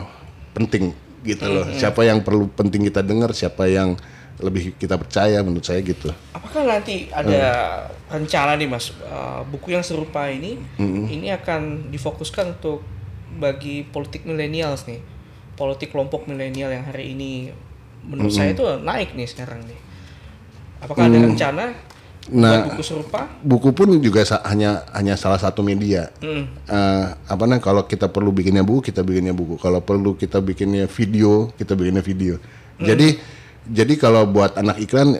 penting 0.53 0.93
gitu 1.25 1.45
loh. 1.49 1.65
Siapa 1.73 2.05
yang 2.05 2.21
perlu 2.21 2.49
penting 2.53 2.85
kita 2.89 3.01
dengar 3.01 3.33
siapa 3.33 3.65
yang 3.69 3.97
lebih 4.41 4.73
kita 4.75 4.97
percaya 4.97 5.37
menurut 5.45 5.63
saya 5.63 5.79
gitu. 5.85 6.09
Apakah 6.33 6.65
nanti 6.65 7.07
ada 7.13 7.85
rencana 8.09 8.57
nih 8.57 8.67
mas? 8.67 8.89
Uh, 9.05 9.45
buku 9.47 9.77
yang 9.77 9.85
serupa 9.85 10.27
ini 10.27 10.57
ini 10.81 11.29
akan 11.29 11.93
difokuskan 11.93 12.57
untuk 12.57 12.81
bagi 13.39 13.87
politik 13.87 14.27
milenials 14.27 14.83
nih 14.89 14.99
politik 15.55 15.93
kelompok 15.93 16.25
milenial 16.25 16.73
yang 16.73 16.87
hari 16.87 17.13
ini 17.13 17.53
menurut 18.01 18.33
saya 18.33 18.57
itu 18.57 18.65
naik 18.81 19.13
nih 19.13 19.29
sekarang 19.29 19.61
nih. 19.69 19.79
Apakah 20.81 21.05
ada 21.05 21.17
rencana 21.21 21.65
Nah, 22.29 22.69
buku 22.69 22.85
serupa? 22.85 23.25
buku 23.41 23.73
pun 23.73 23.97
juga 23.97 24.21
hanya 24.45 24.85
hanya 24.93 25.17
salah 25.17 25.41
satu 25.41 25.65
media. 25.65 26.13
Hmm. 26.21 26.45
Eh, 26.69 27.05
apa 27.17 27.49
namanya 27.49 27.65
kalau 27.65 27.81
kita 27.89 28.13
perlu 28.13 28.29
bikinnya 28.29 28.61
buku 28.61 28.93
kita 28.93 29.01
bikinnya 29.01 29.33
buku 29.33 29.57
kalau 29.57 29.81
perlu 29.81 30.13
kita 30.13 30.37
bikinnya 30.37 30.85
video 30.85 31.49
kita 31.57 31.73
bikinnya 31.73 32.05
video 32.05 32.37
jadi 32.77 33.17
jadi 33.65 33.93
kalau 33.97 34.29
buat 34.29 34.53
anak 34.53 34.85
iklan 34.85 35.17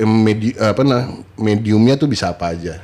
eh, 0.00 0.08
medi, 0.08 0.56
apa 0.56 0.80
nah, 0.80 1.12
mediumnya 1.36 2.00
tuh 2.00 2.08
bisa 2.08 2.32
apa 2.32 2.56
aja 2.56 2.80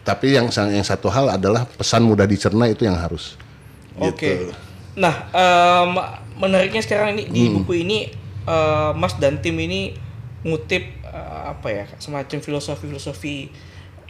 tapi 0.00 0.32
yang 0.32 0.48
yang 0.48 0.86
satu 0.86 1.12
hal 1.12 1.28
adalah 1.28 1.68
pesan 1.68 2.00
mudah 2.00 2.24
dicerna 2.24 2.64
itu 2.64 2.88
yang 2.88 2.96
harus 2.96 3.36
Oke. 3.98 4.48
gitu. 4.48 4.54
Nah, 4.96 5.28
em, 5.30 5.92
menariknya 6.38 6.80
sekarang 6.80 7.18
ini 7.18 7.28
Hmm. 7.28 7.34
di 7.34 7.42
buku 7.52 7.72
ini 7.84 7.98
eh, 8.48 8.90
Mas 8.96 9.18
dan 9.20 9.42
tim 9.44 9.58
ini 9.58 9.92
ngutip 10.40 10.82
eh, 11.04 11.40
apa 11.52 11.68
ya 11.68 11.84
semacam 12.00 12.38
filosofi-filosofi 12.40 13.52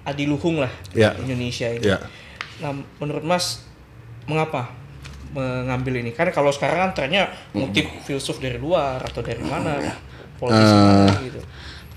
adiluhung 0.06 0.62
lah 0.62 0.70
di 0.88 1.02
Indonesia 1.02 1.66
ini. 1.68 1.82
Ya. 1.84 1.98
Nah, 2.62 2.78
menurut 3.02 3.26
Mas 3.26 3.66
mengapa 4.24 4.70
mengambil 5.34 6.00
ini? 6.00 6.14
Karena 6.14 6.32
kalau 6.32 6.48
sekarang 6.48 6.88
kan 6.88 6.92
trennya 6.94 7.28
ngutip 7.52 7.84
filsuf 8.06 8.38
dari 8.38 8.56
luar 8.56 9.02
atau 9.02 9.20
dari 9.20 9.42
mana, 9.42 9.76
politisi 10.38 10.72
mana 10.72 11.12
gitu. 11.20 11.40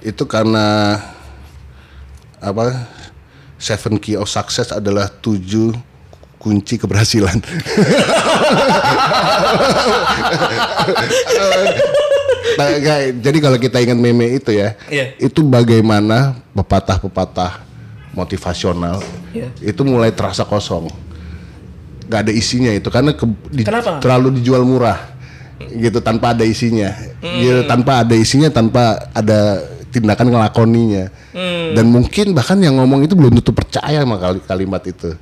itu 0.01 0.23
karena 0.25 0.97
apa 2.41 2.89
seven 3.61 3.95
key 3.95 4.17
of 4.17 4.25
success 4.25 4.73
adalah 4.73 5.05
tujuh 5.07 5.69
kunci 6.35 6.75
keberhasilan. 6.75 7.37
Nah, 12.51 12.67
jadi 13.13 13.37
kalau 13.39 13.57
kita 13.57 13.77
ingat 13.79 13.95
meme 13.95 14.27
itu 14.35 14.51
ya, 14.51 14.75
Iya. 14.89 15.15
itu 15.21 15.39
bagaimana 15.39 16.35
pepatah-pepatah 16.51 17.63
motivasional 18.11 18.99
Iya. 19.31 19.53
itu 19.63 19.81
mulai 19.85 20.11
terasa 20.11 20.43
kosong, 20.43 20.91
nggak 22.09 22.21
ada 22.27 22.33
isinya 22.33 22.73
itu 22.73 22.91
karena 22.91 23.15
ke- 23.15 23.29
di- 23.47 23.63
Kenapa? 23.63 24.03
terlalu 24.03 24.41
dijual 24.41 24.67
murah, 24.67 24.99
gitu 25.71 26.03
tanpa 26.03 26.35
ada 26.35 26.43
isinya, 26.43 26.91
Hmm. 27.23 27.39
Gitu, 27.39 27.61
tanpa 27.69 28.03
ada 28.03 28.15
isinya, 28.17 28.49
tanpa 28.51 29.07
ada 29.13 29.63
tindakan 29.91 30.31
ngelakoninya, 30.31 31.11
Hmm. 31.35 31.75
dan 31.75 31.85
mungkin 31.91 32.31
bahkan 32.31 32.57
yang 32.63 32.79
ngomong 32.79 33.03
itu 33.03 33.13
belum 33.13 33.37
tentu 33.37 33.51
percaya 33.51 34.01
sama 34.01 34.15
kali- 34.17 34.43
kalimat 34.47 34.83
itu, 34.87 35.13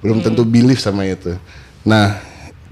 belum 0.00 0.24
tentu 0.24 0.42
belief 0.42 0.80
sama 0.80 1.04
itu. 1.04 1.36
Nah, 1.84 2.18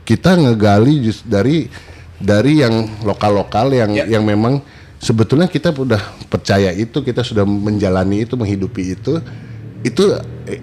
kita 0.02 0.34
ngegali 0.34 1.04
just 1.04 1.28
dari 1.28 1.68
dari 2.16 2.64
yang 2.64 2.88
lokal-lokal 3.04 3.70
yang 3.74 3.92
Ya. 3.92 4.08
yang 4.08 4.24
memang 4.24 4.64
sebetulnya 4.96 5.50
kita 5.50 5.74
udah 5.74 6.00
percaya 6.30 6.72
itu, 6.72 7.02
kita 7.04 7.20
sudah 7.20 7.42
menjalani 7.44 8.24
itu, 8.24 8.34
menghidupi 8.34 8.96
itu, 8.96 9.20
itu 9.82 10.04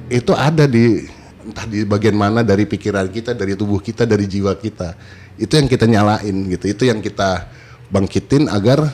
itu 0.09 0.31
ada 0.33 0.65
di 0.65 1.05
entah 1.43 1.65
di 1.65 1.81
bagian 1.83 2.15
mana 2.15 2.41
dari 2.45 2.63
pikiran 2.65 3.09
kita, 3.09 3.33
dari 3.33 3.57
tubuh 3.57 3.81
kita, 3.81 4.05
dari 4.05 4.25
jiwa 4.29 4.53
kita. 4.55 4.95
Itu 5.35 5.55
yang 5.55 5.67
kita 5.67 5.85
nyalain 5.87 6.35
gitu. 6.51 6.65
Itu 6.69 6.83
yang 6.87 7.01
kita 7.01 7.47
bangkitin 7.89 8.47
agar 8.47 8.91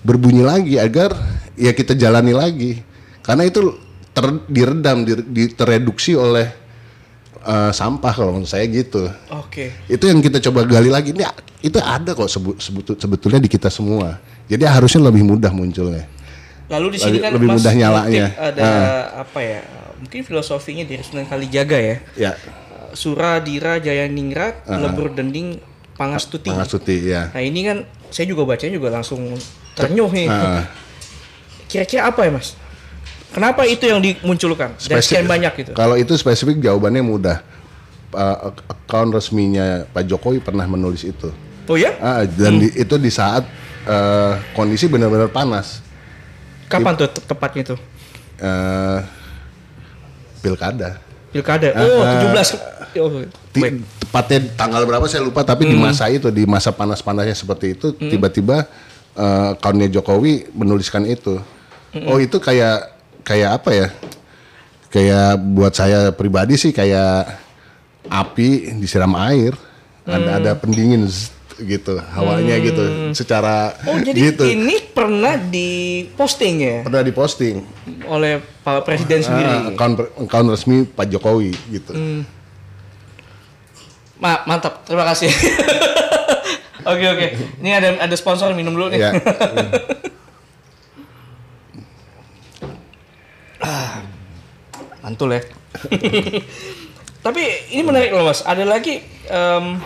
berbunyi 0.00 0.40
lagi, 0.40 0.74
agar 0.76 1.12
ya 1.54 1.70
kita 1.70 1.92
jalani 1.92 2.32
lagi. 2.32 2.80
Karena 3.20 3.44
itu 3.44 3.74
ter- 4.10 4.44
diredam, 4.46 5.02
dir- 5.02 5.24
di- 5.24 5.50
tereduksi 5.50 6.12
oleh 6.12 6.48
eh, 7.38 7.70
sampah 7.70 8.10
kalau 8.10 8.34
menurut 8.34 8.50
saya 8.50 8.66
gitu 8.66 9.06
Oke. 9.30 9.70
itu 9.86 10.02
yang 10.02 10.18
kita 10.18 10.42
coba 10.42 10.66
gali 10.66 10.90
lagi 10.90 11.14
ini 11.14 11.22
itu 11.62 11.78
ada 11.78 12.10
kok 12.10 12.26
sebu- 12.26 12.58
sebutu- 12.58 12.98
sebetulnya 12.98 13.38
di 13.38 13.46
kita 13.46 13.70
semua 13.70 14.18
jadi 14.46 14.66
harusnya 14.66 15.06
lebih 15.06 15.22
mudah 15.22 15.54
munculnya 15.54 16.10
Lalu 16.66 16.86
di 16.94 16.98
sini 16.98 17.18
Lebih- 17.18 17.22
kan 17.22 17.30
lebih 17.38 17.46
Mas 17.46 17.56
mudah 17.62 17.74
nyalanya. 17.78 18.26
ada 18.34 18.70
apa 19.22 19.38
ya? 19.38 19.62
Mungkin 20.02 20.26
filosofinya 20.26 20.82
dari 20.82 20.98
Sunan 20.98 21.22
Kalijaga 21.22 21.78
ya. 21.78 21.96
ya 22.18 22.30
Sura 22.90 23.38
Dira 23.38 23.78
Jaya 23.78 24.10
Ningrat 24.10 24.66
Lebur 24.66 25.14
Dending 25.14 25.62
Pangastuti. 25.94 26.50
Pangastuti 26.50 27.06
ya 27.06 27.30
Nah 27.30 27.38
ini 27.38 27.62
kan 27.62 27.86
saya 28.10 28.26
juga 28.26 28.42
bacanya 28.42 28.74
juga 28.74 28.90
langsung 28.90 29.22
ternyuh 29.76 30.08
nih. 30.08 30.26
Ah. 30.26 30.64
Kira-kira 31.66 32.08
apa 32.08 32.20
ya 32.20 32.32
mas? 32.32 32.56
Kenapa 33.28 33.62
itu 33.62 33.84
yang 33.84 34.00
dimunculkan? 34.00 34.72
Dan 34.72 34.80
Spesifik- 34.80 35.04
sekian 35.04 35.26
banyak 35.26 35.52
gitu. 35.54 35.70
kalau 35.72 35.94
itu 35.94 36.12
spesifik 36.14 36.58
jawabannya 36.58 37.04
mudah 37.04 37.38
Uh, 38.06 38.54
akun 38.64 39.10
resminya 39.10 39.84
Pak 39.86 40.06
Jokowi 40.06 40.38
pernah 40.38 40.64
menulis 40.64 41.02
itu 41.02 41.28
Oh 41.66 41.74
ya? 41.74 41.92
Ah, 41.98 42.22
dan 42.24 42.56
di- 42.56 42.72
itu 42.72 42.96
di 42.96 43.10
saat 43.10 43.44
uh, 43.84 44.40
kondisi 44.54 44.86
benar-benar 44.86 45.28
panas 45.28 45.82
Kapan 46.64 46.96
tuh 46.96 47.10
te- 47.10 47.20
tepatnya 47.20 47.74
tuh? 47.74 47.78
Uh, 48.38 49.02
pilkada 50.38 51.02
Pilkada. 51.28 51.68
Oh, 51.76 52.00
Ah, 52.00 52.22
17. 52.32 52.56
Oh, 52.96 53.20
Ti- 53.52 53.82
tepatnya 54.00 54.38
tanggal 54.54 54.86
berapa 54.86 55.04
saya 55.04 55.20
lupa 55.20 55.44
tapi 55.44 55.68
di 55.68 55.76
masa 55.76 56.08
itu 56.08 56.30
di 56.30 56.48
masa 56.48 56.72
panas-panasnya 56.72 57.36
seperti 57.36 57.76
itu 57.76 57.92
tiba-tiba 57.92 58.64
kawannya 59.56 59.88
Jokowi 59.88 60.52
menuliskan 60.52 61.04
itu. 61.04 61.40
Oh 62.04 62.20
itu 62.20 62.36
kayak 62.36 62.92
kayak 63.24 63.50
apa 63.56 63.70
ya? 63.72 63.88
Kayak 64.86 65.40
buat 65.52 65.72
saya 65.72 66.12
pribadi 66.12 66.54
sih 66.54 66.70
kayak 66.70 67.26
api 68.06 68.76
disiram 68.76 69.16
air. 69.18 69.56
Ada 70.06 70.38
ada 70.38 70.50
pendingin 70.54 71.02
zzz, 71.02 71.34
gitu 71.56 71.96
hawanya 72.12 72.60
gitu 72.60 72.84
secara 73.10 73.72
Oh, 73.88 73.96
jadi 73.96 74.36
gitu. 74.36 74.44
ini 74.44 74.76
pernah 74.92 75.40
diposting 75.40 76.54
ya? 76.60 76.76
Pernah 76.84 77.02
diposting. 77.02 77.64
Oleh 78.04 78.44
Pak 78.60 78.84
Presiden 78.84 79.24
sendiri. 79.24 79.48
Ah, 79.48 79.72
account 79.72 79.96
account 80.20 80.46
resmi 80.52 80.84
Pak 80.84 81.08
Jokowi 81.08 81.56
gitu. 81.72 81.96
Ma- 84.16 84.44
mantap, 84.44 84.84
terima 84.84 85.08
kasih. 85.08 85.28
Oke 86.86 87.02
oke, 87.02 87.26
ini 87.58 87.70
ada 87.74 87.98
ada 87.98 88.14
sponsor 88.14 88.54
minum 88.54 88.70
dulu 88.70 88.94
nih. 88.94 89.02
ya 89.02 89.10
Mantul 95.02 95.38
ya. 95.38 95.42
Tapi 97.26 97.42
ini 97.74 97.82
menarik 97.82 98.10
loh 98.14 98.26
mas. 98.26 98.42
Ada 98.46 98.62
lagi 98.62 99.02
em, 99.26 99.78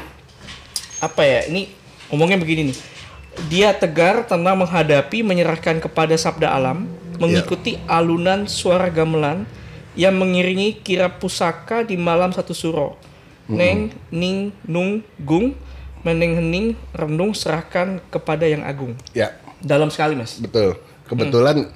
apa 1.00 1.22
ya? 1.24 1.48
Ini 1.48 1.72
ngomongnya 2.12 2.36
begini 2.40 2.72
nih. 2.72 2.78
Dia 3.48 3.72
tegar 3.72 4.28
tentang 4.28 4.60
menghadapi, 4.60 5.24
menyerahkan 5.24 5.80
kepada 5.80 6.12
sabda 6.16 6.52
alam, 6.52 6.88
mengikuti 7.16 7.80
alunan 7.88 8.44
suara 8.44 8.92
gamelan 8.92 9.48
yang 9.96 10.16
mengiringi 10.16 10.80
kira 10.80 11.08
pusaka 11.08 11.84
di 11.84 11.96
malam 11.96 12.32
satu 12.32 12.52
suro. 12.52 12.96
Neng, 13.48 13.92
ning, 14.08 14.52
nung, 14.64 15.04
gung, 15.20 15.56
meneng 16.00 16.40
hening, 16.40 16.66
renung 16.96 17.36
serahkan 17.36 18.00
kepada 18.08 18.48
yang 18.48 18.64
agung. 18.64 18.96
ya 19.12 19.36
Dalam 19.60 19.92
sekali 19.92 20.16
mas. 20.16 20.40
Betul. 20.40 20.80
Kebetulan 21.04 21.68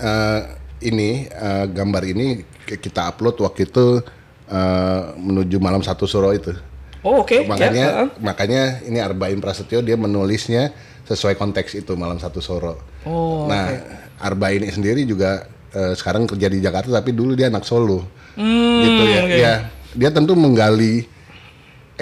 eh, 0.00 0.40
ini 0.88 1.28
eh, 1.28 1.64
gambar 1.68 2.02
ini 2.08 2.40
kita 2.64 3.12
upload 3.12 3.36
waktu 3.44 3.68
itu 3.68 4.00
eh, 4.48 5.02
menuju 5.20 5.60
malam 5.60 5.84
satu 5.84 6.08
suro 6.08 6.32
itu. 6.32 6.56
Oh 7.02 7.26
oke. 7.26 7.44
Makanya 7.44 7.84
ya, 7.84 8.04
makanya 8.22 8.62
ini 8.86 8.98
Arbain 9.02 9.36
Prasetyo 9.42 9.82
dia 9.82 9.98
menulisnya 9.98 10.70
sesuai 11.04 11.34
konteks 11.34 11.74
itu 11.76 11.92
malam 11.98 12.16
satu 12.16 12.38
suro. 12.38 12.78
Oh, 13.02 13.50
nah 13.50 13.74
Arbain 14.22 14.62
ini 14.62 14.70
sendiri 14.70 15.02
juga 15.02 15.50
eh, 15.74 15.92
sekarang 15.98 16.24
kerja 16.30 16.46
di 16.48 16.62
Jakarta 16.62 17.02
tapi 17.02 17.10
dulu 17.12 17.34
dia 17.34 17.50
anak 17.50 17.66
Solo. 17.66 18.06
Hmm, 18.32 18.80
gitu 18.80 19.02
ya. 19.04 19.20
oke. 19.20 19.36
Ya 19.36 19.54
dia 19.92 20.10
tentu 20.14 20.32
menggali 20.32 21.04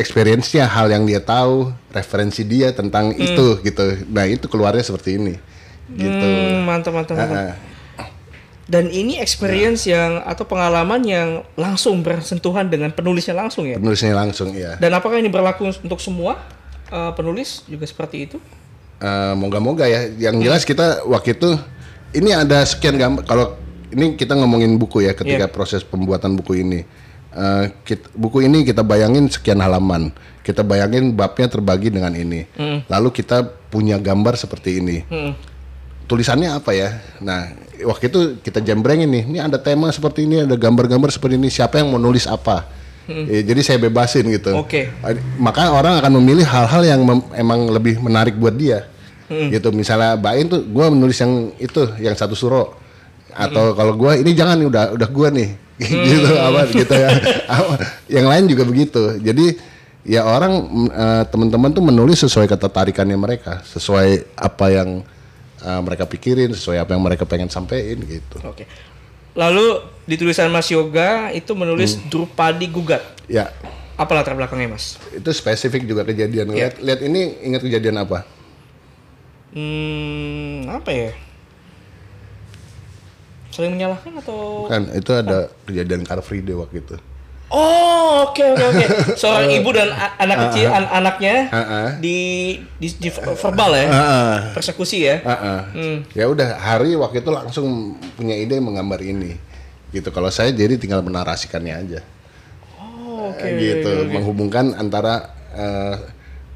experience-nya 0.00 0.64
hal 0.64 0.88
yang 0.88 1.04
dia 1.04 1.20
tahu, 1.20 1.70
referensi 1.92 2.42
dia 2.42 2.72
tentang 2.72 3.12
itu 3.14 3.60
gitu. 3.60 4.08
Nah, 4.08 4.24
itu 4.24 4.48
keluarnya 4.48 4.80
seperti 4.80 5.20
ini. 5.20 5.34
Gitu. 5.92 6.08
Hmm, 6.08 6.64
mantap 6.64 6.96
mantap 6.96 7.14
mantap. 7.20 7.60
Dan 8.70 8.86
ini 8.86 9.18
experience 9.18 9.82
yang 9.90 10.22
atau 10.22 10.46
pengalaman 10.46 11.02
yang 11.02 11.42
langsung 11.58 12.06
bersentuhan 12.06 12.70
dengan 12.70 12.94
penulisnya 12.94 13.34
langsung 13.34 13.66
ya. 13.66 13.82
penulisnya 13.82 14.14
langsung 14.14 14.54
ya. 14.54 14.78
Dan 14.78 14.94
apakah 14.94 15.18
ini 15.18 15.26
berlaku 15.26 15.74
untuk 15.74 15.98
semua 15.98 16.38
uh, 16.94 17.10
penulis 17.18 17.66
juga 17.66 17.82
seperti 17.82 18.30
itu? 18.30 18.38
Eh, 19.00 19.34
moga-moga 19.34 19.88
ya. 19.88 20.06
Yang 20.06 20.36
jelas 20.44 20.62
kita 20.68 21.02
waktu 21.08 21.32
itu 21.32 21.56
ini 22.12 22.36
ada 22.36 22.60
sekian 22.62 23.00
gambar. 23.00 23.24
Kalau 23.24 23.56
ini 23.96 24.14
kita 24.14 24.36
ngomongin 24.36 24.76
buku 24.76 25.02
ya 25.08 25.16
ketika 25.16 25.48
Iya. 25.48 25.52
proses 25.52 25.80
pembuatan 25.82 26.36
buku 26.36 26.60
ini. 26.60 26.84
Eh, 27.30 27.64
kit- 27.86 28.10
buku 28.10 28.42
ini 28.42 28.66
kita 28.66 28.82
bayangin 28.82 29.30
sekian 29.30 29.62
halaman. 29.62 30.10
Kita 30.42 30.66
bayangin 30.66 31.14
babnya 31.14 31.46
terbagi 31.46 31.86
dengan 31.88 32.10
ini. 32.10 32.42
Lalu 32.86 33.08
kita 33.14 33.42
punya 33.70 34.02
gambar 34.02 34.34
seperti 34.34 34.82
ini. 34.82 35.06
Hmm. 35.06 35.32
Tulisannya 36.04 36.50
apa 36.50 36.74
ya? 36.74 36.98
Nah, 37.22 37.54
waktu 37.86 38.10
itu 38.10 38.20
kita 38.42 38.58
jembrengin 38.58 39.06
nih. 39.06 39.24
Ini 39.30 39.38
ada 39.46 39.62
tema 39.62 39.94
seperti 39.94 40.26
ini, 40.26 40.42
ada 40.42 40.58
gambar-gambar 40.58 41.06
seperti 41.08 41.38
ini. 41.38 41.46
Siapa 41.46 41.78
yang 41.78 41.94
mau 41.94 42.02
nulis 42.02 42.26
apa? 42.26 42.66
Eh, 43.06 43.42
jadi 43.42 43.58
saya 43.62 43.78
bebasin 43.78 44.26
gitu. 44.26 44.54
Oke. 44.54 44.90
Maka 45.38 45.70
orang 45.70 45.98
akan 45.98 46.18
memilih 46.18 46.46
hal-hal 46.46 46.82
yang 46.82 47.00
mem- 47.02 47.30
emang 47.34 47.70
lebih 47.70 47.98
menarik 47.98 48.34
buat 48.34 48.54
dia. 48.54 48.90
Hmm. 49.30 49.54
Gitu. 49.54 49.70
Misalnya 49.70 50.18
Bain 50.18 50.50
tuh 50.50 50.66
gua 50.66 50.90
menulis 50.90 51.14
yang 51.18 51.54
itu, 51.58 51.86
yang 52.02 52.14
satu 52.14 52.34
suro. 52.34 52.74
Atau 53.30 53.78
kalau 53.78 53.94
gua 53.94 54.18
ini 54.18 54.34
jangan 54.34 54.58
nih 54.58 54.66
udah 54.66 54.84
udah 54.98 55.08
gua 55.10 55.30
nih. 55.30 55.54
gitu 56.08 56.32
apa 56.32 56.60
gitu 56.68 56.94
ya. 56.94 57.10
Yang 58.06 58.26
lain 58.28 58.44
juga 58.46 58.62
begitu. 58.64 59.02
Jadi 59.16 59.56
ya 60.04 60.24
orang 60.24 60.52
eh, 60.88 61.24
teman-teman 61.28 61.70
tuh 61.70 61.80
menulis 61.80 62.20
sesuai 62.20 62.46
ketertarikannya 62.46 63.16
mereka, 63.16 63.64
sesuai 63.64 64.36
apa 64.36 64.66
yang 64.68 64.88
eh, 65.60 65.80
mereka 65.80 66.04
pikirin, 66.04 66.52
sesuai 66.52 66.84
apa 66.84 66.92
yang 66.92 67.02
mereka 67.02 67.24
pengen 67.24 67.48
sampein 67.48 67.96
gitu. 68.04 68.36
Oke. 68.44 68.68
Lalu 69.30 69.78
di 70.04 70.18
tulisan 70.18 70.50
Mas 70.50 70.66
Yoga 70.68 71.30
itu 71.30 71.54
menulis 71.54 71.94
Hmm. 71.94 72.10
Drupadi 72.10 72.66
Gugat. 72.66 73.00
Ya, 73.30 73.54
Apa 73.94 74.16
latar 74.16 74.34
belakangnya 74.34 74.74
Mas? 74.74 74.98
itu 75.12 75.30
spesifik 75.30 75.86
juga 75.86 76.02
kejadian. 76.02 76.50
Ya. 76.50 76.66
Lihat, 76.66 76.74
lihat 76.82 77.00
ini 77.04 77.20
ingat 77.46 77.62
kejadian 77.62 78.00
apa? 78.00 78.26
Hmm, 79.50 80.66
apa 80.66 80.90
ya? 80.90 81.10
Saling 83.50 83.74
menyalahkan 83.74 84.12
atau? 84.16 84.66
Kan 84.66 84.88
itu 84.90 85.10
ada 85.10 85.38
kejadian 85.64 86.02
Car 86.02 86.18
Free 86.20 86.40
Day 86.40 86.54
waktu 86.54 86.80
itu. 86.80 86.96
Oh, 87.50 88.30
oke 88.30 88.38
oke 88.38 88.62
oke. 88.64 88.86
Seorang 89.20 89.50
ibu 89.50 89.74
dan 89.74 89.90
anak 90.16 90.38
kecil, 90.48 90.70
an- 90.70 90.86
anaknya 90.88 91.50
Ah, 91.50 91.58
ah. 91.58 91.88
di, 91.98 92.18
di, 92.78 92.86
di 92.94 93.10
verbal 93.10 93.74
ya, 93.74 93.86
Heeh. 93.90 94.34
persekusi 94.54 95.02
ya. 95.02 95.18
Heeh. 95.18 95.60
Hmm. 95.74 95.96
Ya 96.14 96.30
udah 96.30 96.46
hari 96.56 96.94
waktu 96.94 97.18
itu 97.18 97.30
langsung 97.30 97.66
punya 98.14 98.38
ide 98.38 98.54
menggambar 98.56 99.02
ini. 99.02 99.34
Gitu. 99.90 100.06
Kalau 100.08 100.30
saya 100.30 100.54
jadi 100.54 100.78
tinggal 100.78 101.02
menarasikannya 101.02 101.74
aja. 101.74 102.00
Oh, 102.78 103.34
oke 103.34 103.42
Oke, 103.42 103.58
gitu 103.58 103.90
oke. 103.98 104.14
menghubungkan 104.14 104.70
antara 104.78 105.34
eh, 105.50 105.96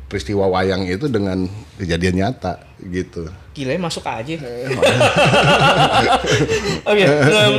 peristiwa 0.07 0.47
wayang 0.47 0.87
itu 0.87 1.11
dengan 1.11 1.43
kejadian 1.75 2.23
nyata 2.23 2.63
gitu 2.79 3.27
Gila 3.55 3.71
ya, 3.71 3.79
masuk 3.79 4.03
aja. 4.03 4.35
Oke. 6.85 7.05
em, 7.07 7.55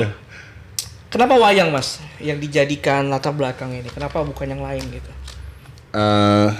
kenapa 1.07 1.33
wayang 1.37 1.71
mas 1.71 1.97
yang 2.19 2.35
dijadikan 2.35 3.07
latar 3.07 3.31
belakang 3.31 3.71
ini? 3.71 3.87
Kenapa 3.87 4.19
bukan 4.21 4.47
yang 4.47 4.61
lain 4.61 4.83
gitu? 4.91 5.11
eh 5.95 6.51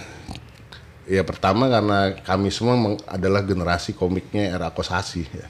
ya 1.06 1.22
pertama 1.22 1.68
karena 1.68 2.16
kami 2.24 2.48
semua 2.48 2.74
meng- 2.74 3.04
adalah 3.04 3.44
generasi 3.44 3.92
komiknya 3.92 4.48
era 4.50 4.72
kosasi 4.72 5.28
ya. 5.36 5.46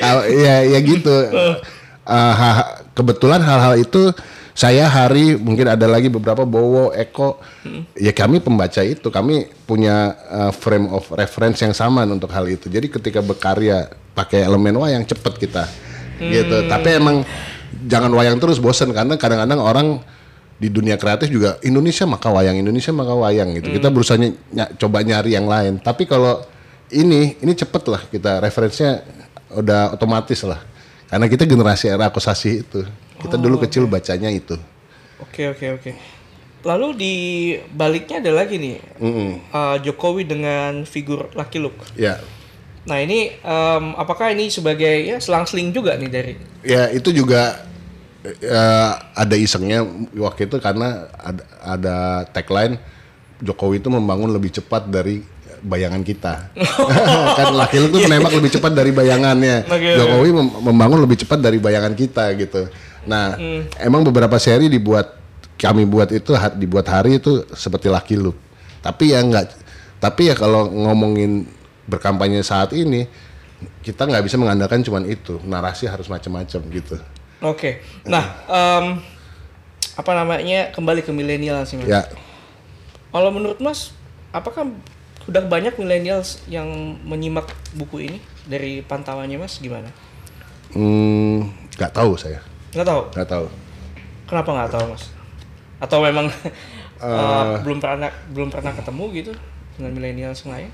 Ah, 0.00 0.24
ya 0.44 0.54
ya 0.66 0.78
gitu 0.80 1.12
Ah, 2.02 2.32
ha- 2.34 2.68
kebetulan 2.96 3.38
hal-hal 3.38 3.78
itu 3.78 4.10
saya 4.52 4.84
hari 4.84 5.32
mungkin 5.40 5.64
ada 5.64 5.88
lagi 5.88 6.12
beberapa 6.12 6.44
Bowo 6.44 6.92
Eko. 6.92 7.40
Ya 7.96 8.12
kami 8.12 8.40
pembaca 8.44 8.84
itu. 8.84 9.08
Kami 9.08 9.48
punya 9.64 10.12
uh, 10.28 10.52
frame 10.52 10.92
of 10.92 11.08
reference 11.16 11.64
yang 11.64 11.72
sama 11.72 12.04
untuk 12.04 12.28
hal 12.36 12.44
itu. 12.44 12.68
Jadi 12.68 12.92
ketika 12.92 13.24
berkarya 13.24 13.88
pakai 14.12 14.44
elemen 14.44 14.76
wayang 14.76 15.08
cepet 15.08 15.40
kita. 15.40 15.64
Gitu. 16.20 16.68
Tapi 16.68 16.88
emang 17.00 17.24
jangan 17.88 18.12
wayang 18.12 18.36
terus 18.36 18.60
bosen. 18.60 18.92
Karena 18.92 19.16
kadang-kadang 19.16 19.60
orang 19.60 19.88
di 20.60 20.68
dunia 20.68 20.94
kreatif 21.00 21.26
juga 21.32 21.58
Indonesia 21.64 22.06
maka 22.06 22.30
wayang 22.30 22.60
Indonesia 22.60 22.92
maka 22.92 23.16
wayang 23.16 23.56
gitu. 23.56 23.72
Kita 23.72 23.88
berusaha 23.88 24.20
ny- 24.20 24.36
coba 24.76 25.00
nyari 25.00 25.32
yang 25.32 25.48
lain. 25.48 25.80
Tapi 25.80 26.04
kalau 26.04 26.44
ini 26.92 27.40
ini 27.40 27.52
cepet 27.56 27.88
lah 27.88 28.04
kita. 28.04 28.44
Referensinya 28.44 29.00
udah 29.56 29.96
otomatis 29.96 30.44
lah. 30.44 30.60
Karena 31.08 31.24
kita 31.24 31.48
generasi 31.48 31.88
era 31.88 32.12
akosasi 32.12 32.64
itu 32.68 32.84
kita 33.22 33.36
dulu 33.36 33.56
kecil 33.58 33.86
bacanya 33.86 34.28
itu. 34.28 34.58
Oke 35.18 35.48
oke 35.48 35.66
oke. 35.78 35.90
Lalu 36.62 36.88
di 36.94 37.14
baliknya 37.68 38.22
ada 38.22 38.32
lagi 38.34 38.54
nih 38.54 38.76
eh, 38.78 39.76
Jokowi 39.82 40.22
dengan 40.22 40.82
figur 40.84 41.30
Lucky 41.32 41.58
Luke. 41.58 41.82
ya. 41.94 42.18
Nah 42.82 42.98
ini 42.98 43.30
em, 43.32 43.84
apakah 43.94 44.30
ini 44.30 44.50
sebagai 44.50 45.06
ya 45.06 45.18
selang-seling 45.18 45.70
juga 45.70 45.94
nih 45.94 46.10
dari 46.10 46.34
ya 46.62 46.90
itu 46.90 47.14
juga 47.14 47.62
eh, 48.22 48.92
ada 49.14 49.34
isengnya 49.34 49.86
waktu 50.18 50.50
itu 50.50 50.58
karena 50.58 51.06
ada, 51.14 51.42
ada 51.62 51.96
tagline 52.30 52.78
Jokowi 53.38 53.82
itu 53.82 53.90
membangun 53.90 54.30
lebih 54.30 54.54
cepat 54.54 54.86
dari 54.86 55.22
bayangan 55.62 56.02
kita. 56.02 56.50
Kan 57.38 57.54
laki 57.54 57.78
lu 57.78 57.86
tuh 57.90 58.02
menembak 58.02 58.34
lebih 58.34 58.50
cepat 58.50 58.70
dari 58.70 58.90
bayangannya. 58.90 59.66
Oke. 59.66 59.90
Jokowi 59.98 60.30
mem- 60.34 60.54
membangun 60.62 60.98
lebih 61.02 61.22
cepat 61.22 61.38
dari 61.38 61.58
bayangan 61.58 61.94
kita 61.94 62.34
gitu 62.38 62.66
nah 63.06 63.34
emang 63.82 64.06
beberapa 64.06 64.38
seri 64.38 64.70
dibuat 64.70 65.18
kami 65.58 65.86
buat 65.86 66.10
itu 66.10 66.34
dibuat 66.58 66.86
hari 66.90 67.18
itu 67.18 67.46
seperti 67.54 67.90
laki 67.90 68.14
lu 68.18 68.34
tapi 68.82 69.14
ya 69.14 69.22
enggak 69.22 69.54
tapi 70.02 70.30
ya 70.30 70.34
kalau 70.34 70.66
ngomongin 70.70 71.46
berkampanye 71.86 72.42
saat 72.42 72.74
ini 72.74 73.06
kita 73.82 74.06
nggak 74.06 74.26
bisa 74.26 74.38
mengandalkan 74.38 74.82
cuman 74.82 75.06
itu 75.06 75.38
narasi 75.46 75.86
harus 75.86 76.10
macam-macam 76.10 76.60
gitu 76.70 76.98
Oke. 77.42 77.82
Nah, 78.06 78.38
em, 78.46 79.02
apa 79.98 80.12
namanya 80.14 80.70
kembali 80.70 81.02
ke 81.02 81.10
milenial 81.10 81.66
sih 81.66 81.74
mas. 81.74 81.90
ya 81.90 82.06
Kalau 83.10 83.34
menurut 83.34 83.58
mas, 83.58 83.90
apakah 84.30 84.70
sudah 85.26 85.42
banyak 85.50 85.74
milenial 85.74 86.22
yang 86.46 86.70
menyimak 87.02 87.50
buku 87.74 88.06
ini 88.06 88.18
dari 88.46 88.86
pantauannya 88.86 89.42
mas? 89.42 89.58
Gimana? 89.58 89.90
hmm, 90.72 91.52
nggak 91.76 91.92
tahu 91.92 92.16
saya 92.16 92.40
Nggak 92.72 92.86
tahu. 92.88 93.02
nggak 93.12 93.28
tahu. 93.28 93.46
Kenapa 94.28 94.48
nggak 94.52 94.70
tahu 94.72 94.84
mas? 94.96 95.04
Atau 95.78 95.98
memang 96.00 96.26
eh, 97.04 97.54
belum 97.64 97.78
pernah 97.78 98.10
belum 98.32 98.48
pernah 98.48 98.72
ketemu 98.72 99.04
gitu 99.16 99.32
dengan 99.76 99.90
milenial 99.96 100.32
yang 100.32 100.50
lain? 100.52 100.70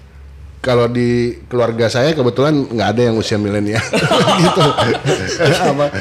kalau 0.58 0.90
di 0.90 1.38
keluarga 1.46 1.86
saya 1.86 2.10
kebetulan 2.18 2.66
nggak 2.66 2.88
ada 2.90 3.02
yang 3.10 3.16
usia 3.18 3.38
milenial. 3.38 3.82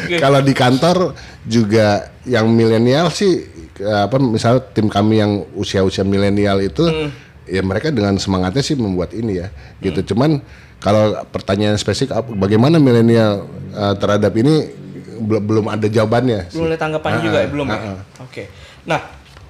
Gitu. 0.07 0.19
Kalau 0.23 0.39
di 0.41 0.53
kantor 0.55 1.13
juga 1.43 2.09
yang 2.23 2.47
milenial 2.49 3.11
sih 3.11 3.43
apa 3.77 4.17
misal 4.17 4.63
tim 4.73 4.89
kami 4.89 5.21
yang 5.21 5.45
usia-usia 5.53 6.01
milenial 6.01 6.57
itu 6.63 7.11
ya 7.45 7.61
mereka 7.61 7.93
dengan 7.93 8.17
semangatnya 8.17 8.63
sih 8.65 8.73
membuat 8.73 9.13
ini 9.13 9.43
ya 9.45 9.47
gitu. 9.83 10.13
Cuman 10.13 10.41
kalau 10.81 11.21
pertanyaan 11.29 11.77
spesifik 11.77 12.17
bagaimana 12.39 12.81
milenial 12.81 13.45
eh, 13.75 13.93
terhadap 13.99 14.33
ini 14.39 14.86
belum 15.17 15.43
belum 15.43 15.65
ada 15.67 15.87
jawabannya. 15.89 16.53
Belum 16.53 16.65
ada 16.69 16.79
tanggapannya 16.79 17.19
juga 17.21 17.37
ya 17.41 17.47
ah, 17.47 17.51
belum 17.51 17.67
ya? 17.67 17.77
ah, 17.77 17.87
ah. 17.97 17.99
Oke. 18.23 18.43
Nah, 18.87 18.99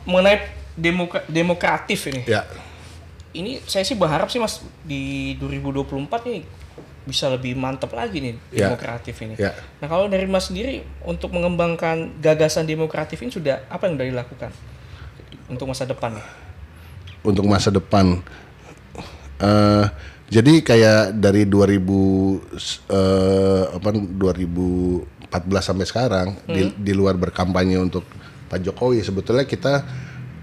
mengenai 0.07 0.38
demokra 0.74 1.20
demokratif 1.28 1.99
ini. 2.09 2.22
ya 2.26 2.43
Ini 3.38 3.61
saya 3.70 3.86
sih 3.86 3.93
berharap 3.93 4.32
sih 4.34 4.41
Mas 4.41 4.63
di 4.82 5.36
2024 5.38 6.09
nih 6.26 6.41
bisa 7.07 7.30
lebih 7.32 7.55
mantap 7.55 7.93
lagi 7.93 8.20
nih 8.20 8.36
Ya. 8.51 8.72
demokratif 8.74 9.15
ini. 9.22 9.36
Ya. 9.38 9.53
Nah, 9.80 9.88
kalau 9.88 10.09
dari 10.09 10.26
Mas 10.26 10.49
sendiri 10.49 10.82
untuk 11.05 11.32
mengembangkan 11.32 12.18
gagasan 12.20 12.65
demokratif 12.65 13.22
ini 13.22 13.30
sudah 13.30 13.61
apa 13.70 13.86
yang 13.88 13.95
sudah 13.99 14.07
dilakukan 14.09 14.51
untuk 15.47 15.70
masa 15.70 15.86
depan 15.86 16.18
untuk 17.28 17.45
masa 17.47 17.70
depan. 17.72 18.24
eh 19.38 19.86
jadi 20.28 20.59
kayak 20.59 21.15
dari 21.24 21.47
2000 21.47 22.43
eh, 22.91 23.63
apa 23.72 23.89
2014 25.30 25.59
sampai 25.63 25.86
sekarang 25.86 26.28
di, 26.47 26.61
di 26.73 26.93
luar 26.93 27.15
berkampanye 27.15 27.75
untuk 27.78 28.07
Pak 28.47 28.63
Jokowi 28.63 29.03
sebetulnya 29.03 29.43
kita 29.43 29.84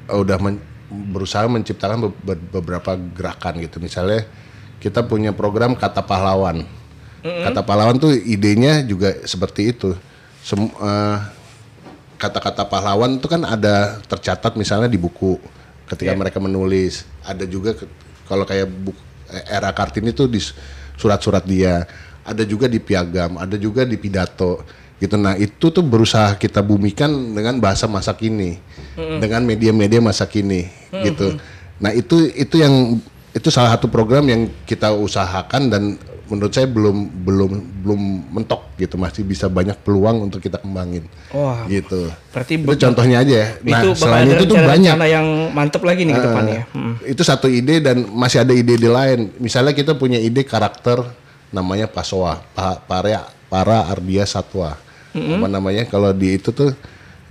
eh, 0.07 0.15
udah 0.15 0.37
men- 0.39 0.61
berusaha 0.91 1.49
menciptakan 1.49 2.05
be- 2.05 2.17
be- 2.23 2.45
beberapa 2.53 2.93
gerakan 2.95 3.59
gitu. 3.59 3.81
Misalnya 3.81 4.29
kita 4.79 5.01
punya 5.03 5.33
program 5.33 5.73
kata 5.73 6.05
pahlawan. 6.05 6.69
Kata 7.25 7.65
pahlawan 7.65 7.97
tuh 7.97 8.13
idenya 8.13 8.85
juga 8.85 9.17
seperti 9.25 9.73
itu. 9.73 9.97
Sem- 10.45 10.69
eh, 10.71 11.19
kata-kata 12.15 12.69
pahlawan 12.69 13.17
itu 13.17 13.27
kan 13.27 13.41
ada 13.43 13.99
tercatat 14.05 14.55
misalnya 14.55 14.87
di 14.87 14.97
buku 14.97 15.41
ketika 15.85 16.13
mereka 16.17 16.39
menulis 16.39 17.05
ada 17.21 17.45
juga 17.45 17.73
ke- 17.75 17.89
kalau 18.25 18.45
kayak 18.45 18.69
buku 18.69 18.97
era 19.49 19.69
kartini 19.73 20.13
itu 20.13 20.25
di 20.25 20.41
surat-surat 20.95 21.43
dia 21.45 21.85
ada 22.25 22.43
juga 22.43 22.67
di 22.67 22.81
piagam 22.81 23.37
ada 23.37 23.57
juga 23.61 23.85
di 23.85 23.97
pidato 24.01 24.65
gitu 24.99 25.15
nah 25.21 25.37
itu 25.37 25.69
tuh 25.69 25.85
berusaha 25.85 26.35
kita 26.41 26.65
bumikan 26.65 27.11
dengan 27.37 27.61
bahasa 27.61 27.85
masa 27.85 28.17
kini 28.17 28.57
dengan 28.97 29.45
media-media 29.45 30.01
masa 30.01 30.25
kini 30.25 30.67
gitu 31.05 31.37
nah 31.79 31.91
itu 31.93 32.31
itu 32.33 32.57
yang 32.59 32.99
itu 33.35 33.49
salah 33.51 33.75
satu 33.75 33.91
program 33.91 34.25
yang 34.31 34.47
kita 34.65 34.95
usahakan 34.95 35.67
dan 35.69 35.83
menurut 36.25 36.53
saya 36.57 36.65
belum 36.65 37.13
belum 37.21 37.53
belum 37.85 38.01
mentok 38.33 38.73
gitu 38.81 38.97
masih 38.97 39.29
bisa 39.29 39.45
banyak 39.51 39.77
peluang 39.85 40.25
untuk 40.25 40.41
kita 40.41 40.57
kembangin 40.57 41.05
Wah, 41.37 41.69
gitu. 41.69 42.09
berarti 42.33 42.57
itu 42.57 42.75
contohnya 42.81 43.21
aja 43.21 43.35
ya. 43.45 43.49
Nah, 43.61 43.81
itu 43.85 43.89
selain 43.93 44.27
itu 44.33 44.45
tuh 44.49 44.57
banyak. 44.57 44.97
yang 45.05 45.27
mantap 45.53 45.85
lagi 45.85 46.09
nih 46.09 46.17
ke 46.17 46.21
Eh, 46.21 46.25
depannya. 46.25 46.61
Hmm. 46.73 46.95
Itu 47.05 47.23
satu 47.23 47.47
ide 47.47 47.85
dan 47.85 48.09
masih 48.09 48.41
ada 48.41 48.57
ide-ide 48.57 48.89
lain. 48.89 49.37
Misalnya 49.37 49.77
kita 49.77 49.93
punya 50.01 50.17
ide 50.17 50.49
karakter 50.49 51.05
namanya 51.55 51.87
Pasoa, 51.87 52.43
pa, 52.51 52.83
para 52.83 53.31
para 53.47 53.87
Ardia 53.87 54.27
Satwa. 54.27 54.75
Apa 55.15 55.47
namanya? 55.47 55.87
Kalau 55.87 56.11
di 56.11 56.35
itu 56.35 56.51
tuh 56.51 56.75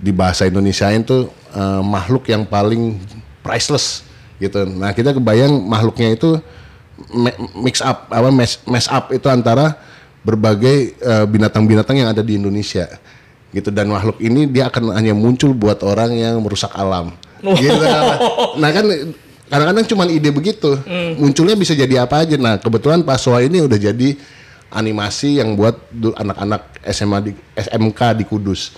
di 0.00 0.08
bahasa 0.08 0.48
Indonesiain 0.48 1.04
tuh 1.04 1.28
eh, 1.52 1.82
makhluk 1.84 2.24
yang 2.32 2.48
paling 2.48 2.96
priceless 3.44 4.00
gitu. 4.40 4.64
Nah, 4.64 4.96
kita 4.96 5.12
kebayang 5.12 5.52
makhluknya 5.52 6.16
itu 6.16 6.40
mix 7.60 7.84
up 7.84 8.08
apa 8.08 8.32
mess, 8.32 8.62
mess 8.64 8.88
up 8.88 9.12
itu 9.12 9.28
antara 9.28 9.76
berbagai 10.24 10.96
eh, 10.96 11.26
binatang-binatang 11.28 12.00
yang 12.00 12.08
ada 12.08 12.24
di 12.24 12.40
Indonesia 12.40 12.88
gitu 13.54 13.70
dan 13.70 13.86
makhluk 13.86 14.18
ini 14.18 14.50
dia 14.50 14.66
akan 14.66 14.98
hanya 14.98 15.14
muncul 15.14 15.54
buat 15.54 15.78
orang 15.86 16.10
yang 16.18 16.42
merusak 16.42 16.74
alam 16.74 17.14
gitu 17.62 17.84
nah 18.62 18.70
kan 18.74 18.84
kadang-kadang 19.46 19.86
cuma 19.86 20.04
ide 20.06 20.28
begitu. 20.28 20.76
Munculnya 21.14 21.54
bisa 21.54 21.72
jadi 21.72 22.02
apa 22.02 22.22
aja. 22.22 22.34
Nah 22.34 22.56
kebetulan 22.56 23.00
Paswa 23.00 23.38
ini 23.38 23.60
udah 23.60 23.76
jadi 23.76 24.16
animasi 24.68 25.38
yang 25.38 25.54
buat 25.54 25.78
anak-anak 25.94 26.62
SMA 26.88 27.18
di 27.20 27.32
SMK 27.54 28.00
di 28.14 28.24
Kudus. 28.24 28.74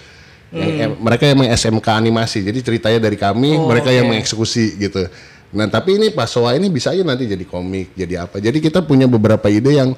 Yang 0.49 0.71
em- 0.79 0.99
mereka 0.99 1.25
yang 1.25 1.43
SMK 1.49 1.87
animasi. 1.91 2.39
Jadi 2.41 2.59
ceritanya 2.63 3.01
dari 3.03 3.17
kami 3.17 3.57
mereka 3.57 3.91
yang 3.91 4.07
mengeksekusi 4.07 4.77
gitu. 4.79 5.09
Nah 5.51 5.67
tapi 5.67 5.97
ini 5.97 6.11
Paswa 6.11 6.53
ini 6.53 6.69
bisa 6.69 6.91
aja 6.91 7.03
nanti 7.03 7.25
jadi 7.25 7.43
komik 7.43 7.95
jadi 7.95 8.25
apa. 8.25 8.39
Jadi 8.39 8.59
kita 8.59 8.81
punya 8.81 9.07
beberapa 9.07 9.47
ide 9.47 9.73
yang 9.73 9.95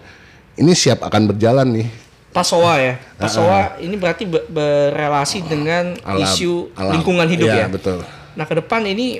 ini 0.55 0.73
siap 0.73 1.03
akan 1.03 1.29
berjalan 1.29 1.69
nih. 1.69 1.89
Pasowa 2.29 2.77
ya. 2.77 2.95
Pasowa 3.16 3.81
ini 3.81 3.97
berarti 3.97 4.29
be- 4.29 4.45
berelasi 4.47 5.43
dengan 5.43 5.97
Alam- 6.05 6.23
isu 6.23 6.71
alam. 6.77 6.93
lingkungan 6.95 7.27
hidup 7.27 7.49
Iya, 7.49 7.57
ya. 7.57 7.66
betul. 7.66 7.99
Nah, 8.37 8.45
ke 8.45 8.55
depan 8.55 8.85
ini 8.85 9.19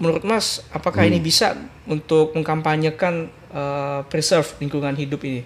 menurut 0.00 0.24
Mas 0.24 0.64
apakah 0.70 1.04
Hmm. 1.04 1.12
ini 1.12 1.20
bisa 1.20 1.54
untuk 1.84 2.32
mengkampanyekan 2.32 3.14
eh, 3.50 4.00
preserve 4.06 4.48
lingkungan 4.58 4.94
hidup 4.94 5.20
ini? 5.22 5.42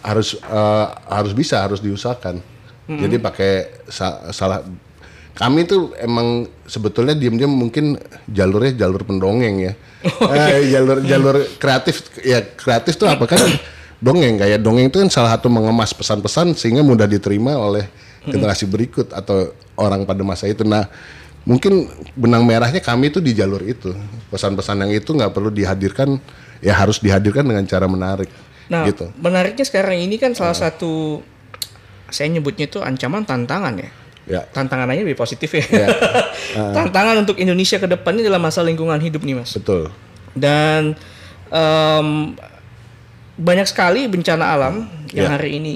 harus 0.00 0.34
eh, 0.34 0.86
harus 1.06 1.32
bisa 1.32 1.60
harus 1.60 1.78
diusahakan 1.78 2.40
jadi 2.88 3.16
pakai 3.16 3.52
sa- 3.86 4.28
salah 4.30 4.64
kami 5.32 5.64
tuh 5.64 5.92
emang 5.96 6.44
sebetulnya 6.66 7.12
diam-diam 7.12 7.48
mungkin 7.48 7.96
jalurnya 8.26 8.76
jalur 8.78 9.00
pendongeng 9.00 9.56
ya. 9.62 9.72
Eh, 10.28 10.68
jalur 10.68 11.00
jalur 11.02 11.36
kreatif 11.56 12.04
ya 12.20 12.42
kreatif 12.42 12.96
tuh 12.96 13.06
apa 13.06 13.24
kan 13.24 13.40
dongeng 13.96 14.36
kayak 14.36 14.60
dongeng 14.60 14.88
itu 14.88 14.98
kan 14.98 15.08
salah 15.08 15.32
satu 15.32 15.46
mengemas 15.46 15.92
pesan-pesan 15.92 16.52
sehingga 16.52 16.82
mudah 16.82 17.06
diterima 17.06 17.54
oleh 17.54 17.86
generasi 18.24 18.66
berikut 18.66 19.08
atau 19.12 19.50
orang 19.74 20.04
pada 20.04 20.20
masa 20.20 20.46
itu. 20.46 20.62
Nah, 20.62 20.84
mungkin 21.42 21.86
benang 22.14 22.46
merahnya 22.46 22.78
kami 22.78 23.10
itu 23.10 23.18
di 23.18 23.32
jalur 23.32 23.62
itu. 23.62 23.90
Pesan-pesan 24.28 24.82
yang 24.82 24.92
itu 24.92 25.10
nggak 25.10 25.32
perlu 25.32 25.50
dihadirkan 25.50 26.16
ya 26.62 26.78
harus 26.78 27.02
dihadirkan 27.02 27.42
dengan 27.42 27.66
cara 27.66 27.90
menarik 27.90 28.30
Nah, 28.70 28.86
gitu. 28.86 29.10
menariknya 29.18 29.66
sekarang 29.66 29.98
ini 29.98 30.16
kan 30.16 30.32
salah 30.32 30.54
satu 30.54 31.20
saya 32.08 32.30
nyebutnya 32.30 32.70
itu 32.70 32.78
ancaman 32.80 33.26
tantangan 33.26 33.74
ya. 33.76 33.90
Ya. 34.22 34.40
Tantangan 34.46 34.86
aja 34.86 35.02
lebih 35.02 35.18
positif 35.18 35.50
ya. 35.50 35.66
Ya. 35.66 35.88
tantangan 36.78 37.26
untuk 37.26 37.36
Indonesia 37.36 37.76
ke 37.76 37.90
depannya 37.90 38.22
dalam 38.22 38.38
masalah 38.38 38.70
lingkungan 38.70 38.96
hidup 39.02 39.26
nih, 39.26 39.34
Mas. 39.42 39.50
Betul. 39.58 39.90
Dan 40.32 40.94
em, 41.50 42.08
banyak 43.34 43.66
sekali 43.66 44.06
bencana 44.06 44.54
alam 44.54 44.86
yang 45.10 45.26
Ya. 45.28 45.36
hari 45.36 45.58
ini 45.58 45.72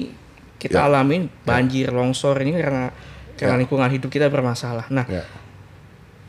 kita 0.57 0.79
Ya. 0.79 0.87
alamin, 0.89 1.27
banjir, 1.43 1.91
longsor 1.91 2.39
ini 2.41 2.55
karena 2.57 2.89
karena 3.37 3.61
lingkungan 3.61 3.91
hidup 3.91 4.09
kita 4.09 4.31
bermasalah. 4.31 4.87
Nah, 4.89 5.05
Ya. 5.05 5.21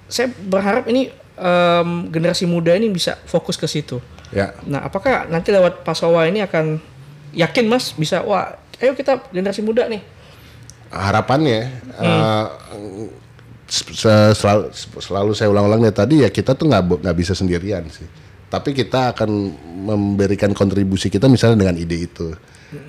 Saya 0.09 0.33
berharap 0.33 0.89
ini 0.89 1.13
em, 1.37 1.89
generasi 2.09 2.45
muda 2.45 2.75
ini 2.75 2.89
bisa 2.89 3.21
fokus 3.25 3.55
ke 3.55 3.69
situ. 3.69 4.01
Ya. 4.29 4.53
Nah, 4.65 4.85
apakah 4.85 5.25
nanti 5.25 5.49
lewat 5.49 5.85
Pasowa 5.85 6.29
ini 6.29 6.43
akan 6.43 6.77
yakin 7.33 7.65
Mas 7.65 7.93
bisa 7.93 8.21
wah, 8.21 8.57
ayo 8.77 8.93
kita 8.93 9.21
generasi 9.31 9.61
muda 9.63 9.87
nih. 9.87 10.01
harapannya 10.89 11.69
se- 13.69 13.93
se- 13.93 14.35
selalu, 14.35 14.73
selalu 14.97 15.31
saya 15.37 15.53
ulang-ulang 15.53 15.85
dari 15.85 15.93
tadi 15.93 16.15
ya 16.25 16.33
kita 16.33 16.57
tuh 16.57 16.65
nggak 16.73 17.05
nggak 17.05 17.17
bisa 17.17 17.37
sendirian 17.37 17.85
sih 17.93 18.09
tapi 18.49 18.73
kita 18.73 19.13
akan 19.13 19.29
memberikan 19.85 20.57
kontribusi 20.57 21.13
kita 21.13 21.29
misalnya 21.29 21.69
dengan 21.69 21.77
ide 21.77 22.09
itu 22.09 22.33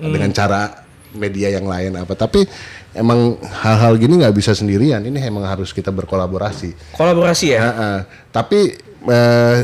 dengan 0.00 0.32
cara 0.32 0.72
media 1.12 1.52
yang 1.52 1.68
lain 1.68 2.00
apa 2.00 2.16
tapi 2.16 2.48
emang 2.94 3.38
hal-hal 3.42 3.94
gini 3.96 4.20
nggak 4.20 4.34
bisa 4.34 4.54
sendirian. 4.54 5.02
Ini 5.02 5.30
emang 5.30 5.46
harus 5.46 5.70
kita 5.70 5.90
berkolaborasi. 5.94 6.94
Kolaborasi 6.94 7.46
ya. 7.54 7.60
Nah, 7.60 7.72
eh, 7.74 8.00
tapi 8.34 8.60
eh, 9.06 9.58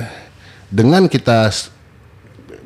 dengan 0.71 1.07
kita 1.11 1.51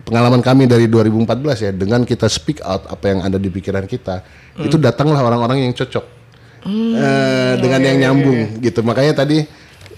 pengalaman 0.05 0.43
kami 0.43 0.67
dari 0.67 0.91
2014 0.91 1.67
ya, 1.67 1.71
dengan 1.73 2.03
kita 2.03 2.27
speak 2.27 2.65
out 2.65 2.89
apa 2.89 3.05
yang 3.13 3.21
ada 3.25 3.39
di 3.39 3.49
pikiran 3.53 3.85
kita, 3.85 4.25
itu 4.59 4.77
datanglah 4.77 5.21
orang-orang 5.23 5.69
yang 5.69 5.73
cocok. 5.77 6.21
Eh, 6.61 7.53
dengan 7.57 7.81
yang 7.81 7.97
nyambung 7.97 8.61
gitu. 8.61 8.85
Makanya 8.85 9.25
tadi 9.25 9.49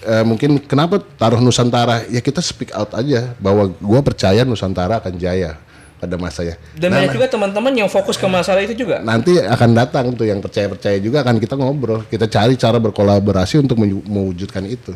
eh, 0.07 0.25
mungkin 0.25 0.63
kenapa 0.63 1.03
taruh 1.19 1.43
Nusantara? 1.43 2.07
Ya 2.07 2.23
kita 2.23 2.39
speak 2.39 2.71
out 2.71 2.95
aja 2.95 3.35
bahwa 3.43 3.67
gua 3.83 3.99
percaya 3.99 4.47
Nusantara 4.47 5.03
akan 5.03 5.19
jaya 5.19 5.59
pada 6.03 6.19
masanya. 6.19 6.59
Dan 6.75 6.91
banyak 6.91 7.15
juga 7.15 7.31
teman-teman 7.31 7.71
yang 7.79 7.87
fokus 7.87 8.19
ke 8.19 8.27
masalah 8.27 8.67
itu 8.67 8.75
juga. 8.75 8.99
Nanti 8.99 9.39
akan 9.39 9.71
datang 9.71 10.11
tuh 10.19 10.27
yang 10.27 10.43
percaya-percaya 10.43 10.99
juga 10.99 11.23
akan 11.23 11.39
kita 11.39 11.55
ngobrol, 11.55 12.03
kita 12.11 12.27
cari 12.27 12.59
cara 12.59 12.83
berkolaborasi 12.83 13.63
untuk 13.63 13.79
mewujudkan 13.87 14.67
itu. 14.67 14.91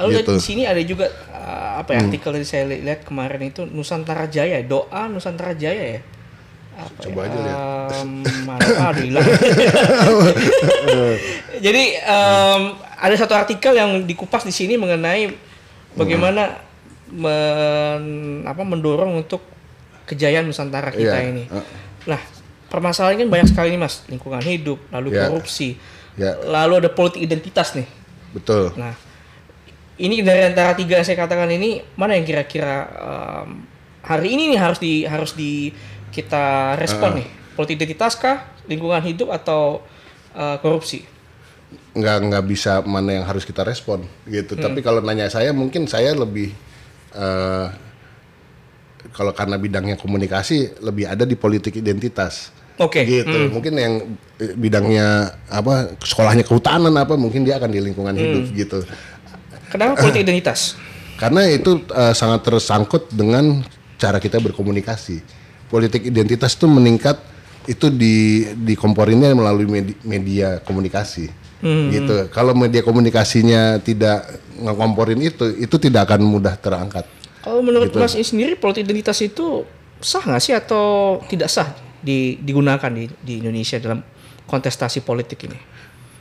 Lalu 0.00 0.24
gitu. 0.24 0.32
di 0.32 0.40
sini 0.40 0.64
ada 0.64 0.80
juga 0.80 1.12
uh, 1.32 1.80
apa 1.84 1.92
ya 1.92 2.08
artikel 2.08 2.40
yang 2.40 2.48
saya 2.48 2.64
li- 2.68 2.84
lihat 2.84 3.04
kemarin 3.04 3.52
itu 3.52 3.68
Nusantara 3.68 4.24
Jaya, 4.32 4.64
doa 4.64 5.12
Nusantara 5.12 5.52
Jaya 5.52 5.84
ya. 5.96 6.00
Apa 6.76 7.00
Coba 7.04 7.20
ya? 7.20 7.28
aja 7.28 7.38
lihat. 7.40 7.60
Mana 8.44 8.64
aduh 8.92 9.04
hilang. 9.04 9.24
Jadi 11.64 11.84
em, 11.96 12.62
ada 12.96 13.14
satu 13.16 13.32
artikel 13.32 13.72
yang 13.76 14.04
dikupas 14.04 14.44
di 14.44 14.52
sini 14.52 14.76
mengenai 14.76 15.32
bagaimana 15.96 16.60
men- 17.08 18.44
apa 18.44 18.62
mendorong 18.64 19.24
untuk 19.24 19.40
kejayaan 20.06 20.46
Nusantara 20.46 20.94
kita 20.94 21.18
Iya. 21.18 21.30
ini. 21.30 21.44
Uh. 21.50 21.60
Nah, 22.06 22.20
permasalahannya 22.70 23.26
kan 23.26 23.30
banyak 23.30 23.48
sekali 23.50 23.68
nih 23.74 23.80
Mas, 23.80 24.06
lingkungan 24.06 24.42
hidup, 24.42 24.78
lalu 24.94 25.14
Ya. 25.14 25.26
korupsi. 25.28 25.76
Ya. 26.16 26.38
Lalu 26.46 26.86
ada 26.86 26.90
politik 26.90 27.20
identitas 27.20 27.74
nih. 27.76 27.84
Betul. 28.32 28.72
Nah, 28.78 28.94
ini 29.98 30.22
dari 30.22 30.46
antara 30.46 30.72
tiga 30.72 30.96
yang 31.00 31.06
saya 31.06 31.18
katakan 31.18 31.50
ini 31.50 31.84
mana 31.98 32.16
yang 32.16 32.24
kira-kira 32.24 32.88
em, 32.88 33.64
hari 34.00 34.32
ini 34.38 34.54
nih 34.54 34.60
harus 34.60 34.78
di 34.78 35.04
harus 35.04 35.32
di 35.34 35.72
kita 36.14 36.76
respon 36.80 37.20
nih? 37.20 37.28
Politik 37.56 37.80
identitas 37.80 38.16
kah, 38.16 38.48
lingkungan 38.68 39.02
hidup 39.02 39.32
atau 39.32 39.82
eh, 40.36 40.56
korupsi? 40.60 41.00
nggak 41.96 42.18
nggak 42.28 42.44
bisa 42.44 42.84
mana 42.84 43.16
yang 43.16 43.24
harus 43.26 43.42
kita 43.42 43.64
respon 43.64 44.04
gitu. 44.28 44.54
Tapi 44.54 44.84
kalau 44.84 45.00
nanya 45.00 45.32
saya 45.32 45.50
mungkin 45.56 45.88
saya 45.88 46.12
lebih 46.12 46.52
eh, 47.16 47.66
kalau 49.16 49.32
karena 49.32 49.56
bidangnya 49.56 49.96
komunikasi 49.96 50.76
lebih 50.84 51.08
ada 51.08 51.24
di 51.24 51.32
politik 51.34 51.80
identitas. 51.80 52.52
Oke. 52.76 53.08
Gitu. 53.08 53.48
Mungkin 53.48 53.72
yang 53.72 53.94
eh, 54.36 54.52
bidangnya 54.52 55.32
apa 55.48 55.96
sekolahnya 56.04 56.44
kehutanan 56.44 56.92
apa 56.92 57.16
mungkin 57.16 57.48
dia 57.48 57.56
akan 57.56 57.72
di 57.72 57.80
lingkungan 57.80 58.12
hidup 58.12 58.44
gitu. 58.52 58.78
Kenapa 59.72 59.96
politik 60.04 60.28
identitas? 60.28 60.76
Karena 61.16 61.48
itu 61.48 61.80
eh, 61.88 62.12
sangat 62.12 62.44
tersangkut 62.44 63.08
dengan 63.08 63.64
cara 63.96 64.20
kita 64.20 64.36
berkomunikasi. 64.44 65.24
Politik 65.72 66.04
identitas 66.04 66.52
itu 66.52 66.68
meningkat 66.68 67.16
itu 67.66 67.90
di 67.90 68.46
dikomporinnya 68.54 69.32
melalui 69.34 69.66
medi- 69.66 69.98
media 70.04 70.60
komunikasi. 70.62 71.48
Gitu. 71.66 72.30
Kalau 72.30 72.52
media 72.54 72.84
komunikasinya 72.84 73.80
tidak 73.82 74.44
ngekomporin 74.60 75.18
itu, 75.18 75.50
itu 75.58 75.76
tidak 75.80 76.06
akan 76.06 76.22
mudah 76.22 76.54
terangkat. 76.60 77.08
Kalau 77.46 77.62
menurut 77.62 77.94
Gitu. 77.94 78.02
Mas 78.02 78.18
ini 78.18 78.26
sendiri 78.26 78.52
politik 78.58 78.82
identitas 78.90 79.22
itu 79.22 79.62
sah 80.02 80.18
nggak 80.18 80.42
sih 80.42 80.50
atau 80.50 81.18
tidak 81.30 81.46
sah 81.46 81.70
di, 82.02 82.42
digunakan 82.42 82.90
di, 82.90 83.06
di 83.22 83.38
Indonesia 83.38 83.78
dalam 83.78 84.02
kontestasi 84.50 85.06
politik 85.06 85.46
ini? 85.46 85.58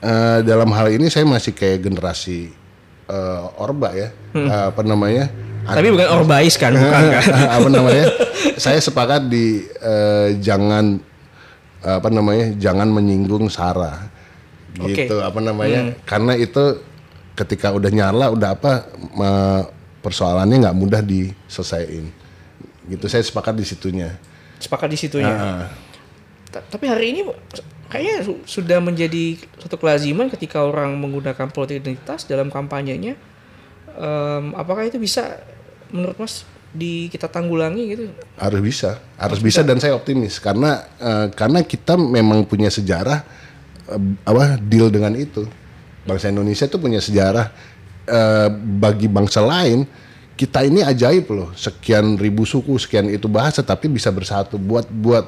Eh, 0.05 0.39
dalam 0.45 0.69
hal 0.69 0.93
ini 0.93 1.09
saya 1.09 1.26
masih 1.26 1.57
kayak 1.57 1.82
generasi 1.82 2.53
eh, 3.09 3.41
Orba 3.57 3.89
ya. 3.97 4.13
Eh, 4.38 4.63
apa 4.69 4.86
namanya? 4.86 5.26
Tapi 5.65 5.89
bukan 5.89 6.09
orbais 6.13 6.61
kan, 6.61 6.78
bukan 6.78 7.05
kan? 7.17 7.26
apa 7.57 7.69
namanya? 7.73 8.05
saya 8.61 8.78
sepakat 8.78 9.26
di 9.26 9.65
eh, 9.82 10.38
jangan 10.38 11.01
apa 11.82 12.09
namanya? 12.13 12.53
Jangan 12.53 12.86
menyinggung 12.86 13.49
Sarah. 13.49 14.13
Oke. 14.78 15.09
Gitu 15.09 15.26
apa 15.26 15.41
namanya? 15.41 15.97
Karena 16.05 16.38
itu 16.38 16.86
ketika 17.34 17.73
udah 17.73 17.89
nyala 17.89 18.30
udah 18.30 18.49
apa 18.53 18.71
persoalannya 20.06 20.70
nggak 20.70 20.78
mudah 20.78 21.01
diselesaikan. 21.01 22.06
Gitu 22.86 23.06
saya 23.10 23.26
sepakat 23.26 23.58
di 23.58 23.66
situnya. 23.66 24.14
Sepakat 24.62 24.93
di 24.93 24.97
situnya. 25.01 25.34
Ah. 25.34 25.66
Ta- 26.53 26.66
Tapi 26.70 26.86
hari 26.86 27.18
ini 27.18 27.22
kayaknya 27.89 28.22
su- 28.22 28.45
sudah 28.45 28.78
menjadi 28.78 29.41
satu 29.58 29.82
kelaziman 29.82 30.30
ketika 30.30 30.62
orang 30.62 30.93
menggunakan 30.93 31.49
politik 31.49 31.82
identitas 31.82 32.30
dalam 32.30 32.53
kampanyenya. 32.53 33.18
Em, 33.95 34.45
apakah 34.53 34.86
itu 34.86 35.01
bisa 35.01 35.41
menurut 35.89 36.20
Mas 36.20 36.43
di 36.76 37.08
kita 37.08 37.32
tanggulangi 37.32 37.84
gitu? 37.88 38.03
harus 38.36 38.60
bisa 38.60 38.99
harus 39.16 39.39
bisa 39.39 39.64
dan 39.64 39.80
saya 39.80 39.95
optimis 39.95 40.43
karena 40.43 40.84
eh, 40.99 41.32
karena 41.32 41.64
kita 41.64 41.95
memang 41.95 42.43
punya 42.43 42.68
sejarah 42.68 43.24
eh, 43.88 44.01
apa 44.28 44.60
deal 44.60 44.91
dengan 44.91 45.16
itu 45.16 45.47
bangsa 46.03 46.28
Indonesia 46.28 46.68
itu 46.68 46.76
punya 46.76 46.99
sejarah 46.99 47.56
eh, 48.06 48.49
bagi 48.53 49.10
bangsa 49.10 49.41
lain 49.43 49.86
kita 50.36 50.68
ini 50.68 50.84
ajaib 50.84 51.26
loh 51.32 51.49
sekian 51.56 52.20
ribu 52.20 52.43
suku 52.43 52.76
sekian 52.76 53.08
itu 53.08 53.26
bahasa 53.32 53.64
tapi 53.64 53.88
bisa 53.88 54.12
bersatu 54.12 54.60
buat 54.60 54.88
buat 54.89 55.26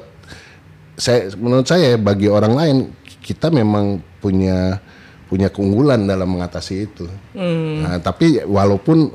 saya 0.98 1.32
menurut 1.38 1.64
saya 1.64 1.96
bagi 1.96 2.28
orang 2.28 2.54
lain 2.54 2.76
kita 3.22 3.48
memang 3.48 4.02
punya 4.20 4.82
punya 5.28 5.52
keunggulan 5.52 6.08
dalam 6.08 6.28
mengatasi 6.36 6.74
itu 6.88 7.06
nah, 7.36 8.00
tapi 8.00 8.44
walaupun 8.44 9.12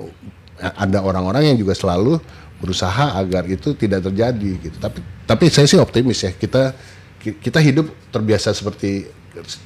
ada 0.61 1.03
orang-orang 1.03 1.53
yang 1.53 1.57
juga 1.59 1.75
selalu 1.75 2.21
berusaha 2.63 3.19
agar 3.19 3.43
itu 3.51 3.75
tidak 3.75 4.07
terjadi 4.07 4.51
gitu. 4.63 4.77
Tapi 4.79 4.99
tapi 5.27 5.45
saya 5.51 5.67
sih 5.67 5.75
optimis 5.75 6.23
ya. 6.23 6.31
Kita 6.31 6.71
kita 7.19 7.59
hidup 7.59 7.91
terbiasa 8.07 8.55
seperti 8.55 9.11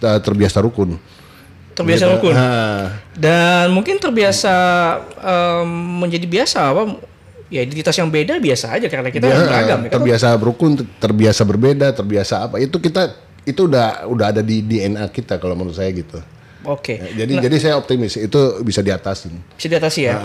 terbiasa 0.02 0.66
rukun. 0.66 0.98
Terbiasa 1.78 2.04
Gitu. 2.04 2.14
rukun. 2.18 2.34
Nah, 2.34 2.90
Dan 3.14 3.70
mungkin 3.70 4.02
terbiasa 4.02 4.54
em, 5.16 5.70
menjadi 6.02 6.26
biasa 6.26 6.74
apa 6.74 6.82
ya 7.48 7.62
identitas 7.62 7.96
yang 7.96 8.10
beda 8.10 8.42
biasa 8.42 8.74
aja 8.74 8.88
karena 8.90 9.08
kita 9.08 9.24
dia, 9.24 9.38
beragam 9.40 9.80
ya 9.80 9.88
kan? 9.88 9.94
terbiasa 10.02 10.28
rukun, 10.36 10.72
terbiasa 10.98 11.42
berbeda, 11.46 11.88
terbiasa 11.94 12.36
apa. 12.44 12.56
Itu 12.58 12.78
kita 12.78 13.14
itu 13.46 13.64
udah 13.64 14.04
udah 14.06 14.26
ada 14.36 14.42
di 14.42 14.60
DNA 14.60 15.08
kita 15.08 15.38
kalau 15.38 15.56
menurut 15.56 15.78
saya 15.78 15.94
gitu. 15.94 16.20
Oke. 16.66 17.00
Ya, 17.00 17.24
jadi 17.24 17.48
jadi 17.48 17.56
saya 17.58 17.74
optimis 17.78 18.18
itu 18.18 18.40
bisa 18.62 18.84
diatasin. 18.84 19.38
Bisa 19.56 19.68
diatasi 19.70 20.02
ya. 20.04 20.20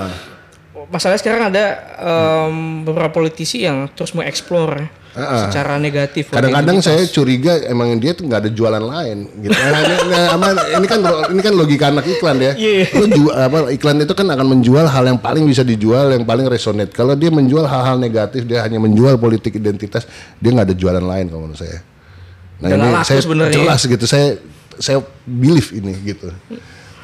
Masalahnya 0.92 1.20
sekarang 1.24 1.42
ada 1.48 1.64
em, 1.96 2.84
beberapa 2.84 3.08
politisi 3.16 3.64
yang 3.64 3.88
terus 3.96 4.12
mengeksplor 4.12 4.92
ah. 5.16 5.48
secara 5.48 5.80
negatif. 5.80 6.28
Kadang-kadang 6.28 6.84
saya 6.84 7.04
curiga 7.08 7.56
emang 7.64 7.96
dia 7.96 8.12
tuh 8.12 8.28
nggak 8.28 8.40
ada 8.44 8.50
jualan 8.52 8.84
lain 8.84 9.18
gitu. 9.40 9.56
Nah, 9.56 9.80
ini, 9.80 9.94
nah, 10.12 10.64
ini 10.76 10.86
kan 10.86 11.00
ini 11.32 11.40
kan 11.40 11.52
logika 11.56 11.84
anak 11.88 12.04
iklan 12.04 12.36
ya. 12.40 12.52
Iya. 12.52 12.84
Lu 13.08 13.32
apa 13.32 13.72
iklan 13.72 14.04
itu 14.04 14.12
kan 14.12 14.28
akan 14.28 14.46
menjual 14.58 14.84
hal 14.84 15.04
yang 15.08 15.18
paling 15.20 15.48
bisa 15.48 15.64
dijual, 15.64 16.12
yang 16.12 16.28
paling 16.28 16.44
resonate. 16.48 16.92
Kalau 16.92 17.16
dia 17.16 17.32
menjual 17.32 17.64
hal-hal 17.64 17.96
negatif, 17.96 18.44
dia 18.44 18.60
hanya 18.60 18.76
menjual 18.76 19.16
politik 19.16 19.56
identitas, 19.56 20.04
dia 20.36 20.50
nggak 20.52 20.72
ada 20.72 20.76
jualan 20.76 21.04
lain 21.04 21.24
kalau 21.32 21.48
menurut 21.48 21.60
saya. 21.60 21.80
Nah 22.62 22.68
Dan 22.68 22.78
ini 22.78 22.88
saya 23.02 23.20
jelas 23.50 23.80
gitu. 23.82 24.04
Saya 24.04 24.38
saya 24.76 24.98
believe 25.24 25.72
ini 25.72 25.92
gitu. 26.04 26.28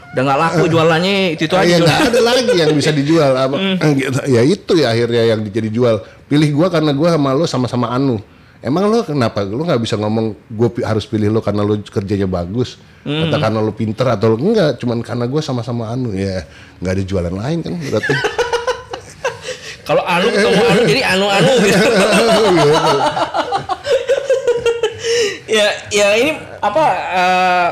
Udah 0.08 0.22
nggak 0.24 0.38
laku 0.40 0.64
jualannya 0.72 1.36
itu 1.36 1.44
itu 1.44 1.54
Ah, 1.54 1.62
aja. 1.68 1.76
ya 1.84 1.96
ada 2.08 2.20
lagi 2.24 2.54
yang 2.56 2.72
bisa 2.72 2.90
dijual. 2.90 3.32
Apa? 3.36 3.56
Hmm. 3.60 3.76
gitu. 3.92 4.18
ya 4.24 4.40
itu 4.40 4.72
ya 4.74 4.88
akhirnya 4.90 5.22
yang 5.36 5.40
jadi 5.44 5.68
jual. 5.68 5.96
Pilih 6.26 6.48
gua 6.56 6.68
karena 6.72 6.96
gua 6.96 7.12
sama 7.12 7.30
lo 7.36 7.44
sama-sama 7.44 7.86
anu. 7.92 8.16
Emang 8.58 8.88
lo 8.90 9.04
kenapa? 9.04 9.44
Lo 9.46 9.62
nggak 9.62 9.78
bisa 9.78 9.94
ngomong 9.94 10.34
gue 10.50 10.82
harus 10.82 11.06
pilih 11.06 11.30
lo 11.30 11.38
karena 11.38 11.62
lo 11.62 11.78
kerjanya 11.78 12.26
bagus. 12.26 12.80
Hmm. 13.06 13.30
atau 13.30 13.38
karena 13.38 13.58
lo 13.62 13.70
pinter 13.70 14.08
atau 14.08 14.34
lo 14.34 14.36
enggak. 14.40 14.80
Cuman 14.80 15.04
karena 15.04 15.28
gua 15.28 15.44
sama-sama 15.44 15.92
anu 15.92 16.10
ya. 16.16 16.42
Nggak 16.82 16.92
ada 16.98 17.02
jualan 17.04 17.34
lain 17.36 17.58
kan 17.62 17.72
berarti. 17.76 18.12
Kalau 19.88 20.04
anu 20.04 20.26
ketemu 20.28 20.62
anu 20.68 20.80
jadi 20.84 21.02
anu 21.04 21.26
anu 21.32 21.52
gitu. 21.64 21.88
ya 25.48 25.66
ya 25.88 26.08
ini 26.20 26.32
apa 26.60 26.84
eh, 27.08 27.70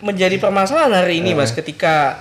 menjadi 0.00 0.36
permasalahan 0.36 0.94
hari 0.94 1.18
ini 1.18 1.32
mas 1.32 1.50
ketika 1.50 2.18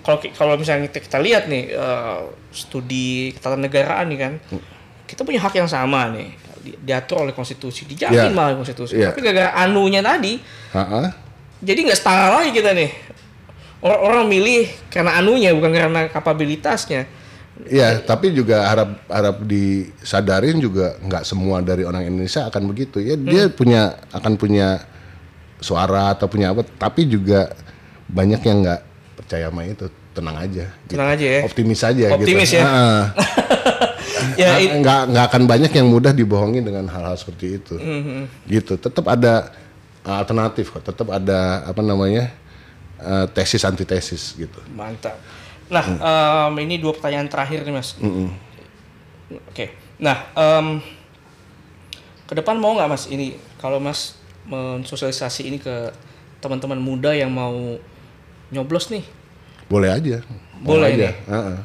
kalau 0.00 0.20
kalau 0.30 0.54
misalnya 0.54 0.84
kita, 0.86 1.00
kita 1.00 1.18
lihat 1.18 1.44
nih 1.46 1.72
eh, 1.72 2.20
studi 2.50 3.32
ketatanegaraan 3.32 4.06
nih 4.06 4.18
kan 4.18 4.32
kita 5.04 5.20
punya 5.22 5.40
hak 5.40 5.54
yang 5.54 5.66
sama 5.66 6.08
nih 6.10 6.28
di- 6.60 6.76
diatur 6.82 7.24
oleh 7.24 7.32
konstitusi 7.32 7.84
dijamin 7.84 8.28
Ya. 8.28 8.28
malah 8.30 8.54
konstitusi 8.54 8.94
Ya. 8.94 9.08
tapi 9.08 9.20
gara-gara 9.20 9.56
anunya 9.58 10.00
tadi 10.00 10.36
Ha-ha. 10.70 11.12
jadi 11.58 11.78
nggak 11.82 11.96
setara 11.96 12.28
lagi 12.34 12.52
kita 12.52 12.72
nih 12.72 12.90
orang 13.80 14.00
orang 14.02 14.24
milih 14.26 14.64
karena 14.88 15.16
anunya 15.16 15.52
bukan 15.52 15.72
karena 15.72 16.00
kapabilitasnya 16.08 17.04
Ya, 17.70 18.02
tapi 18.02 18.34
juga 18.34 18.66
harap 18.66 18.98
harap 19.06 19.38
disadarin 19.46 20.58
juga 20.58 20.98
nggak 20.98 21.22
semua 21.22 21.62
dari 21.62 21.86
orang 21.86 22.02
Indonesia 22.02 22.50
akan 22.50 22.66
begitu. 22.66 22.98
Ya 22.98 23.14
dia 23.14 23.46
punya 23.46 23.94
akan 24.10 24.34
punya 24.34 24.82
suara 25.64 26.12
atau 26.12 26.28
punya 26.28 26.52
apa, 26.52 26.60
tapi 26.76 27.08
juga 27.08 27.56
banyak 28.12 28.40
yang 28.44 28.60
nggak 28.60 28.80
percaya 29.16 29.48
sama 29.48 29.64
itu. 29.64 29.88
Tenang 30.14 30.36
aja. 30.38 30.70
gitu. 30.70 30.94
tenang 30.94 31.10
aja 31.10 31.26
ya 31.26 31.40
Optimis 31.42 31.80
aja 31.82 32.04
Optimis 32.14 32.50
gitu. 32.54 32.62
ya. 32.62 32.64
Ah, 32.70 33.02
ya 34.40 34.78
nggak 34.78 35.00
nggak 35.10 35.24
akan 35.26 35.42
banyak 35.50 35.72
yang 35.74 35.90
mudah 35.90 36.14
dibohongi 36.14 36.62
dengan 36.62 36.86
hal-hal 36.86 37.18
seperti 37.18 37.58
itu. 37.58 37.74
Mhm. 37.74 38.46
Gitu. 38.46 38.78
Tetap 38.78 39.02
ada 39.10 39.50
uh, 40.06 40.14
alternatif 40.14 40.70
kok. 40.70 40.86
Tetap 40.86 41.10
ada 41.10 41.66
apa 41.66 41.82
namanya 41.82 42.30
uh, 43.02 43.26
tesis 43.26 43.66
antitesis 43.66 44.38
gitu. 44.38 44.60
Mantap. 44.70 45.18
Nah, 45.66 45.82
em, 45.82 46.54
ini 46.62 46.76
dua 46.78 46.92
pertanyaan 46.92 47.26
terakhir 47.26 47.64
nih 47.64 47.74
mas. 47.74 47.96
Oke. 49.50 49.72
Nah, 49.98 50.30
em, 50.36 50.78
ke 52.28 52.32
depan 52.36 52.54
mau 52.54 52.76
nggak 52.76 52.86
mas 52.86 53.04
ini 53.10 53.34
kalau 53.58 53.80
mas 53.80 54.14
mensosialisasi 54.46 55.42
ini 55.44 55.58
ke 55.58 55.90
teman-teman 56.38 56.76
muda 56.76 57.10
yang 57.10 57.28
mau 57.28 57.80
nyoblos 58.48 58.88
nih, 58.88 59.04
Boleh 59.64 59.90
aja. 59.90 60.20
Mau 60.60 60.76
Boleh 60.76 60.90
aja. 60.90 61.08
nih. 61.08 61.16
Heeh. 61.26 61.58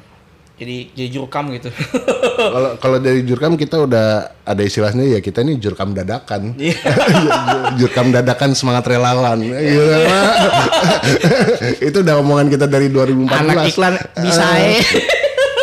jadi 0.56 0.78
jadi 0.94 1.10
jurkam 1.14 1.52
gitu. 1.52 1.72
Kalau 2.52 2.76
kalau 2.76 2.98
dari 2.98 3.24
jurkam 3.24 3.56
kita 3.56 3.80
udah 3.80 4.08
ada 4.44 4.60
istilahnya 4.60 5.04
ya 5.06 5.20
kita 5.20 5.40
ini 5.40 5.56
jurkam 5.56 5.92
dadakan. 5.92 6.52
Iya. 6.60 6.76
jurkam 7.80 8.12
dadakan 8.12 8.52
semangat 8.52 8.84
relawan. 8.86 9.40
Gitu. 9.40 9.84
itu 11.82 11.98
udah 11.98 12.16
omongan 12.18 12.48
kita 12.48 12.66
dari 12.66 12.88
2014. 12.88 13.28
Anak 13.34 13.56
iklan 13.68 13.94
bisa 14.18 14.44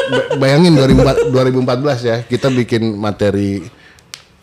ba- 0.06 0.28
Bayangin 0.38 0.72
2004 0.72 1.28
2014 1.28 2.00
ya, 2.02 2.16
kita 2.22 2.48
bikin 2.48 2.94
materi 2.94 3.64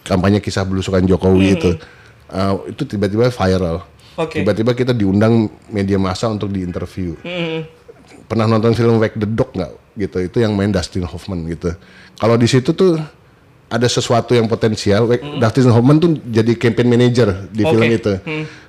kampanye 0.01 0.37
kisah 0.37 0.61
belusukan 0.63 1.01
Jokowi 1.01 1.47
itu. 1.51 1.69
Eh, 2.33 2.73
itu 2.73 2.81
tiba-tiba 2.83 3.29
viral. 3.29 3.85
Oke. 4.17 4.41
Tiba-tiba 4.41 4.73
kita 4.73 4.89
diundang 4.91 5.45
media 5.69 5.97
massa 5.97 6.25
untuk 6.29 6.49
diinterview. 6.49 7.13
Pernah 8.25 8.45
nonton 8.49 8.73
film 8.73 8.97
Wake 8.97 9.17
the 9.17 9.29
Dog 9.29 9.53
nggak? 9.53 9.73
Gitu 9.93 10.17
itu 10.25 10.37
yang 10.41 10.57
main 10.57 10.73
Dustin 10.73 11.05
Hoffman 11.05 11.45
gitu. 11.45 11.73
Kalau 12.17 12.33
di 12.33 12.49
situ 12.49 12.73
tuh 12.73 12.97
ada 13.69 13.85
sesuatu 13.85 14.33
yang 14.33 14.45
potensial. 14.45 15.05
Wake- 15.05 15.37
Dustin 15.37 15.69
Hoffman 15.69 15.97
tuh 15.97 16.17
jadi 16.25 16.53
campaign 16.53 16.89
manager 16.89 17.49
di 17.53 17.61
Oke. 17.61 17.73
film 17.77 17.89
itu. 17.89 18.13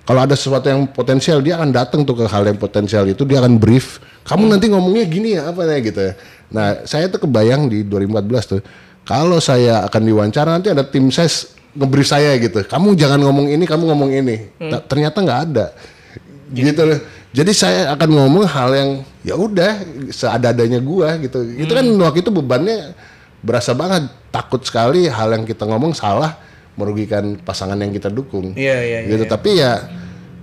Kalau 0.05 0.21
ada 0.21 0.37
sesuatu 0.37 0.69
yang 0.69 0.85
potensial 0.85 1.41
dia 1.41 1.57
akan 1.57 1.73
datang 1.73 2.05
tuh 2.05 2.21
ke 2.21 2.25
hal 2.29 2.45
yang 2.45 2.61
potensial 2.61 3.05
itu 3.05 3.25
dia 3.25 3.41
akan 3.41 3.57
brief. 3.57 4.01
Kamu 4.25 4.49
nanti 4.49 4.69
ngomongnya 4.69 5.05
gini 5.05 5.37
ya 5.37 5.49
apa 5.49 5.65
ya 5.65 5.81
gitu 5.81 6.01
ya. 6.01 6.13
Nah 6.53 6.85
saya 6.85 7.09
tuh 7.09 7.25
kebayang 7.25 7.69
di 7.69 7.85
2014 7.85 8.45
tuh 8.45 8.61
kalau 9.05 9.41
saya 9.41 9.85
akan 9.85 10.01
diwawancara 10.05 10.51
nanti 10.61 10.69
ada 10.69 10.85
tim 10.85 11.09
ses 11.09 11.53
ngebrief 11.75 12.07
saya 12.07 12.35
gitu. 12.39 12.63
Kamu 12.63 12.95
jangan 12.95 13.19
ngomong 13.21 13.51
ini 13.51 13.65
kamu 13.67 13.85
ngomong 13.91 14.11
ini. 14.11 14.37
Ta- 14.59 14.83
ternyata 14.87 15.19
nggak 15.21 15.41
ada. 15.51 15.67
Gitu 16.51 16.83
loh. 16.83 16.99
Jadi 17.35 17.51
saya 17.51 17.91
akan 17.93 18.09
ngomong 18.15 18.47
hal 18.47 18.71
yang 18.73 18.91
ya 19.27 19.35
udah 19.35 19.83
seada-adanya 20.09 20.79
gua 20.79 21.19
gitu. 21.19 21.43
Itu 21.43 21.75
kan 21.75 21.83
waktu 21.99 22.23
itu 22.23 22.31
bebannya 22.31 22.95
berasa 23.43 23.75
banget. 23.75 24.07
Takut 24.31 24.63
sekali 24.63 25.11
hal 25.11 25.35
yang 25.35 25.43
kita 25.43 25.67
ngomong 25.67 25.95
salah 25.95 26.39
merugikan 26.75 27.39
pasangan 27.39 27.79
yang 27.79 27.91
kita 27.91 28.11
dukung. 28.11 28.55
Iya, 28.55 28.79
iya, 28.83 28.99
iya, 29.07 29.11
Gitu. 29.15 29.25
Tapi 29.27 29.51
ya 29.59 29.73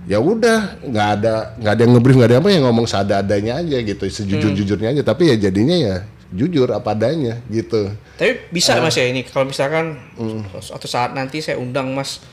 ya 0.02 0.18
udah 0.20 0.82
nggak 0.84 1.08
ada 1.16 1.32
nggak 1.56 1.72
ada 1.72 1.80
yang 1.86 1.92
ngebrief 1.96 2.16
nggak 2.18 2.30
ada 2.34 2.38
apa 2.42 2.48
yang 2.52 2.64
ngomong 2.68 2.84
seada-adanya 2.84 3.52
aja 3.64 3.76
gitu. 3.80 4.04
Sejujur-jujurnya 4.04 4.92
aja. 4.92 5.02
Tapi 5.04 5.32
ya 5.32 5.36
jadinya 5.48 5.76
ya 5.76 5.96
jujur 6.32 6.68
apa 6.68 6.92
adanya 6.92 7.38
gitu. 7.46 7.92
Tapi 8.16 8.48
bisa 8.48 8.76
mas 8.78 8.92
ya 8.92 9.04
ini. 9.04 9.20
Kalau 9.22 9.44
misalkan 9.44 10.00
suatu 10.58 10.84
saat 10.84 11.12
nanti 11.12 11.38
saya 11.38 11.56
undang 11.56 11.92
mas, 11.92 12.24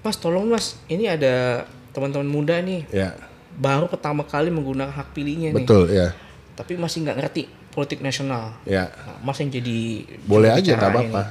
mas 0.00 0.14
tolong 0.14 0.46
mas 0.46 0.78
ini 0.86 1.04
ada 1.04 1.66
teman-teman 1.90 2.26
muda 2.26 2.56
nih. 2.58 2.86
Ya. 2.88 3.18
Baru 3.54 3.86
pertama 3.86 4.22
kali 4.22 4.48
menggunakan 4.48 4.90
hak 4.90 5.12
pilihnya 5.12 5.50
nih, 5.50 5.56
betul 5.56 5.86
ya. 5.86 6.10
Tapi 6.54 6.74
masih 6.74 7.02
nggak 7.02 7.18
ngerti 7.18 7.42
politik 7.70 7.98
nasional. 7.98 8.54
ya. 8.62 8.86
Nah, 8.86 9.18
mas 9.20 9.34
yang 9.36 9.50
jadi 9.50 9.78
boleh 10.24 10.50
aja 10.50 10.70
nggak 10.72 10.90
apa-apa. 10.90 11.22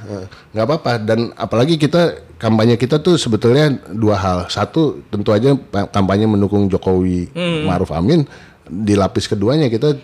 Nggak 0.52 0.64
apa-apa. 0.68 0.92
Dan 1.00 1.32
apalagi 1.34 1.76
kita 1.76 2.12
kampanye 2.36 2.76
kita 2.76 3.00
tuh 3.00 3.16
sebetulnya 3.16 3.72
dua 3.88 4.16
hal. 4.16 4.38
Satu 4.48 5.00
tentu 5.08 5.32
aja 5.32 5.56
pa- 5.56 5.88
kampanye 5.88 6.24
mendukung 6.24 6.68
Jokowi 6.68 7.32
Maruf 7.64 7.88
Amin. 7.90 8.28
Di 8.64 8.92
lapis 8.92 9.24
keduanya 9.24 9.68
kita 9.68 9.96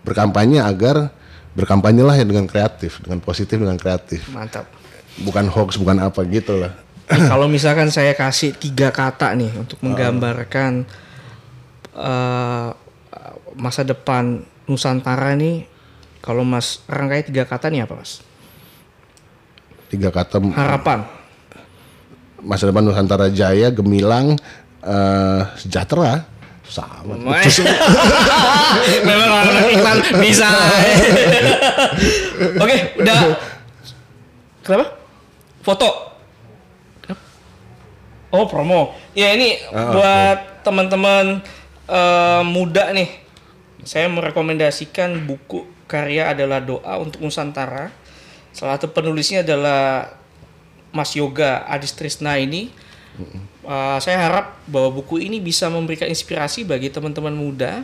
berkampanye 0.00 0.60
agar 0.60 1.12
berkampanye 1.56 2.04
lah 2.04 2.14
ya 2.14 2.22
dengan 2.22 2.44
kreatif 2.44 3.00
dengan 3.00 3.18
positif 3.18 3.56
dengan 3.56 3.74
kreatif 3.74 4.28
Mantap. 4.28 4.68
bukan 5.24 5.48
hoax 5.48 5.80
bukan 5.80 5.98
apa 5.98 6.20
gitu 6.28 6.60
lah 6.60 6.72
Nih, 7.06 7.22
kalau 7.32 7.46
misalkan 7.46 7.88
saya 7.88 8.12
kasih 8.12 8.52
tiga 8.52 8.90
kata 8.90 9.32
nih 9.32 9.54
untuk 9.56 9.78
menggambarkan 9.80 10.84
eh, 11.94 12.70
masa 13.56 13.82
depan 13.82 14.42
Nusantara 14.66 15.38
nih, 15.38 15.62
kalau 16.18 16.42
Mas 16.42 16.82
rangkai 16.84 17.22
tiga 17.22 17.46
kata 17.46 17.70
nih 17.70 17.86
apa 17.86 17.94
Mas? 17.94 18.18
tiga 19.86 20.10
kata 20.10 20.42
Harapan. 20.50 21.06
masa 22.42 22.66
depan 22.66 22.82
Nusantara 22.82 23.30
Jaya 23.30 23.70
gemilang 23.70 24.34
eh, 24.82 25.42
sejahtera 25.56 26.26
sama 26.66 27.14
Memang 29.08 29.30
orang 29.30 29.70
iklan 29.70 29.98
bisa. 30.18 30.46
Oke, 32.62 32.76
udah. 33.00 33.18
Kenapa? 34.66 34.86
Foto. 35.62 35.90
Oh 38.34 38.44
promo. 38.50 38.92
Ya 39.14 39.32
ini 39.32 39.56
buat 39.70 40.66
teman-teman 40.66 41.40
eh, 41.88 42.42
muda 42.42 42.90
nih. 42.92 43.08
Saya 43.86 44.10
merekomendasikan 44.10 45.24
buku 45.24 45.64
karya 45.86 46.34
adalah 46.34 46.58
doa 46.58 46.98
untuk 46.98 47.22
Nusantara. 47.22 47.94
Salah 48.50 48.76
satu 48.76 48.90
penulisnya 48.90 49.46
adalah 49.46 50.10
Mas 50.90 51.14
Yoga 51.14 51.62
Adis 51.70 51.94
Trisna 51.94 52.36
ini. 52.36 52.74
Uh, 53.66 53.98
saya 53.98 54.22
harap 54.22 54.54
bahwa 54.70 55.02
buku 55.02 55.18
ini 55.18 55.42
bisa 55.42 55.66
memberikan 55.66 56.06
inspirasi 56.06 56.62
bagi 56.62 56.86
teman-teman 56.86 57.34
muda 57.34 57.82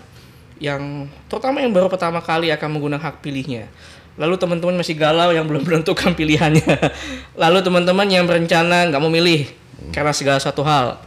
yang 0.62 1.10
terutama 1.26 1.58
yang 1.58 1.74
baru 1.74 1.90
pertama 1.90 2.22
kali 2.22 2.54
akan 2.54 2.78
menggunakan 2.78 3.02
hak 3.02 3.18
pilihnya. 3.18 3.66
Lalu 4.14 4.38
teman-teman 4.38 4.78
masih 4.78 4.94
galau 4.94 5.34
yang 5.34 5.42
belum 5.50 5.64
menentukan 5.66 6.14
pilihannya. 6.14 6.78
Lalu 7.34 7.58
teman-teman 7.66 8.06
yang 8.06 8.30
berencana 8.30 8.86
nggak 8.94 9.02
mau 9.02 9.10
milih 9.10 9.50
karena 9.90 10.14
segala 10.14 10.38
satu 10.38 10.62
hal, 10.62 11.02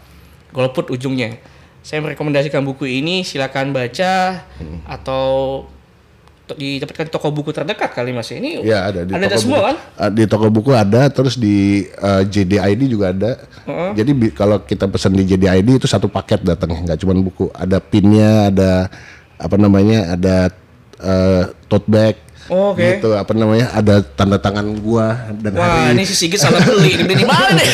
golput 0.51 0.91
ujungnya. 0.91 1.39
Saya 1.79 2.03
merekomendasikan 2.03 2.65
buku 2.65 2.99
ini, 2.99 3.23
silakan 3.23 3.71
baca 3.71 4.43
atau 4.89 5.63
didapatkan 6.47 7.09
toko 7.09 7.27
buku 7.29 7.49
terdekat 7.49 7.89
kali 7.91 8.11
Mas. 8.11 8.29
Ini 8.29 8.61
Ya 8.61 8.85
ada 8.85 9.01
di 9.01 9.09
ada 9.09 9.25
toko 9.25 9.41
semua 9.41 9.57
buku. 9.57 9.65
kan? 9.65 9.75
Ah, 9.95 10.09
Di 10.09 10.23
toko 10.25 10.47
buku 10.47 10.71
ada, 10.71 11.01
terus 11.07 11.33
di 11.33 11.55
eh, 11.83 12.21
JDID 12.23 12.81
juga 12.85 13.09
ada. 13.09 13.31
Jadi 13.91 14.11
bi- 14.11 14.29
kalau 14.29 14.59
kita 14.59 14.85
pesan 14.85 15.11
di 15.11 15.25
JDID 15.25 15.81
itu 15.81 15.87
satu 15.87 16.05
paket 16.05 16.45
datangnya, 16.45 16.85
nggak 16.85 16.99
cuma 16.99 17.17
buku. 17.17 17.49
Ada 17.49 17.79
pinnya, 17.79 18.53
ada 18.53 18.71
apa 19.35 19.55
namanya, 19.55 20.13
ada 20.13 20.35
eh, 20.95 21.43
tote 21.65 21.87
bag. 21.87 22.15
Oh, 22.45 22.71
oke. 22.71 22.77
Gitu, 22.77 23.09
apa 23.09 23.33
namanya, 23.33 23.73
ada 23.73 24.05
tanda 24.05 24.37
tangan 24.37 24.77
gua 24.77 25.17
dan 25.33 25.57
Wah, 25.57 25.65
hari. 25.89 25.97
ini 25.97 26.03
si 26.05 26.13
Sigit 26.13 26.37
salah 26.37 26.61
beli. 26.61 26.93
Ini 26.95 27.09
di 27.09 27.25
mana 27.25 27.57
nih? 27.57 27.69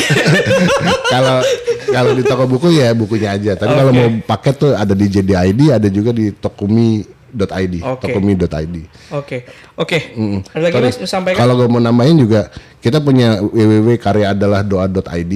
Kalau 1.12 1.44
kalau 1.92 2.10
di 2.16 2.24
toko 2.24 2.48
buku 2.48 2.72
ya 2.72 2.96
bukunya 2.96 3.36
aja. 3.36 3.52
Tapi 3.52 3.68
kalau 3.68 3.92
Oke. 3.92 4.00
mau 4.00 4.08
paket 4.24 4.54
tuh 4.56 4.72
ada 4.72 4.96
di 4.96 5.06
JDID, 5.06 5.60
ada 5.70 5.88
juga 5.88 6.08
di 6.08 6.32
tokumi.id, 7.32 7.74
Oke. 7.80 8.00
tokumi.id. 8.04 8.76
Oke. 9.12 9.38
Oke. 9.80 9.98
Ada 10.52 10.62
lagi 10.62 10.74
Sorry. 10.76 10.86
Mas 10.86 11.10
sampaikan? 11.10 11.38
Kalau 11.40 11.54
gue 11.56 11.68
mau 11.68 11.80
nambahin 11.80 12.16
juga, 12.20 12.52
kita 12.84 13.00
punya 13.00 13.40
www.karyaadalah.doa.id. 13.40 15.34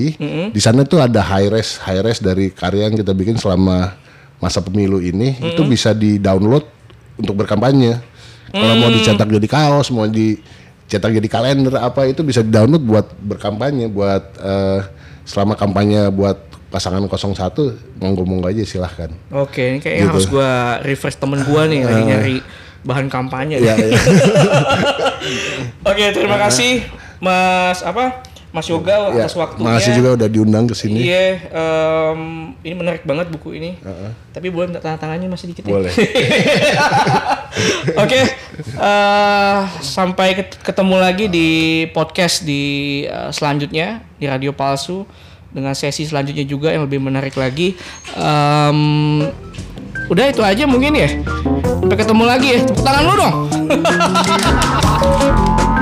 Di 0.52 0.60
sana 0.60 0.84
tuh 0.84 1.00
ada 1.00 1.24
high 1.24 1.48
res, 1.48 1.80
high 1.80 2.04
res 2.04 2.20
dari 2.20 2.52
karya 2.52 2.92
yang 2.92 2.96
kita 3.00 3.16
bikin 3.16 3.40
selama 3.40 3.96
masa 4.36 4.60
pemilu 4.60 5.00
ini 5.00 5.32
itu 5.40 5.64
bisa 5.64 5.96
di 5.96 6.20
download 6.20 6.64
untuk 7.16 7.34
berkampanye. 7.40 7.96
Kalau 8.52 8.74
mau 8.78 8.92
dicetak 8.92 9.28
jadi 9.28 9.48
kaos, 9.48 9.88
mau 9.92 10.08
dicetak 10.08 11.12
jadi 11.12 11.28
kalender 11.28 11.76
apa 11.80 12.08
itu 12.08 12.20
bisa 12.24 12.44
di 12.44 12.52
download 12.52 12.84
buat 12.84 13.06
berkampanye, 13.20 13.88
buat 13.88 14.24
eh, 14.40 14.80
selama 15.26 15.58
kampanye 15.58 16.08
buat 16.14 16.38
pasangan 16.76 17.00
01 17.00 17.72
monggo-monggo 17.96 18.46
aja 18.46 18.62
silahkan. 18.62 19.08
Oke, 19.30 19.66
ini 19.66 19.78
kayaknya 19.80 20.02
Gitu. 20.02 20.10
harus 20.12 20.24
gua 20.28 20.76
refresh 20.80 21.16
temen 21.16 21.40
gua 21.42 21.64
nih 21.64 21.82
lagi 21.82 22.02
nyari 22.04 22.34
bahan 22.84 23.08
kampanye. 23.08 23.56
Iya, 23.58 23.74
iya. 23.74 23.98
Oke, 25.88 26.04
terima 26.12 26.36
kasih 26.38 26.84
Mas 27.16 27.80
apa? 27.80 28.20
Mas 28.52 28.66
Yoga 28.66 29.12
Ya, 29.12 29.20
atas 29.20 29.34
waktunya. 29.34 29.68
makasih 29.68 29.92
juga 29.94 30.08
udah 30.16 30.26
diundang 30.26 30.64
ke 30.64 30.72
sini. 30.72 31.02
Iya, 31.02 31.44
em, 31.44 32.20
ini 32.58 32.74
menarik 32.74 33.02
banget 33.02 33.28
buku 33.28 33.52
ini. 33.52 33.76
Tapi 34.30 34.48
boleh 34.48 34.66
minta 34.66 34.80
tanda 34.80 34.96
tangannya 34.96 35.28
masih 35.28 35.50
dikit 35.50 35.62
ya? 35.62 35.70
Boleh. 35.72 35.92
Oke, 37.98 38.20
eh, 38.80 39.58
sampai 39.78 40.34
ket- 40.34 40.58
ketemu 40.58 40.94
lagi 40.96 41.24
di 41.26 41.48
podcast 41.90 42.42
di 42.42 42.62
eh, 43.02 43.30
selanjutnya 43.30 44.00
di 44.16 44.24
Radio 44.24 44.50
Palsu 44.52 45.04
dengan 45.56 45.72
sesi 45.72 46.04
selanjutnya 46.04 46.44
juga 46.44 46.68
yang 46.68 46.84
lebih 46.84 47.00
menarik 47.00 47.32
lagi. 47.32 47.72
Em, 48.12 49.24
udah 50.12 50.24
itu 50.28 50.44
aja 50.44 50.68
mungkin 50.68 50.92
ya. 50.92 51.08
Sampai 51.80 51.96
ketemu 51.96 52.24
lagi 52.28 52.48
ya. 52.52 52.60
Tepuk 52.60 52.84
tangan 52.84 53.02
lu 53.08 53.14
dong. 53.16 53.34